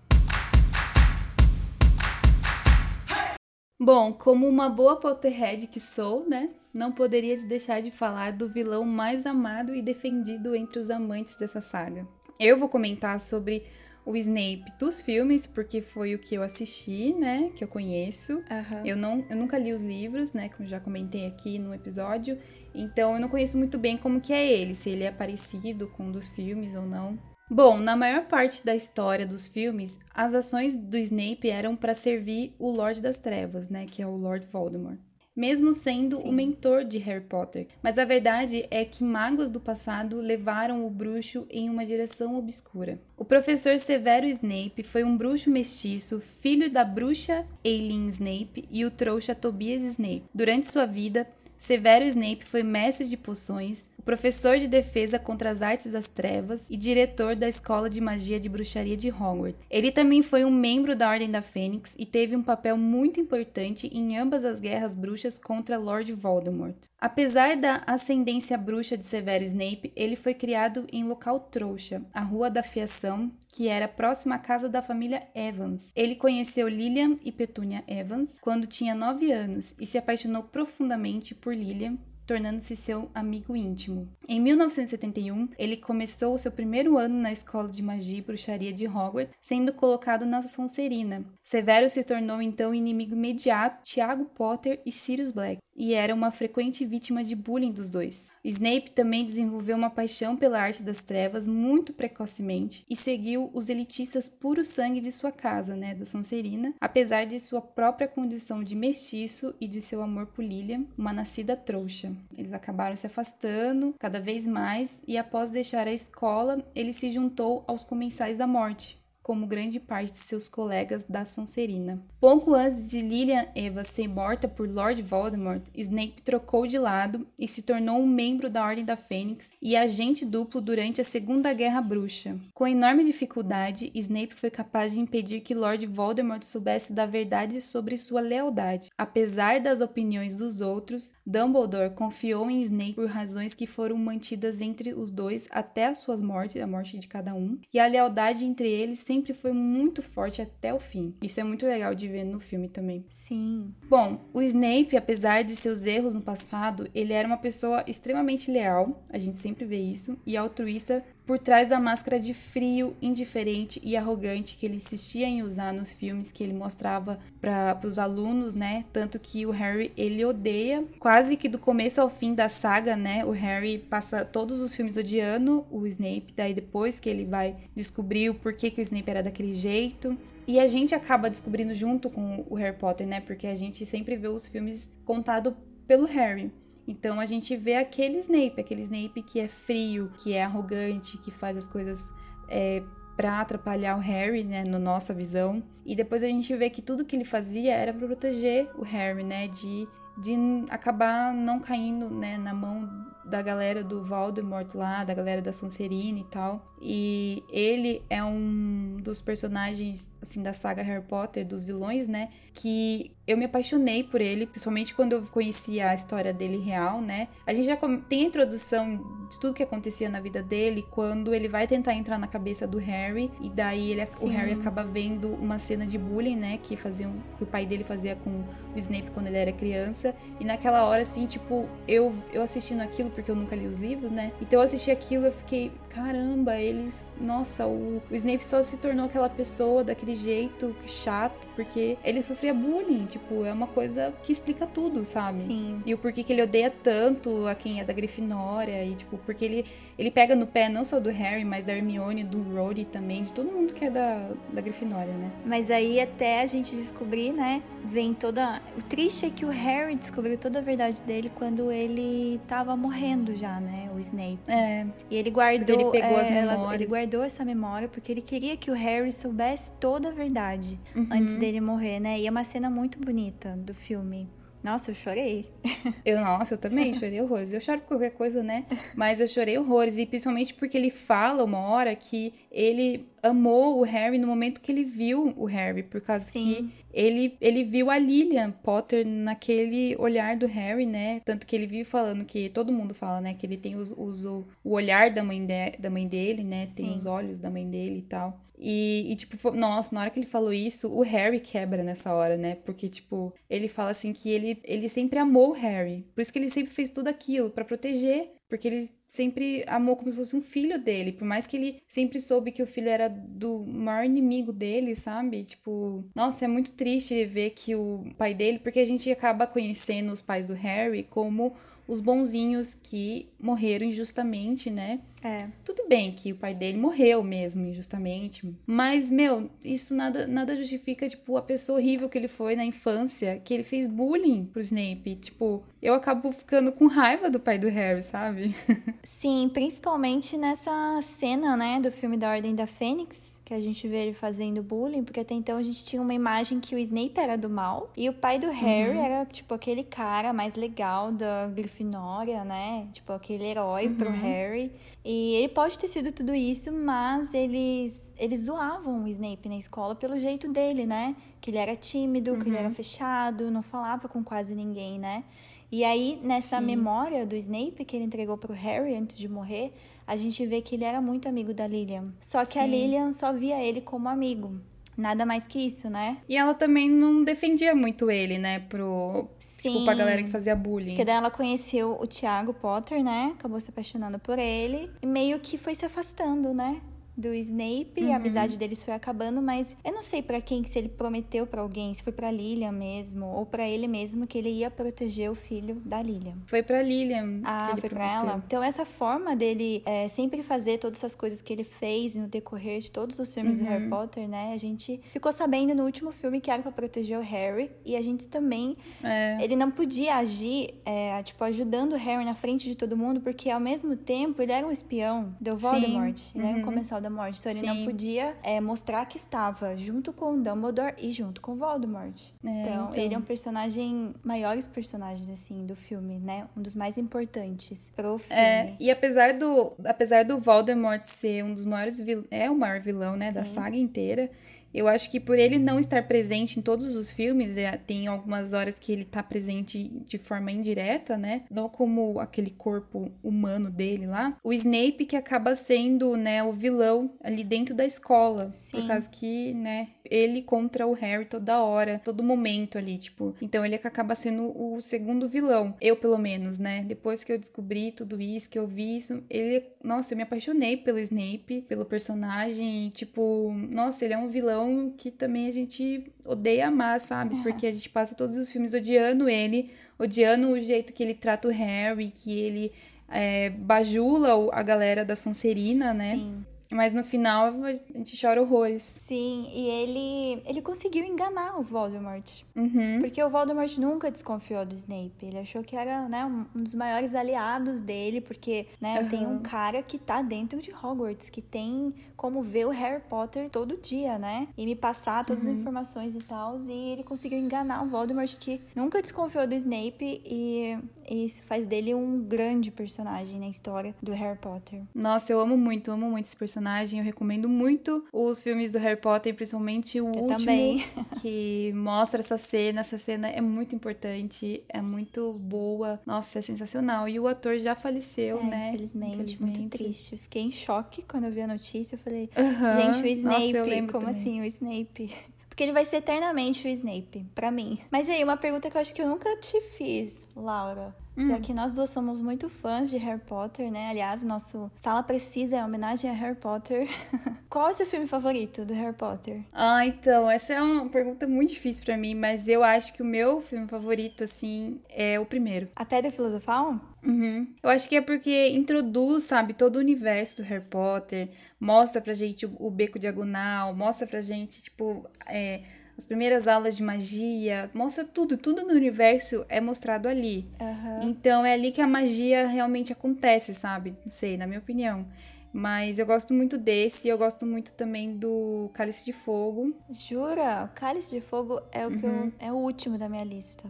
Bom, 3.80 4.14
como 4.14 4.48
uma 4.48 4.70
boa 4.70 5.00
Potterhead 5.00 5.68
que 5.68 5.80
sou, 5.80 6.28
né? 6.30 6.52
Não 6.74 6.92
poderia 6.92 7.36
deixar 7.48 7.82
de 7.82 7.92
falar 7.92 8.32
do 8.32 8.48
vilão 8.48 8.86
mais 8.86 9.26
amado 9.26 9.76
e 9.76 9.82
defendido 9.82 10.56
entre 10.56 10.80
os 10.80 10.90
amantes 10.90 11.38
dessa 11.38 11.60
saga. 11.60 12.08
Eu 12.40 12.56
vou 12.56 12.70
comentar 12.70 13.20
sobre 13.20 13.64
o 14.06 14.16
Snape 14.16 14.66
dos 14.80 15.02
filmes, 15.02 15.48
porque 15.48 15.82
foi 15.82 16.14
o 16.14 16.20
que 16.20 16.36
eu 16.36 16.44
assisti, 16.44 17.14
né? 17.14 17.52
Que 17.56 17.64
eu 17.64 17.68
conheço. 17.68 18.44
Eu, 18.86 18.96
não, 18.96 19.26
eu 19.30 19.36
nunca 19.36 19.58
li 19.58 19.74
os 19.74 19.82
livros, 19.82 20.34
né? 20.34 20.50
Como 20.50 20.68
já 20.68 20.80
comentei 20.80 21.26
aqui 21.26 21.58
no 21.58 21.74
episódio. 21.74 22.38
Então 22.74 23.16
eu 23.16 23.20
não 23.20 23.30
conheço 23.30 23.58
muito 23.58 23.78
bem 23.78 23.98
como 23.98 24.22
que 24.22 24.34
é 24.34 24.46
ele, 24.46 24.74
se 24.74 24.90
ele 24.90 25.04
é 25.04 25.12
parecido 25.12 25.88
com 25.88 26.06
um 26.06 26.12
dos 26.12 26.28
filmes 26.30 26.76
ou 26.76 26.84
não. 26.84 27.18
Bom, 27.54 27.78
na 27.78 27.96
maior 27.96 28.26
parte 28.26 28.66
da 28.66 28.76
história 28.76 29.28
dos 29.28 29.48
filmes, 29.48 30.00
as 30.12 30.34
ações 30.34 30.76
do 30.76 30.98
Snape 30.98 31.52
eram 31.52 31.76
para 31.76 31.94
servir 31.94 32.56
o 32.58 32.72
Lorde 32.72 33.00
das 33.00 33.20
Trevas, 33.20 33.70
né? 33.70 33.86
Que 33.86 34.02
é 34.02 34.08
o 34.08 34.16
Lord 34.16 34.48
Voldemort. 34.52 34.98
Mesmo 35.36 35.72
sendo 35.72 36.18
Sim. 36.18 36.30
o 36.30 36.32
mentor 36.32 36.84
de 36.84 36.98
Harry 36.98 37.24
Potter. 37.24 37.68
Mas 37.84 38.00
a 38.00 38.06
verdade 38.06 38.66
é 38.72 38.84
que 38.84 39.04
magos 39.04 39.52
do 39.52 39.60
passado 39.60 40.18
levaram 40.18 40.84
o 40.84 40.90
bruxo 40.90 41.46
em 41.48 41.70
uma 41.70 41.86
direção 41.86 42.40
obscura. 42.40 43.00
O 43.16 43.24
professor 43.24 43.80
Severo 43.80 44.26
Snape 44.26 44.82
foi 44.82 45.04
um 45.04 45.16
bruxo 45.16 45.52
mestiço, 45.52 46.20
filho 46.20 46.72
da 46.72 46.84
bruxa 46.84 47.46
Aileen 47.64 48.10
Snape 48.10 48.68
e 48.72 48.84
o 48.84 48.90
trouxa 48.90 49.36
Tobias 49.36 49.84
Snape. 49.84 50.26
Durante 50.34 50.72
sua 50.72 50.88
vida, 50.88 51.28
Severo 51.64 52.04
Snape 52.04 52.44
foi 52.44 52.62
mestre 52.62 53.08
de 53.08 53.16
poções, 53.16 53.90
professor 54.04 54.58
de 54.58 54.68
defesa 54.68 55.18
contra 55.18 55.50
as 55.50 55.62
artes 55.62 55.94
das 55.94 56.08
trevas 56.08 56.70
e 56.70 56.76
diretor 56.76 57.36
da 57.36 57.48
Escola 57.48 57.90
de 57.90 58.02
Magia 58.02 58.40
de 58.40 58.50
Bruxaria 58.50 58.98
de 58.98 59.10
Hogwarts. 59.10 59.62
Ele 59.70 59.92
também 59.92 60.22
foi 60.22 60.44
um 60.44 60.52
membro 60.52 60.96
da 60.96 61.10
Ordem 61.10 61.32
da 61.32 61.42
Fênix 61.42 61.96
e 61.98 62.06
teve 62.06 62.36
um 62.36 62.44
papel 62.44 62.78
muito 62.78 63.20
importante 63.20 63.88
em 63.88 64.18
ambas 64.18 64.44
as 64.44 64.60
guerras 64.60 64.94
bruxas 64.96 65.40
contra 65.40 65.78
Lord 65.78 66.12
Voldemort. 66.12 66.76
Apesar 67.00 67.56
da 67.56 67.84
ascendência 67.88 68.58
bruxa 68.58 68.98
de 68.98 69.06
Severo 69.06 69.44
Snape, 69.44 69.92
ele 69.96 70.16
foi 70.16 70.34
criado 70.34 70.86
em 70.92 71.04
local 71.04 71.40
trouxa, 71.40 72.02
a 72.14 72.22
Rua 72.22 72.50
da 72.50 72.64
Fiação, 72.64 73.32
que 73.54 73.68
era 73.68 73.88
próxima 73.88 74.36
à 74.36 74.40
casa 74.40 74.68
da 74.68 74.82
família 74.82 75.24
Evans. 75.36 75.92
Ele 75.96 76.16
conheceu 76.16 76.68
Lillian 76.68 77.18
e 77.24 77.32
Petunia 77.32 77.84
Evans 77.88 78.38
quando 78.42 78.68
tinha 78.68 78.96
9 78.96 79.32
anos 79.32 79.76
e 79.80 79.86
se 79.86 79.98
apaixonou 79.98 80.44
profundamente 80.44 81.36
por 81.36 81.53
Lillian, 81.54 81.98
tornando-se 82.26 82.76
seu 82.76 83.10
amigo 83.14 83.56
íntimo. 83.56 84.10
Em 84.28 84.40
1971, 84.40 85.50
ele 85.58 85.78
começou 85.78 86.34
o 86.34 86.40
seu 86.40 86.52
primeiro 86.52 86.98
ano 86.98 87.16
na 87.16 87.32
Escola 87.32 87.68
de 87.68 87.84
Magia 87.84 88.18
e 88.18 88.22
Bruxaria 88.22 88.74
de 88.74 88.88
Hogwarts, 88.88 89.36
sendo 89.42 89.74
colocado 89.74 90.26
na 90.26 90.42
Sonserina. 90.44 91.26
Severo 91.44 91.90
se 91.90 92.04
tornou 92.04 92.42
então 92.42 92.74
inimigo 92.74 93.14
imediato 93.14 93.84
de 93.84 93.92
Tiago 93.92 94.26
Potter 94.26 94.82
e 94.86 94.92
Sirius 94.92 95.32
Black, 95.32 95.60
e 95.76 95.94
era 95.94 96.14
uma 96.14 96.32
frequente 96.32 96.86
vítima 96.86 97.24
de 97.24 97.36
bullying 97.36 97.72
dos 97.72 97.90
dois. 97.90 98.32
Snape 98.44 98.92
também 98.92 99.26
desenvolveu 99.26 99.76
uma 99.76 99.90
paixão 99.90 100.36
pela 100.36 100.60
arte 100.60 100.84
das 100.84 101.02
trevas 101.02 101.48
muito 101.48 101.94
precocemente 101.94 102.86
e 102.90 102.96
seguiu 102.96 103.50
os 103.54 103.70
elitistas 103.70 104.28
puro 104.28 104.66
sangue 104.66 105.02
de 105.02 105.12
sua 105.12 105.32
casa, 105.32 105.76
né, 105.76 105.96
da 105.96 106.06
Sonserina, 106.06 106.74
apesar 106.80 107.26
de 107.26 107.40
sua 107.40 107.62
própria 107.62 108.08
condição 108.08 108.64
de 108.64 108.76
mestiço 108.76 109.56
e 109.60 109.68
de 109.68 109.82
seu 109.82 110.02
amor 110.02 110.28
por 110.28 110.44
Lilian, 110.44 110.86
uma 110.98 111.14
nascida 111.14 111.56
trouxa. 111.56 112.12
Eles 112.38 112.54
acabaram 112.54 112.96
se 112.96 113.08
afastando 113.08 113.96
cada 114.00 114.20
vez 114.20 114.46
mais 114.46 115.02
e 115.08 115.18
após 115.18 115.52
deixar 115.52 115.88
a 115.88 115.94
escola, 115.94 116.64
ele 116.76 116.94
se 116.94 117.12
juntou 117.12 117.64
aos 117.68 117.84
Comensais 117.84 118.38
da 118.38 118.48
Morte, 118.48 119.03
como 119.24 119.48
grande 119.48 119.80
parte 119.80 120.12
de 120.12 120.18
seus 120.20 120.50
colegas 120.50 121.06
da 121.06 121.26
Sonserina. 121.26 122.04
Pouco 122.20 122.54
antes 122.54 122.88
de 122.88 123.02
Lilian 123.02 123.48
Eva 123.56 123.84
ser 123.84 124.08
morta 124.08 124.48
por 124.48 124.70
Lord 124.70 125.02
Voldemort, 125.02 125.64
Snape 125.74 126.22
trocou 126.22 126.68
de 126.68 126.78
lado 126.78 127.26
e 127.40 127.48
se 127.48 127.62
tornou 127.62 128.00
um 128.00 128.08
membro 128.08 128.50
da 128.50 128.66
Ordem 128.66 128.84
da 128.84 128.98
Fênix 128.98 129.52
e 129.62 129.76
agente 129.76 130.26
duplo 130.26 130.60
durante 130.60 131.00
a 131.00 131.06
Segunda 131.06 131.54
Guerra 131.54 131.82
Bruxa. 131.82 132.38
Com 132.54 132.68
enorme 132.68 133.04
dificuldade, 133.04 133.92
Snape 133.96 134.34
foi 134.34 134.50
capaz 134.50 134.92
de 134.94 135.00
impedir 135.00 135.42
que 135.42 135.56
Lord 135.56 135.86
Voldemort 135.88 136.44
soubesse 136.44 136.92
da 136.92 137.06
verdade 137.06 137.62
sobre 137.62 137.98
sua 137.98 138.20
lealdade. 138.20 138.90
Apesar 138.98 139.62
das 139.62 139.80
opiniões 139.80 140.36
dos 140.36 140.60
outros, 140.60 141.14
Dumbledore 141.26 141.92
confiou 141.92 142.50
em 142.50 142.62
Snape 142.62 142.94
por 142.94 143.08
razões 143.08 143.54
que 143.54 143.66
foram 143.66 143.98
mantidas 143.98 144.60
entre 144.60 144.94
os 144.94 145.12
dois 145.12 145.48
até 145.52 145.88
as 145.88 146.00
suas 146.00 146.20
mortes, 146.20 146.62
a 146.62 146.68
morte 146.68 146.98
de 146.98 147.08
cada 147.08 147.34
um, 147.34 147.58
e 147.74 147.80
a 147.80 147.88
lealdade 147.88 148.46
entre 148.46 148.68
eles 148.68 149.00
sempre 149.14 149.34
foi 149.34 149.54
muito 149.54 150.02
forte 150.02 150.42
até 150.42 150.74
o 150.74 150.80
fim. 150.80 151.14
Isso 151.22 151.40
é 151.40 151.44
muito 151.44 151.66
legal 151.68 151.94
de 151.94 152.08
ver 152.08 152.24
no 152.24 152.40
filme 152.40 152.68
também. 152.68 153.06
Sim. 153.12 153.72
Bom, 153.88 154.20
o 154.34 154.42
Snape, 154.42 154.98
apesar 154.98 155.44
de 155.44 155.56
seus 155.56 155.86
erros 155.86 156.16
no 156.16 156.22
passado, 156.22 156.90
ele 156.96 157.14
era 157.14 157.28
uma 157.28 157.38
pessoa 157.38 157.84
extremamente 157.86 158.52
leal, 158.52 159.04
a 159.12 159.20
gente 159.20 159.38
sempre 159.38 159.66
vê 159.66 159.80
isso, 159.80 160.18
e 160.26 160.36
altruísta 160.36 161.04
por 161.26 161.40
trás 161.40 161.70
da 161.70 161.80
máscara 161.80 162.20
de 162.20 162.34
frio, 162.34 162.96
indiferente 163.02 163.80
e 163.84 163.96
arrogante 163.96 164.58
que 164.58 164.66
ele 164.66 164.76
insistia 164.76 165.28
em 165.28 165.42
usar 165.42 165.74
nos 165.74 165.94
filmes 165.94 166.32
que 166.32 166.44
ele 166.44 166.54
mostrava 166.54 167.20
para 167.40 167.80
os 167.84 167.98
alunos, 167.98 168.54
né? 168.54 168.86
Tanto 168.92 169.20
que 169.20 169.46
o 169.46 169.52
Harry 169.52 169.92
ele 169.96 170.24
odeia, 170.26 170.84
quase 171.00 171.38
que 171.38 171.48
do 171.48 171.58
começo 171.58 172.02
ao 172.02 172.10
fim 172.10 172.34
da 172.34 172.50
saga, 172.50 172.96
né? 172.96 173.24
O 173.26 173.32
Harry 173.32 173.78
passa 173.78 174.26
todos 174.26 174.60
os 174.60 174.76
filmes 174.76 174.98
odiando 174.98 175.66
o 175.72 175.88
Snape, 175.88 176.34
daí 176.36 176.54
depois 176.54 177.00
que 177.00 177.10
ele 177.10 177.26
vai 177.26 177.56
descobrir 177.76 178.30
o 178.30 178.36
porquê 178.36 178.70
que 178.70 178.82
o 178.82 178.84
Snape 178.84 179.10
era 179.10 179.24
daquele 179.24 179.54
jeito. 179.54 180.18
E 180.46 180.60
a 180.60 180.68
gente 180.68 180.94
acaba 180.94 181.30
descobrindo 181.30 181.74
junto 181.74 182.10
com 182.10 182.46
o 182.50 182.56
Harry 182.56 182.78
Potter, 182.78 183.08
né? 183.08 183.22
Porque 183.22 183.48
a 183.48 183.56
gente 183.56 183.86
sempre 183.86 184.18
vê 184.18 184.28
os 184.28 184.48
filmes 184.48 184.92
contados 185.06 185.54
pelo 185.88 186.06
Harry. 186.06 186.52
Então 186.88 187.20
a 187.20 187.26
gente 187.26 187.56
vê 187.56 187.76
aquele 187.76 188.18
Snape, 188.20 188.60
aquele 188.60 188.82
Snape 188.82 189.22
que 189.22 189.40
é 189.40 189.48
frio, 189.48 190.12
que 190.18 190.34
é 190.34 190.44
arrogante, 190.44 191.18
que 191.18 191.32
faz 191.32 191.56
as 191.56 191.68
coisas 191.68 192.14
é, 192.48 192.84
para 193.16 193.40
atrapalhar 193.40 193.96
o 193.96 194.00
Harry, 194.00 194.44
né, 194.44 194.64
na 194.68 194.80
nossa 194.80 195.14
visão. 195.14 195.64
E 195.86 195.96
depois 195.96 196.24
a 196.24 196.28
gente 196.28 196.54
vê 196.56 196.70
que 196.70 196.82
tudo 196.82 197.06
que 197.06 197.16
ele 197.16 197.24
fazia 197.24 197.74
era 197.74 197.94
para 197.94 198.06
proteger 198.08 198.70
o 198.76 198.84
Harry, 198.84 199.24
né, 199.24 199.48
de, 199.48 199.88
de 200.18 200.36
acabar 200.70 201.34
não 201.34 201.60
caindo, 201.60 202.10
né, 202.10 202.38
na 202.38 202.54
mão 202.54 202.90
da 203.24 203.42
galera 203.42 203.84
do 203.84 204.04
Voldemort 204.04 204.74
lá, 204.76 205.04
da 205.04 205.14
galera 205.14 205.42
da 205.42 205.54
Sonserina 205.54 206.20
e 206.20 206.24
tal. 206.26 206.73
E 206.86 207.42
ele 207.50 208.02
é 208.10 208.22
um 208.22 208.98
dos 209.02 209.22
personagens, 209.22 210.12
assim, 210.22 210.44
da 210.44 210.54
saga 210.54 210.82
Harry 210.82 211.04
Potter, 211.04 211.46
dos 211.46 211.64
vilões, 211.64 212.10
né? 212.10 212.28
Que 212.54 213.12
eu 213.26 213.38
me 213.38 213.46
apaixonei 213.46 214.04
por 214.04 214.20
ele, 214.20 214.46
principalmente 214.46 214.94
quando 214.94 215.14
eu 215.14 215.22
conheci 215.22 215.80
a 215.80 215.96
história 215.96 216.34
dele 216.34 216.58
real, 216.58 217.02
né? 217.02 217.30
A 217.48 217.54
gente 217.54 217.66
já 217.66 217.78
tem 218.10 218.24
a 218.24 218.28
introdução 218.28 218.98
de 219.32 219.40
tudo 219.40 219.54
que 219.54 219.64
acontecia 219.64 220.10
na 220.10 220.20
vida 220.20 220.44
dele 220.44 220.86
quando 220.92 221.34
ele 221.34 221.48
vai 221.48 221.66
tentar 221.66 221.94
entrar 221.94 222.18
na 222.18 222.28
cabeça 222.28 222.68
do 222.68 222.78
Harry 222.80 223.32
e 223.40 223.50
daí 223.50 223.92
ele, 223.92 224.06
o 224.20 224.28
Harry 224.28 224.52
acaba 224.52 224.84
vendo 224.84 225.30
uma 225.30 225.58
cena 225.58 225.88
de 225.88 225.98
bullying, 225.98 226.36
né? 226.36 226.60
Que, 226.62 226.76
faziam, 226.76 227.14
que 227.38 227.44
o 227.44 227.48
pai 227.48 227.66
dele 227.66 227.86
fazia 227.86 228.16
com 228.18 228.30
o 228.76 228.78
Snape 228.78 229.12
quando 229.12 229.28
ele 229.28 229.38
era 229.38 229.52
criança. 229.54 230.14
E 230.38 230.44
naquela 230.44 230.84
hora, 230.84 231.02
assim, 231.02 231.26
tipo, 231.26 231.66
eu, 231.88 232.14
eu 232.34 232.42
assistindo 232.42 232.82
aquilo, 232.82 233.10
porque 233.10 233.32
eu 233.32 233.36
nunca 233.36 233.56
li 233.56 233.68
os 233.68 233.78
livros, 233.78 234.12
né? 234.12 234.34
Então 234.42 234.60
eu 234.60 234.66
assisti 234.66 234.92
aquilo 234.92 235.28
e 235.28 235.32
fiquei, 235.32 235.72
caramba, 235.90 236.60
eles. 236.74 237.06
Nossa, 237.20 237.66
o, 237.66 238.02
o 238.10 238.16
Snape 238.16 238.46
só 238.46 238.62
se 238.64 238.78
tornou 238.78 239.06
aquela 239.06 239.30
pessoa 239.30 239.84
daquele 239.84 240.16
jeito 240.16 240.76
chato, 240.86 241.48
porque 241.56 241.98
ele 242.04 242.22
sofria 242.22 242.54
bullying. 242.54 243.06
Tipo, 243.06 243.46
é 243.46 243.52
uma 243.52 243.68
coisa 243.68 244.14
que 244.24 244.32
explica 244.32 244.66
tudo, 244.66 245.06
sabe? 245.06 245.44
Sim. 245.44 245.82
E 245.86 245.94
o 245.94 245.98
porquê 245.98 246.24
que 246.24 246.34
ele 246.34 246.42
odeia 246.42 246.70
tanto 246.72 247.48
a 247.48 247.56
quem 247.56 247.80
é 247.80 247.84
da 247.84 247.94
Grifinória. 247.94 248.84
E, 248.86 248.96
tipo, 248.96 249.18
porque 249.20 249.46
ele, 249.46 249.66
ele 249.98 250.12
pega 250.12 250.36
no 250.36 250.48
pé 250.48 250.70
não 250.70 250.84
só 250.86 251.00
do 251.00 251.10
Harry, 251.10 251.44
mas 251.46 251.66
da 251.66 251.74
Hermione, 251.74 252.24
do 252.24 252.42
Rory 252.42 252.86
também, 252.86 253.24
de 253.24 253.32
todo 253.32 253.52
mundo 253.52 253.74
que 253.74 253.86
é 253.86 253.90
da, 253.90 254.30
da 254.52 254.62
Grifinória, 254.62 255.14
né? 255.14 255.32
Mas 255.46 255.70
aí 255.72 256.00
até 256.00 256.42
a 256.42 256.46
gente 256.46 256.76
descobrir, 256.76 257.32
né? 257.34 257.62
Vem 257.86 258.14
toda. 258.14 258.62
O 258.78 258.82
triste 258.82 259.26
é 259.26 259.30
que 259.30 259.46
o 259.46 259.50
Harry 259.50 259.96
descobriu 259.96 260.38
toda 260.38 260.60
a 260.60 260.62
verdade 260.62 261.02
dele 261.04 261.32
quando 261.36 261.72
ele 261.72 262.40
tava 262.48 262.76
morrendo 262.76 263.36
já, 263.36 263.60
né? 263.60 263.90
O 263.96 264.00
Snape. 264.00 264.40
É. 264.48 264.86
E 265.10 265.16
ele 265.16 265.30
guardou. 265.30 265.76
Ele 265.80 265.92
pegou 265.92 266.18
é, 266.18 266.22
as 266.22 266.32
ela- 266.32 266.52
memórias. 266.54 266.82
ele 266.82 266.90
guardou 266.90 267.24
essa 267.24 267.44
memória 267.46 267.88
porque 267.88 268.12
ele 268.12 268.22
queria 268.22 268.56
que 268.58 268.72
o 268.72 268.74
Harry 268.74 269.12
soubesse 269.12 269.72
toda 269.80 270.10
a 270.10 270.12
verdade 270.12 270.80
Uhum. 270.96 271.08
antes 271.12 271.36
dele 271.44 271.60
morrer, 271.62 272.00
né? 272.00 272.20
E 272.20 272.28
é 272.28 272.32
uma 272.32 272.44
cena 272.44 272.70
muito 272.70 272.98
bonita 273.00 273.56
do 273.58 273.74
filme. 273.74 274.30
Nossa, 274.64 274.92
eu 274.92 274.96
chorei. 274.96 275.52
Eu, 276.06 276.22
nossa, 276.22 276.54
eu 276.54 276.58
também 276.58 276.94
chorei 276.94 277.20
horrores. 277.20 277.52
Eu 277.52 277.60
choro 277.60 277.82
por 277.82 277.88
qualquer 277.90 278.12
coisa, 278.12 278.42
né? 278.42 278.66
Mas 278.96 279.20
eu 279.20 279.28
chorei 279.28 279.58
horrores. 279.58 279.98
E 279.98 280.06
principalmente 280.06 280.54
porque 280.54 280.78
ele 280.78 280.90
fala 280.90 281.44
uma 281.44 281.60
hora 281.60 281.94
que 281.96 282.34
ele 282.50 283.06
amou 283.22 283.80
o 283.80 283.84
Harry 283.84 284.18
no 284.18 284.28
momento 284.28 284.62
que 284.62 284.72
ele 284.72 284.86
viu 284.86 285.34
o 285.36 285.44
Harry. 285.46 285.84
Por 285.84 286.00
causa 286.00 286.26
Sim. 286.32 286.40
que 286.46 286.74
ele, 286.94 287.38
ele 287.42 287.64
viu 287.66 287.90
a 287.90 287.98
Lilian 287.98 288.52
Potter 288.52 289.06
naquele 289.06 289.96
olhar 290.00 290.38
do 290.38 290.48
Harry, 290.48 290.86
né? 290.86 291.20
Tanto 291.26 291.46
que 291.46 291.56
ele 291.58 291.68
vive 291.68 291.84
falando 291.84 292.24
que 292.24 292.48
todo 292.48 292.72
mundo 292.72 292.94
fala, 292.94 293.20
né? 293.20 293.34
Que 293.34 293.46
ele 293.46 293.58
tem 293.58 293.76
os, 293.76 293.92
os- 293.92 294.24
o, 294.24 294.46
o 294.64 294.72
olhar 294.72 295.12
da 295.12 295.24
mãe, 295.24 295.46
de- 295.46 295.78
da 295.78 295.90
mãe 295.90 296.08
dele, 296.08 296.42
né? 296.44 296.68
Tem 296.74 296.86
Sim. 296.88 296.96
os 296.96 297.06
olhos 297.06 297.38
da 297.40 297.50
mãe 297.50 297.70
dele 297.70 298.00
e 298.00 298.04
tal. 298.04 298.40
E, 298.66 299.12
e, 299.12 299.16
tipo, 299.18 299.52
nossa, 299.52 299.94
na 299.94 300.02
hora 300.02 300.10
que 300.10 300.20
ele 300.20 300.26
falou 300.26 300.54
isso, 300.54 300.90
o 300.90 301.02
Harry 301.02 301.42
quebra 301.42 301.84
nessa 301.84 302.14
hora, 302.14 302.38
né? 302.38 302.56
Porque, 302.56 302.88
tipo, 302.88 303.34
ele 303.50 303.68
fala 303.68 303.92
assim 303.92 304.14
que 304.14 304.30
ele, 304.30 304.62
ele 304.64 304.88
sempre 304.88 305.20
amou 305.20 305.50
o 305.50 305.54
Harry. 305.54 306.08
Por 306.16 306.22
isso 306.22 306.32
que 306.32 306.40
ele 306.40 306.50
sempre 306.50 306.72
fez 306.74 306.90
tudo 306.90 307.10
aquilo, 307.10 307.50
pra 307.50 307.66
proteger. 307.66 308.32
Porque 308.48 308.68
ele 308.68 308.88
sempre 309.08 309.66
amou 309.68 309.98
como 309.98 310.10
se 310.12 310.18
fosse 310.18 310.36
um 310.36 310.42
filho 310.42 310.80
dele. 310.80 311.12
Por 311.12 311.26
mais 311.26 311.46
que 311.46 311.58
ele 311.58 311.82
sempre 311.88 312.22
soube 312.22 312.52
que 312.52 312.64
o 312.64 312.68
filho 312.68 312.88
era 312.88 313.10
do 313.10 313.66
maior 313.66 314.06
inimigo 314.06 314.54
dele, 314.54 314.96
sabe? 314.96 315.44
Tipo, 315.44 316.08
nossa, 316.16 316.46
é 316.46 316.48
muito 316.48 316.72
triste 316.74 317.26
ver 317.26 317.50
que 317.50 317.76
o 317.76 318.06
pai 318.18 318.34
dele. 318.34 318.60
Porque 318.60 318.80
a 318.80 318.86
gente 318.86 319.12
acaba 319.12 319.46
conhecendo 319.46 320.14
os 320.14 320.22
pais 320.22 320.46
do 320.46 320.54
Harry 320.54 321.04
como 321.04 321.54
os 321.88 322.00
bonzinhos 322.00 322.74
que 322.74 323.30
morreram 323.40 323.86
injustamente, 323.86 324.70
né? 324.70 325.00
É. 325.24 325.48
Tudo 325.64 325.88
bem 325.88 326.12
que 326.12 326.34
o 326.34 326.36
pai 326.36 326.54
dele 326.54 326.78
morreu 326.78 327.24
mesmo, 327.24 327.66
injustamente. 327.66 328.54
Mas, 328.66 329.10
meu, 329.10 329.50
isso 329.64 329.96
nada, 329.96 330.28
nada 330.28 330.56
justifica, 330.58 331.08
tipo, 331.08 331.38
a 331.38 331.42
pessoa 331.42 331.80
horrível 331.80 332.10
que 332.10 332.18
ele 332.18 332.28
foi 332.28 332.56
na 332.56 332.66
infância, 332.66 333.40
que 333.40 333.54
ele 333.54 333.64
fez 333.64 333.88
bullying 333.88 334.46
pro 334.46 334.62
Snape. 334.62 335.16
Tipo, 335.16 335.64
eu 335.82 335.94
acabo 335.94 336.32
ficando 336.32 336.72
com 336.72 336.88
raiva 336.88 337.30
do 337.30 337.40
pai 337.40 337.58
do 337.58 337.70
Harry, 337.70 338.04
sabe? 338.04 338.54
Sim, 339.04 339.50
principalmente 339.54 340.38
nessa 340.38 341.00
cena, 341.02 341.56
né, 341.56 341.80
do 341.80 341.92
filme 341.92 342.18
da 342.18 342.32
Ordem 342.32 342.54
da 342.54 342.68
Fênix, 342.68 343.33
que 343.54 343.60
a 343.60 343.62
gente 343.62 343.88
vê 343.88 343.98
ele 343.98 344.14
fazendo 344.14 344.64
bullying, 344.64 345.04
porque 345.04 345.20
até 345.20 345.36
então 345.36 345.58
a 345.58 345.62
gente 345.62 345.86
tinha 345.86 346.02
uma 346.02 346.14
imagem 346.14 346.60
que 346.60 346.74
o 346.74 346.80
Snape 346.80 347.20
era 347.20 347.38
do 347.38 347.50
mal 347.50 347.92
e 347.96 348.10
o 348.10 348.14
pai 348.14 348.40
do 348.40 348.50
Harry 348.50 348.98
era, 348.98 349.26
tipo, 349.26 349.54
aquele 349.54 349.84
cara 349.84 350.34
mais 350.34 350.56
legal 350.56 351.12
da 351.12 351.48
Grifinória, 351.48 352.44
né? 352.44 352.88
Tipo, 352.92 353.14
aquele 353.14 353.46
herói 353.46 353.90
pro 353.90 354.10
Harry. 354.10 354.72
E 355.06 355.36
ele 355.36 355.50
pode 355.50 355.78
ter 355.78 355.88
sido 355.88 356.12
tudo 356.12 356.34
isso, 356.34 356.72
mas 356.72 357.34
eles, 357.34 358.02
eles 358.18 358.46
zoavam 358.46 359.04
o 359.04 359.08
Snape 359.08 359.48
na 359.48 359.58
escola 359.58 359.94
pelo 359.94 360.20
jeito 360.20 360.52
dele, 360.52 360.88
né? 360.88 361.16
Que 361.40 361.52
ele 361.52 361.58
era 361.58 361.76
tímido, 361.76 362.38
que 362.40 362.50
ele 362.50 362.58
era 362.58 362.72
fechado, 362.72 363.52
não 363.52 363.62
falava 363.62 364.08
com 364.08 364.24
quase 364.24 364.56
ninguém, 364.56 364.98
né? 364.98 365.24
E 365.72 365.84
aí, 365.84 366.20
nessa 366.24 366.60
Sim. 366.60 366.66
memória 366.66 367.26
do 367.26 367.36
Snape 367.36 367.84
que 367.84 367.96
ele 367.96 368.06
entregou 368.06 368.38
pro 368.38 368.54
Harry 368.54 368.96
antes 368.96 369.18
de 369.18 369.28
morrer, 369.28 369.74
a 370.06 370.16
gente 370.16 370.46
vê 370.46 370.62
que 370.62 370.76
ele 370.76 370.84
era 370.84 371.02
muito 371.02 371.28
amigo 371.28 371.54
da 371.54 371.68
Lilian. 371.68 372.14
Só 372.20 372.46
que 372.46 372.60
a 372.60 372.64
Sim. 372.64 372.72
Lilian 372.72 373.14
só 373.14 373.34
via 373.34 373.62
ele 373.62 373.82
como 373.82 374.10
amigo. 374.10 374.60
Nada 374.96 375.26
mais 375.26 375.48
que 375.48 375.60
isso, 375.60 375.90
né? 375.90 376.18
E 376.30 376.38
ela 376.38 376.54
também 376.54 376.90
não 376.90 377.24
defendia 377.24 377.74
muito 377.74 378.12
ele, 378.12 378.38
né? 378.38 378.60
Pro. 378.60 379.28
Tipo, 379.60 379.84
pra 379.84 379.94
Sim. 379.94 380.00
galera 380.00 380.24
que 380.24 380.30
fazia 380.30 380.56
bullying. 380.56 380.90
Porque 380.90 381.06
daí 381.06 381.16
ela 381.16 381.32
conheceu 381.32 381.98
o 382.00 382.06
Tiago 382.06 382.54
Potter, 382.54 383.04
né? 383.04 383.32
Acabou 383.34 383.60
se 383.60 383.70
apaixonando 383.70 384.20
por 384.20 384.38
ele. 384.38 384.92
E 385.02 385.08
meio 385.08 385.40
que 385.40 385.58
foi 385.58 385.74
se 385.74 385.86
afastando, 385.86 386.54
né? 386.54 386.80
Do 387.16 387.34
Snape, 387.34 388.04
Uhum. 388.04 388.14
a 388.14 388.16
amizade 388.16 388.58
deles 388.58 388.84
foi 388.84 388.94
acabando, 388.94 389.42
mas 389.42 389.76
eu 389.84 389.94
não 389.94 390.02
sei 390.02 390.22
pra 390.24 390.42
quem, 390.42 390.64
se 390.66 390.80
ele 390.80 390.90
prometeu 390.90 391.46
pra 391.46 391.62
alguém, 391.62 391.94
se 391.94 392.02
foi 392.02 392.12
pra 392.12 392.32
Lilian 392.32 392.72
mesmo, 392.72 393.26
ou 393.28 393.46
pra 393.46 393.68
ele 393.70 393.88
mesmo, 393.88 394.26
que 394.26 394.38
ele 394.38 394.50
ia 394.50 394.72
proteger 394.72 395.30
o 395.30 395.36
filho 395.36 395.76
da 395.86 396.02
Lilian. 396.02 396.36
Foi 396.48 396.64
pra 396.64 396.82
Lilian. 396.82 397.42
que 397.42 397.46
Ah, 397.46 397.70
ele 397.72 397.82
foi 397.82 397.90
prometeu. 397.90 398.20
ela? 398.30 398.44
Então, 398.48 398.64
essa 398.64 398.84
forma 398.84 399.36
dele 399.36 399.84
é, 399.86 400.08
sempre 400.10 400.42
fazer 400.42 400.80
todas 400.80 400.98
essas 401.00 401.14
coisas 401.14 401.40
que 401.42 401.54
ele 401.54 401.64
fez 401.64 402.16
no 402.16 402.28
decorrer 402.28 402.80
de 402.80 402.90
todos 402.92 403.20
os 403.20 403.32
filmes 403.34 403.58
Uhum. 403.60 403.64
do 403.66 403.70
Harry 403.70 403.90
Potter, 403.90 404.28
né? 404.28 404.52
A 404.54 404.58
gente 404.58 405.00
ficou 405.12 405.32
sabendo 405.32 405.76
no 405.76 405.84
último 405.84 406.12
filme 406.12 406.42
que 406.42 406.50
era 406.50 406.64
pra 406.64 406.72
proteger 406.72 407.20
o 407.20 407.22
Harry. 407.22 407.70
E 407.86 407.96
a 407.96 408.02
gente 408.02 408.28
também. 408.28 408.76
É. 409.04 409.38
Ele 409.40 409.56
não 409.56 409.70
podia 409.70 410.16
agir, 410.16 410.74
é, 410.86 411.22
tipo, 411.24 411.44
ajudando 411.44 411.94
o 411.94 411.98
Harry 411.98 412.26
na 412.26 412.34
frente 412.34 412.68
de 412.68 412.76
todo 412.76 412.98
mundo, 412.98 413.22
porque 413.22 413.50
ao 413.52 413.60
mesmo 413.60 413.96
tempo 413.96 414.42
ele 414.42 414.52
era 414.52 414.66
um 414.66 414.72
espião 414.72 415.36
do 415.40 415.56
Voldemort. 415.56 416.20
Ele 416.34 416.44
era 416.46 416.56
um 416.56 416.60
Uhum. 416.60 416.66
comensal 416.66 417.03
Voldemort. 417.04 417.38
Então 417.38 417.52
ele 417.52 417.60
Sim. 417.60 417.66
não 417.66 417.86
podia 417.86 418.36
é, 418.44 418.62
mostrar 418.62 419.06
que 419.06 419.18
estava 419.18 419.76
junto 419.78 420.14
com 420.14 420.42
Dumbledore 420.42 420.94
e 420.98 421.12
junto 421.12 421.42
com 421.42 421.56
Voldemort. 421.56 422.16
É, 422.44 422.50
então, 422.50 422.88
então, 422.90 423.02
ele 423.02 423.14
é 423.14 423.18
um 423.18 423.22
personagem, 423.22 424.14
maiores 424.24 424.68
personagens, 424.68 425.30
assim, 425.30 425.66
do 425.66 425.76
filme, 425.76 426.20
né? 426.20 426.48
Um 426.56 426.62
dos 426.62 426.76
mais 426.76 426.98
importantes 426.98 427.92
pro 427.96 428.16
é, 428.16 428.20
filme. 428.20 428.42
É, 428.42 428.76
e 428.80 428.92
apesar 428.92 429.34
do, 429.34 429.74
apesar 429.86 430.24
do 430.24 430.40
Voldemort 430.40 431.04
ser 431.04 431.44
um 431.44 431.54
dos 431.54 431.66
maiores 431.66 432.00
vilões, 432.00 432.28
é 432.32 432.50
o 432.50 432.56
maior 432.56 432.80
vilão, 432.80 433.16
né, 433.16 433.28
Sim. 433.28 433.34
da 433.34 433.46
saga 433.46 433.78
inteira, 433.78 434.30
eu 434.74 434.88
acho 434.88 435.12
que 435.12 435.20
por 435.20 435.38
ele 435.38 435.60
não 435.60 435.80
estar 435.80 436.08
presente 436.08 436.60
em 436.60 436.62
todos 436.62 436.96
os 436.96 437.12
filmes, 437.12 437.56
é, 437.58 437.78
tem 437.78 438.08
algumas 438.08 438.54
horas 438.54 438.78
que 438.80 438.92
ele 438.92 439.06
tá 439.06 439.22
presente 439.22 439.92
de 440.06 440.18
forma 440.18 440.52
indireta, 440.52 441.18
né? 441.18 441.44
Não 441.50 441.70
como 441.70 442.20
aquele 442.20 442.50
corpo 442.50 443.12
humano 443.24 443.70
dele 443.70 444.08
lá. 444.08 444.38
O 444.44 444.52
Snape 444.52 445.06
que 445.06 445.16
acaba 445.16 445.56
sendo, 445.56 446.16
né, 446.18 446.44
o 446.44 446.52
vilão 446.52 447.12
ali 447.24 447.44
dentro 447.44 447.76
da 447.76 447.86
escola. 447.86 448.52
Sim. 448.54 448.78
Por 448.78 448.88
causa 448.88 449.10
que, 449.10 449.54
né, 449.54 449.90
ele 450.10 450.42
contra 450.42 450.88
o 450.88 450.94
Harry 450.94 451.26
toda 451.26 451.62
hora, 451.64 452.02
todo 452.04 452.24
momento 452.24 452.78
ali, 452.78 452.98
tipo. 452.98 453.36
Então 453.42 453.66
ele 453.66 453.76
acaba 453.76 454.16
sendo 454.16 454.52
o 454.56 454.82
segundo 454.82 455.30
vilão. 455.30 455.76
Eu, 455.80 455.96
pelo 455.96 456.18
menos, 456.18 456.60
né? 456.60 456.84
Depois 456.84 457.24
que 457.24 457.32
eu 457.32 457.38
descobri 457.38 457.92
tudo 457.92 458.22
isso, 458.22 458.50
que 458.50 458.60
eu 458.60 458.68
vi 458.68 458.98
isso, 458.98 459.24
ele. 459.30 459.64
Nossa, 459.84 460.14
eu 460.14 460.18
me 460.18 460.24
apaixonei 460.24 460.78
pelo 460.78 461.00
Snape, 461.00 461.66
pelo 461.68 461.86
personagem. 461.86 462.90
Tipo, 462.90 463.54
nossa, 463.72 464.06
ele 464.06 464.14
é 464.14 464.18
um 464.18 464.30
vilão 464.30 464.63
que 464.98 465.12
também 465.12 465.48
a 465.48 465.52
gente 465.52 466.12
odeia 466.26 466.68
amar, 466.68 467.00
sabe? 467.00 467.42
Porque 467.44 467.68
a 467.68 467.72
gente 467.72 467.90
passa 467.90 468.16
todos 468.16 468.38
os 468.38 468.52
filmes 468.52 468.74
odiando 468.74 469.30
ele, 469.30 469.72
odiando 469.98 470.50
o 470.50 470.60
jeito 470.60 470.94
que 470.94 471.04
ele 471.04 471.14
trata 471.14 471.48
o 471.48 471.52
Harry, 471.52 472.12
que 472.14 472.38
ele. 472.38 472.72
É, 473.16 473.52
bajula 473.52 474.30
a 474.52 474.64
galera 474.64 475.06
da 475.06 475.16
Sonserina, 475.16 475.94
né? 475.94 476.16
Sim. 476.16 476.44
Mas 476.74 476.92
no 476.92 477.04
final 477.04 477.54
a 477.64 477.98
gente 477.98 478.20
chora 478.20 478.42
horrores. 478.42 479.02
Sim, 479.06 479.48
e 479.54 479.68
ele 479.68 480.42
ele 480.46 480.62
conseguiu 480.62 481.04
enganar 481.04 481.60
o 481.60 481.62
Voldemort. 481.62 482.44
Uhum. 482.56 483.00
Porque 483.02 483.24
o 483.24 483.30
Voldemort 483.30 483.78
nunca 483.78 484.12
desconfiou 484.12 484.66
do 484.66 484.76
Snape. 484.76 485.14
Ele 485.22 485.40
achou 485.40 485.64
que 485.64 485.76
era 485.76 486.08
né, 486.08 486.26
um 486.26 486.64
dos 486.64 486.74
maiores 486.74 487.14
aliados 487.14 487.80
dele, 487.80 488.22
porque 488.22 488.68
né, 488.82 489.02
uhum. 489.02 489.10
tem 489.10 489.28
um 489.28 489.40
cara 489.40 489.82
que 489.84 489.98
tá 489.98 490.22
dentro 490.22 490.62
de 490.62 490.72
Hogwarts, 490.72 491.30
que 491.30 491.42
tem 491.42 491.94
como 492.16 492.42
ver 492.42 492.66
o 492.66 492.70
Harry 492.70 493.02
Potter 493.02 493.50
todo 493.50 493.78
dia, 493.78 494.18
né? 494.18 494.48
E 494.58 494.66
me 494.66 494.76
passar 494.76 495.26
todas 495.26 495.44
uhum. 495.44 495.54
as 495.54 495.60
informações 495.60 496.16
e 496.16 496.20
tal. 496.20 496.60
E 496.60 496.72
ele 496.72 497.04
conseguiu 497.04 497.38
enganar 497.38 497.84
o 497.84 497.90
Voldemort, 497.90 498.36
que 498.38 498.62
nunca 498.76 499.02
desconfiou 499.02 499.46
do 499.46 499.54
Snape. 499.56 500.22
E 500.26 500.78
isso 501.10 501.44
faz 501.44 501.66
dele 501.66 501.94
um 501.94 502.22
grande 502.22 502.72
personagem 502.72 503.40
na 503.40 503.48
história 503.48 503.96
do 504.02 504.12
Harry 504.12 504.38
Potter. 504.38 504.82
Nossa, 504.96 505.32
eu 505.32 505.40
amo 505.40 505.58
muito, 505.58 505.92
amo 505.92 506.10
muito 506.10 506.26
esse 506.26 506.36
personagem. 506.36 506.63
Eu 506.98 507.04
recomendo 507.04 507.50
muito 507.50 508.06
os 508.12 508.42
filmes 508.42 508.72
do 508.72 508.80
Harry 508.80 509.00
Potter, 509.00 509.36
principalmente 509.36 510.00
o 510.00 510.06
eu 510.06 510.22
último, 510.22 510.28
também. 510.28 510.86
que 511.22 511.72
mostra 511.74 512.20
essa 512.20 512.38
cena. 512.38 512.82
Essa 512.82 512.98
cena 512.98 513.28
é 513.28 513.42
muito 513.42 513.76
importante, 513.76 514.64
é 514.70 514.82
muito 514.82 515.34
boa. 515.34 516.00
Nossa, 516.06 516.40
é 516.40 516.42
sensacional. 516.42 517.08
E 517.08 517.20
o 517.20 517.28
ator 517.28 517.58
já 517.58 517.76
faleceu, 517.76 518.40
é, 518.40 518.44
né? 518.44 518.70
Infelizmente, 518.70 519.14
infelizmente, 519.14 519.60
muito 519.60 519.78
triste. 519.78 520.18
Fiquei 520.18 520.42
em 520.42 520.52
choque 520.52 521.04
quando 521.04 521.26
eu 521.26 521.32
vi 521.32 521.42
a 521.42 521.48
notícia. 521.48 521.96
Eu 521.96 522.00
falei, 522.00 522.30
falei, 522.34 522.88
uhum. 522.88 522.94
gente, 522.94 523.04
o 523.04 523.08
Snape, 523.08 523.54
Nossa, 523.54 523.92
como 523.92 524.06
também. 524.06 524.22
assim, 524.22 524.42
o 524.42 524.46
Snape? 524.46 525.16
Porque 525.54 525.62
ele 525.62 525.72
vai 525.72 525.86
ser 525.86 525.98
eternamente 525.98 526.68
o 526.68 526.70
Snape, 526.72 527.28
para 527.36 527.52
mim. 527.52 527.78
Mas 527.92 528.10
aí, 528.10 528.24
uma 528.24 528.36
pergunta 528.36 528.72
que 528.72 528.76
eu 528.76 528.82
acho 528.82 528.96
que 528.96 529.02
eu 529.02 529.08
nunca 529.08 529.38
te 529.38 529.62
fiz, 529.62 530.26
Laura. 530.36 530.96
Hum. 531.16 531.28
Já 531.28 531.40
que 531.40 531.54
nós 531.54 531.72
duas 531.72 531.90
somos 531.90 532.22
muito 532.22 532.50
fãs 532.50 532.90
de 532.90 532.98
Harry 532.98 533.22
Potter, 533.22 533.72
né? 533.72 533.90
Aliás, 533.90 534.24
nosso 534.24 534.72
Sala 534.76 535.04
Precisa 535.04 535.58
é 535.58 535.64
homenagem 535.64 536.10
a 536.10 536.14
Harry 536.14 536.36
Potter. 536.36 536.88
Qual 537.50 537.68
é 537.68 537.72
o 537.72 537.74
seu 537.74 537.86
filme 537.86 538.08
favorito 538.08 538.66
do 538.66 538.74
Harry 538.74 538.96
Potter? 538.96 539.44
Ah, 539.54 539.86
então, 539.86 540.30
essa 540.30 540.54
é 540.54 540.62
uma 540.62 540.90
pergunta 540.90 541.28
muito 541.28 541.52
difícil 541.54 541.84
para 541.86 541.96
mim, 541.96 542.16
mas 542.16 542.48
eu 542.48 542.64
acho 542.64 542.94
que 542.94 543.02
o 543.02 543.06
meu 543.06 543.42
filme 543.42 543.68
favorito, 543.68 544.24
assim, 544.24 544.82
é 544.90 545.20
o 545.20 545.26
primeiro. 545.26 545.70
A 545.76 545.86
Pedra 545.86 546.12
Filosofal? 546.12 546.80
Uhum. 547.06 547.48
Eu 547.62 547.70
acho 547.70 547.88
que 547.88 547.96
é 547.96 548.02
porque 548.02 548.50
introduz, 548.50 549.26
sabe, 549.26 549.54
todo 549.54 549.76
o 549.76 549.80
universo 549.80 550.38
do 550.38 550.44
Harry 550.44 550.66
Potter, 550.66 551.30
mostra 551.60 552.02
pra 552.02 552.14
gente 552.14 552.46
o, 552.46 552.56
o 552.58 552.72
beco 552.72 552.98
diagonal, 552.98 553.76
mostra 553.76 554.08
pra 554.08 554.20
gente, 554.22 554.64
tipo, 554.64 555.08
é 555.28 555.62
as 555.98 556.06
primeiras 556.06 556.48
aulas 556.48 556.76
de 556.76 556.84
magia, 556.84 557.70
mostra 557.74 558.04
tudo, 558.04 558.38
tudo 558.38 558.64
no 558.64 558.74
universo 558.74 559.46
é 559.48 559.62
mostrado 559.62 560.08
ali. 560.08 560.48
Uhum. 560.60 561.10
Então 561.10 561.46
é 561.46 561.54
ali 561.54 561.72
que 561.72 561.82
a 561.82 561.88
magia 561.88 562.48
realmente 562.48 562.92
acontece, 562.92 563.54
sabe? 563.54 563.96
Não 564.04 564.12
sei, 564.12 564.38
na 564.38 564.48
minha 564.48 564.60
opinião. 564.60 565.06
Mas 565.54 566.00
eu 566.00 566.06
gosto 566.06 566.34
muito 566.34 566.58
desse 566.58 567.08
e 567.08 567.12
eu 567.12 567.18
gosto 567.18 567.46
muito 567.46 567.74
também 567.74 568.18
do 568.18 568.72
Cálice 568.74 569.06
de 569.06 569.14
Fogo. 569.14 569.76
Jura? 569.92 570.64
O 570.64 570.76
Cálice 570.76 571.12
de 571.12 571.22
Fogo 571.22 571.62
é 571.72 571.86
o, 571.86 571.92
uhum. 571.92 572.00
que 572.00 572.06
eu, 572.06 572.34
é 572.40 572.52
o 572.52 572.56
último 572.56 572.98
da 572.98 573.08
minha 573.08 573.24
lista. 573.24 573.70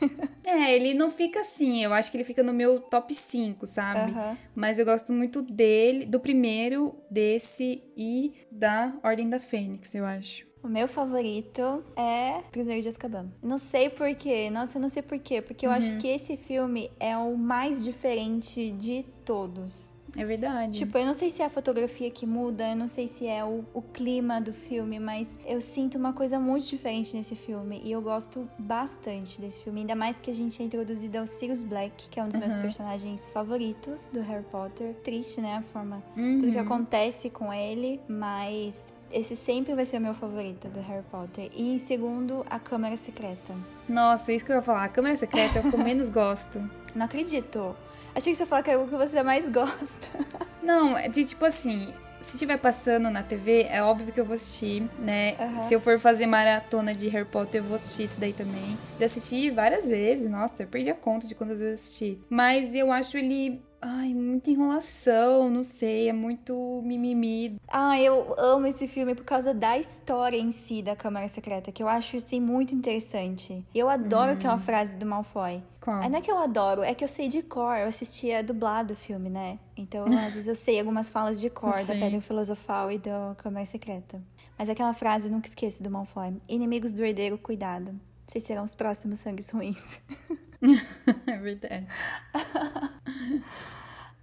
é, 0.46 0.74
ele 0.74 0.92
não 0.92 1.10
fica 1.10 1.40
assim, 1.40 1.82
eu 1.82 1.94
acho 1.94 2.10
que 2.10 2.16
ele 2.18 2.24
fica 2.24 2.42
no 2.42 2.52
meu 2.52 2.78
top 2.78 3.14
5, 3.14 3.66
sabe? 3.66 4.12
Uhum. 4.12 4.36
Mas 4.54 4.78
eu 4.78 4.84
gosto 4.84 5.14
muito 5.14 5.40
dele, 5.40 6.04
do 6.04 6.20
primeiro, 6.20 6.94
desse 7.10 7.82
e 7.96 8.34
da 8.50 8.92
Ordem 9.02 9.28
da 9.28 9.40
Fênix, 9.40 9.94
eu 9.94 10.04
acho. 10.04 10.46
O 10.64 10.68
meu 10.68 10.88
favorito 10.88 11.84
é 11.94 12.40
Prisioneiro 12.50 12.82
de 12.82 12.88
Azkaban. 12.88 13.26
Não 13.42 13.58
sei 13.58 13.90
porquê, 13.90 14.48
nossa, 14.48 14.78
eu 14.78 14.82
não 14.82 14.88
sei 14.88 15.02
porquê, 15.02 15.42
porque 15.42 15.66
eu 15.66 15.70
uhum. 15.70 15.76
acho 15.76 15.98
que 15.98 16.08
esse 16.08 16.38
filme 16.38 16.90
é 16.98 17.14
o 17.18 17.36
mais 17.36 17.84
diferente 17.84 18.70
de 18.70 19.04
todos. 19.26 19.92
É 20.16 20.24
verdade. 20.24 20.78
Tipo, 20.78 20.96
eu 20.96 21.04
não 21.04 21.12
sei 21.12 21.30
se 21.30 21.42
é 21.42 21.44
a 21.44 21.50
fotografia 21.50 22.10
que 22.10 22.24
muda, 22.24 22.70
eu 22.70 22.76
não 22.76 22.88
sei 22.88 23.08
se 23.08 23.26
é 23.26 23.44
o, 23.44 23.64
o 23.74 23.82
clima 23.82 24.40
do 24.40 24.54
filme, 24.54 24.98
mas 24.98 25.34
eu 25.44 25.60
sinto 25.60 25.98
uma 25.98 26.14
coisa 26.14 26.38
muito 26.38 26.66
diferente 26.66 27.14
nesse 27.14 27.34
filme. 27.34 27.82
E 27.84 27.92
eu 27.92 28.00
gosto 28.00 28.48
bastante 28.58 29.40
desse 29.40 29.62
filme. 29.62 29.80
Ainda 29.80 29.94
mais 29.94 30.18
que 30.18 30.30
a 30.30 30.34
gente 30.34 30.62
é 30.62 30.64
introduzido 30.64 31.18
ao 31.18 31.26
Sirius 31.26 31.62
Black, 31.62 32.08
que 32.08 32.18
é 32.18 32.22
um 32.22 32.28
dos 32.28 32.36
uhum. 32.36 32.46
meus 32.46 32.54
personagens 32.54 33.28
favoritos 33.28 34.08
do 34.12 34.20
Harry 34.22 34.44
Potter. 34.44 34.94
Triste, 35.02 35.42
né? 35.42 35.56
A 35.56 35.62
forma. 35.62 36.02
Uhum. 36.16 36.38
Tudo 36.38 36.52
que 36.52 36.58
uhum. 36.58 36.64
acontece 36.64 37.28
com 37.28 37.52
ele, 37.52 38.00
mas 38.08 38.74
esse 39.14 39.36
sempre 39.36 39.74
vai 39.74 39.86
ser 39.86 39.98
o 39.98 40.00
meu 40.00 40.12
favorito 40.12 40.68
do 40.68 40.80
Harry 40.80 41.04
Potter. 41.10 41.48
E 41.56 41.78
segundo, 41.78 42.44
a 42.50 42.58
Câmara 42.58 42.96
Secreta. 42.96 43.54
Nossa, 43.88 44.32
isso 44.32 44.44
que 44.44 44.50
eu 44.50 44.56
ia 44.56 44.62
falar. 44.62 44.84
A 44.84 44.88
Câmara 44.88 45.16
Secreta 45.16 45.60
é 45.60 45.62
o 45.62 45.70
que 45.70 45.76
eu 45.76 45.82
menos 45.84 46.10
gosto. 46.10 46.58
Não 46.94 47.06
acredito. 47.06 47.76
Achei 48.14 48.32
que 48.32 48.36
você 48.36 48.42
ia 48.42 48.46
falar 48.46 48.62
que 48.62 48.70
é 48.70 48.76
o 48.76 48.86
que 48.86 48.96
você 48.96 49.22
mais 49.22 49.48
gosta. 49.48 50.08
Não, 50.62 50.96
é 50.96 51.08
de 51.08 51.24
tipo 51.24 51.44
assim, 51.44 51.92
se 52.20 52.36
estiver 52.36 52.58
passando 52.58 53.10
na 53.10 53.22
TV, 53.22 53.66
é 53.70 53.82
óbvio 53.82 54.12
que 54.12 54.18
eu 54.18 54.24
vou 54.24 54.34
assistir, 54.34 54.82
né? 54.98 55.36
Uhum. 55.38 55.60
Se 55.60 55.74
eu 55.74 55.80
for 55.80 55.98
fazer 55.98 56.26
maratona 56.26 56.94
de 56.94 57.08
Harry 57.08 57.26
Potter, 57.26 57.60
eu 57.60 57.64
vou 57.64 57.76
assistir 57.76 58.04
isso 58.04 58.18
daí 58.18 58.32
também. 58.32 58.78
Já 58.98 59.06
assisti 59.06 59.50
várias 59.50 59.86
vezes, 59.86 60.30
nossa, 60.30 60.62
eu 60.62 60.66
perdi 60.66 60.90
a 60.90 60.94
conta 60.94 61.26
de 61.26 61.34
quantas 61.34 61.60
vezes 61.60 61.80
assisti. 61.80 62.18
Mas 62.28 62.74
eu 62.74 62.90
acho 62.90 63.16
ele 63.18 63.62
Ai, 63.86 64.14
muita 64.14 64.50
enrolação, 64.50 65.50
não 65.50 65.62
sei, 65.62 66.08
é 66.08 66.12
muito 66.12 66.80
mimimi. 66.82 67.60
Ah, 67.68 68.00
eu 68.00 68.34
amo 68.38 68.66
esse 68.66 68.88
filme 68.88 69.14
por 69.14 69.26
causa 69.26 69.52
da 69.52 69.76
história 69.78 70.38
em 70.38 70.50
si 70.50 70.80
da 70.80 70.96
Câmara 70.96 71.28
Secreta, 71.28 71.70
que 71.70 71.82
eu 71.82 71.88
acho 71.88 72.16
assim 72.16 72.40
muito 72.40 72.74
interessante. 72.74 73.62
Eu 73.74 73.90
adoro 73.90 74.30
hum. 74.30 74.34
aquela 74.36 74.56
frase 74.56 74.96
do 74.96 75.04
Malfoy. 75.04 75.62
Qual? 75.82 76.08
não 76.08 76.18
é 76.18 76.20
que 76.22 76.30
eu 76.30 76.38
adoro, 76.38 76.82
é 76.82 76.94
que 76.94 77.04
eu 77.04 77.08
sei 77.08 77.28
de 77.28 77.42
cor. 77.42 77.76
Eu 77.76 77.88
assistia 77.88 78.42
dublado 78.42 78.94
o 78.94 78.96
filme, 78.96 79.28
né? 79.28 79.58
Então, 79.76 80.06
às 80.06 80.32
vezes 80.32 80.46
eu 80.46 80.54
sei 80.54 80.80
algumas 80.80 81.10
falas 81.10 81.38
de 81.38 81.50
cor 81.50 81.84
da 81.84 81.94
Pedra 81.94 82.22
Filosofal 82.22 82.90
e 82.90 82.96
da 82.96 83.34
Câmara 83.36 83.66
Secreta. 83.66 84.18
Mas 84.58 84.70
aquela 84.70 84.94
frase, 84.94 85.28
nunca 85.28 85.48
esqueço 85.48 85.82
do 85.82 85.90
Malfoy. 85.90 86.34
Inimigos 86.48 86.94
do 86.94 87.04
herdeiro, 87.04 87.36
cuidado. 87.36 87.94
Vocês 88.26 88.44
serão 88.44 88.64
os 88.64 88.74
próximos 88.74 89.18
sangues 89.18 89.50
ruins. 89.50 90.00
é 91.26 91.36
verdade. 91.36 91.86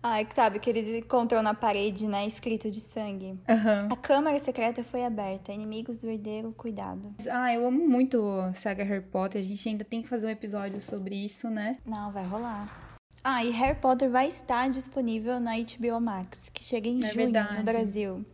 Ai, 0.03 0.27
sabe, 0.33 0.57
que 0.57 0.67
eles 0.67 0.87
encontram 0.87 1.43
na 1.43 1.53
parede, 1.53 2.07
né, 2.07 2.25
escrito 2.25 2.71
de 2.71 2.79
sangue. 2.79 3.39
Uhum. 3.47 3.87
A 3.91 3.95
câmara 3.95 4.39
secreta 4.39 4.83
foi 4.83 5.05
aberta. 5.05 5.53
Inimigos 5.53 5.99
do 5.99 6.09
herdeiro, 6.09 6.51
cuidado. 6.57 7.13
Ah, 7.29 7.53
eu 7.53 7.67
amo 7.67 7.87
muito 7.87 8.19
saga 8.55 8.83
Harry 8.83 9.05
Potter. 9.05 9.39
A 9.39 9.43
gente 9.43 9.69
ainda 9.69 9.83
tem 9.83 10.01
que 10.01 10.09
fazer 10.09 10.25
um 10.25 10.31
episódio 10.31 10.81
sobre 10.81 11.13
isso, 11.13 11.51
né? 11.51 11.77
Não, 11.85 12.11
vai 12.11 12.25
rolar. 12.25 12.97
Ah, 13.23 13.45
e 13.45 13.51
Harry 13.51 13.79
Potter 13.79 14.09
vai 14.09 14.27
estar 14.27 14.67
disponível 14.69 15.39
na 15.39 15.51
HBO 15.51 16.01
Max, 16.01 16.49
que 16.49 16.63
chega 16.63 16.89
em 16.89 16.97
é 16.97 17.01
junho 17.01 17.25
verdade. 17.25 17.57
no 17.59 17.63
Brasil. 17.63 18.25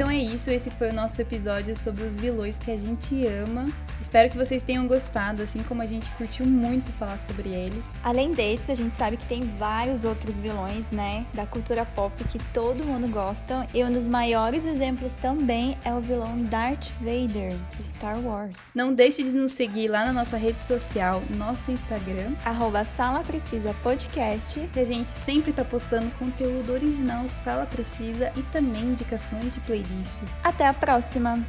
Então 0.00 0.10
é 0.10 0.16
isso. 0.16 0.48
Esse 0.48 0.70
foi 0.70 0.88
o 0.88 0.94
nosso 0.94 1.20
episódio 1.20 1.76
sobre 1.76 2.04
os 2.04 2.16
vilões 2.16 2.56
que 2.56 2.70
a 2.70 2.78
gente 2.78 3.26
ama. 3.26 3.68
Espero 4.00 4.30
que 4.30 4.36
vocês 4.36 4.62
tenham 4.62 4.86
gostado, 4.86 5.42
assim 5.42 5.62
como 5.62 5.82
a 5.82 5.86
gente 5.86 6.10
curtiu 6.12 6.46
muito 6.46 6.90
falar 6.90 7.18
sobre 7.18 7.50
eles. 7.50 7.92
Além 8.02 8.32
desse, 8.32 8.72
a 8.72 8.74
gente 8.74 8.96
sabe 8.96 9.18
que 9.18 9.26
tem 9.26 9.42
vários 9.58 10.04
outros 10.04 10.40
vilões, 10.40 10.90
né, 10.90 11.26
da 11.34 11.44
cultura 11.44 11.84
pop 11.84 12.24
que 12.24 12.38
todo 12.54 12.86
mundo 12.86 13.08
gosta. 13.08 13.68
E 13.74 13.84
um 13.84 13.92
dos 13.92 14.06
maiores 14.06 14.64
exemplos 14.64 15.16
também 15.16 15.76
é 15.84 15.92
o 15.92 16.00
vilão 16.00 16.44
Darth 16.44 16.92
Vader, 17.00 17.54
de 17.76 17.86
Star 17.86 18.18
Wars. 18.20 18.56
Não 18.74 18.94
deixe 18.94 19.22
de 19.22 19.32
nos 19.34 19.52
seguir 19.52 19.88
lá 19.88 20.06
na 20.06 20.14
nossa 20.14 20.38
rede 20.38 20.62
social, 20.62 21.22
nosso 21.36 21.70
Instagram, 21.70 22.32
arroba 22.46 22.84
Sala 22.84 23.20
Precisa 23.20 23.74
Podcast. 23.82 24.66
Que 24.72 24.80
a 24.80 24.84
gente 24.86 25.10
sempre 25.10 25.52
tá 25.52 25.62
postando 25.62 26.10
conteúdo 26.12 26.72
original 26.72 27.28
Sala 27.28 27.66
Precisa 27.66 28.32
e 28.34 28.42
também 28.44 28.84
indicações 28.84 29.52
de 29.52 29.60
playlists. 29.90 30.36
Até 30.42 30.66
a 30.66 30.74
próxima! 30.74 31.44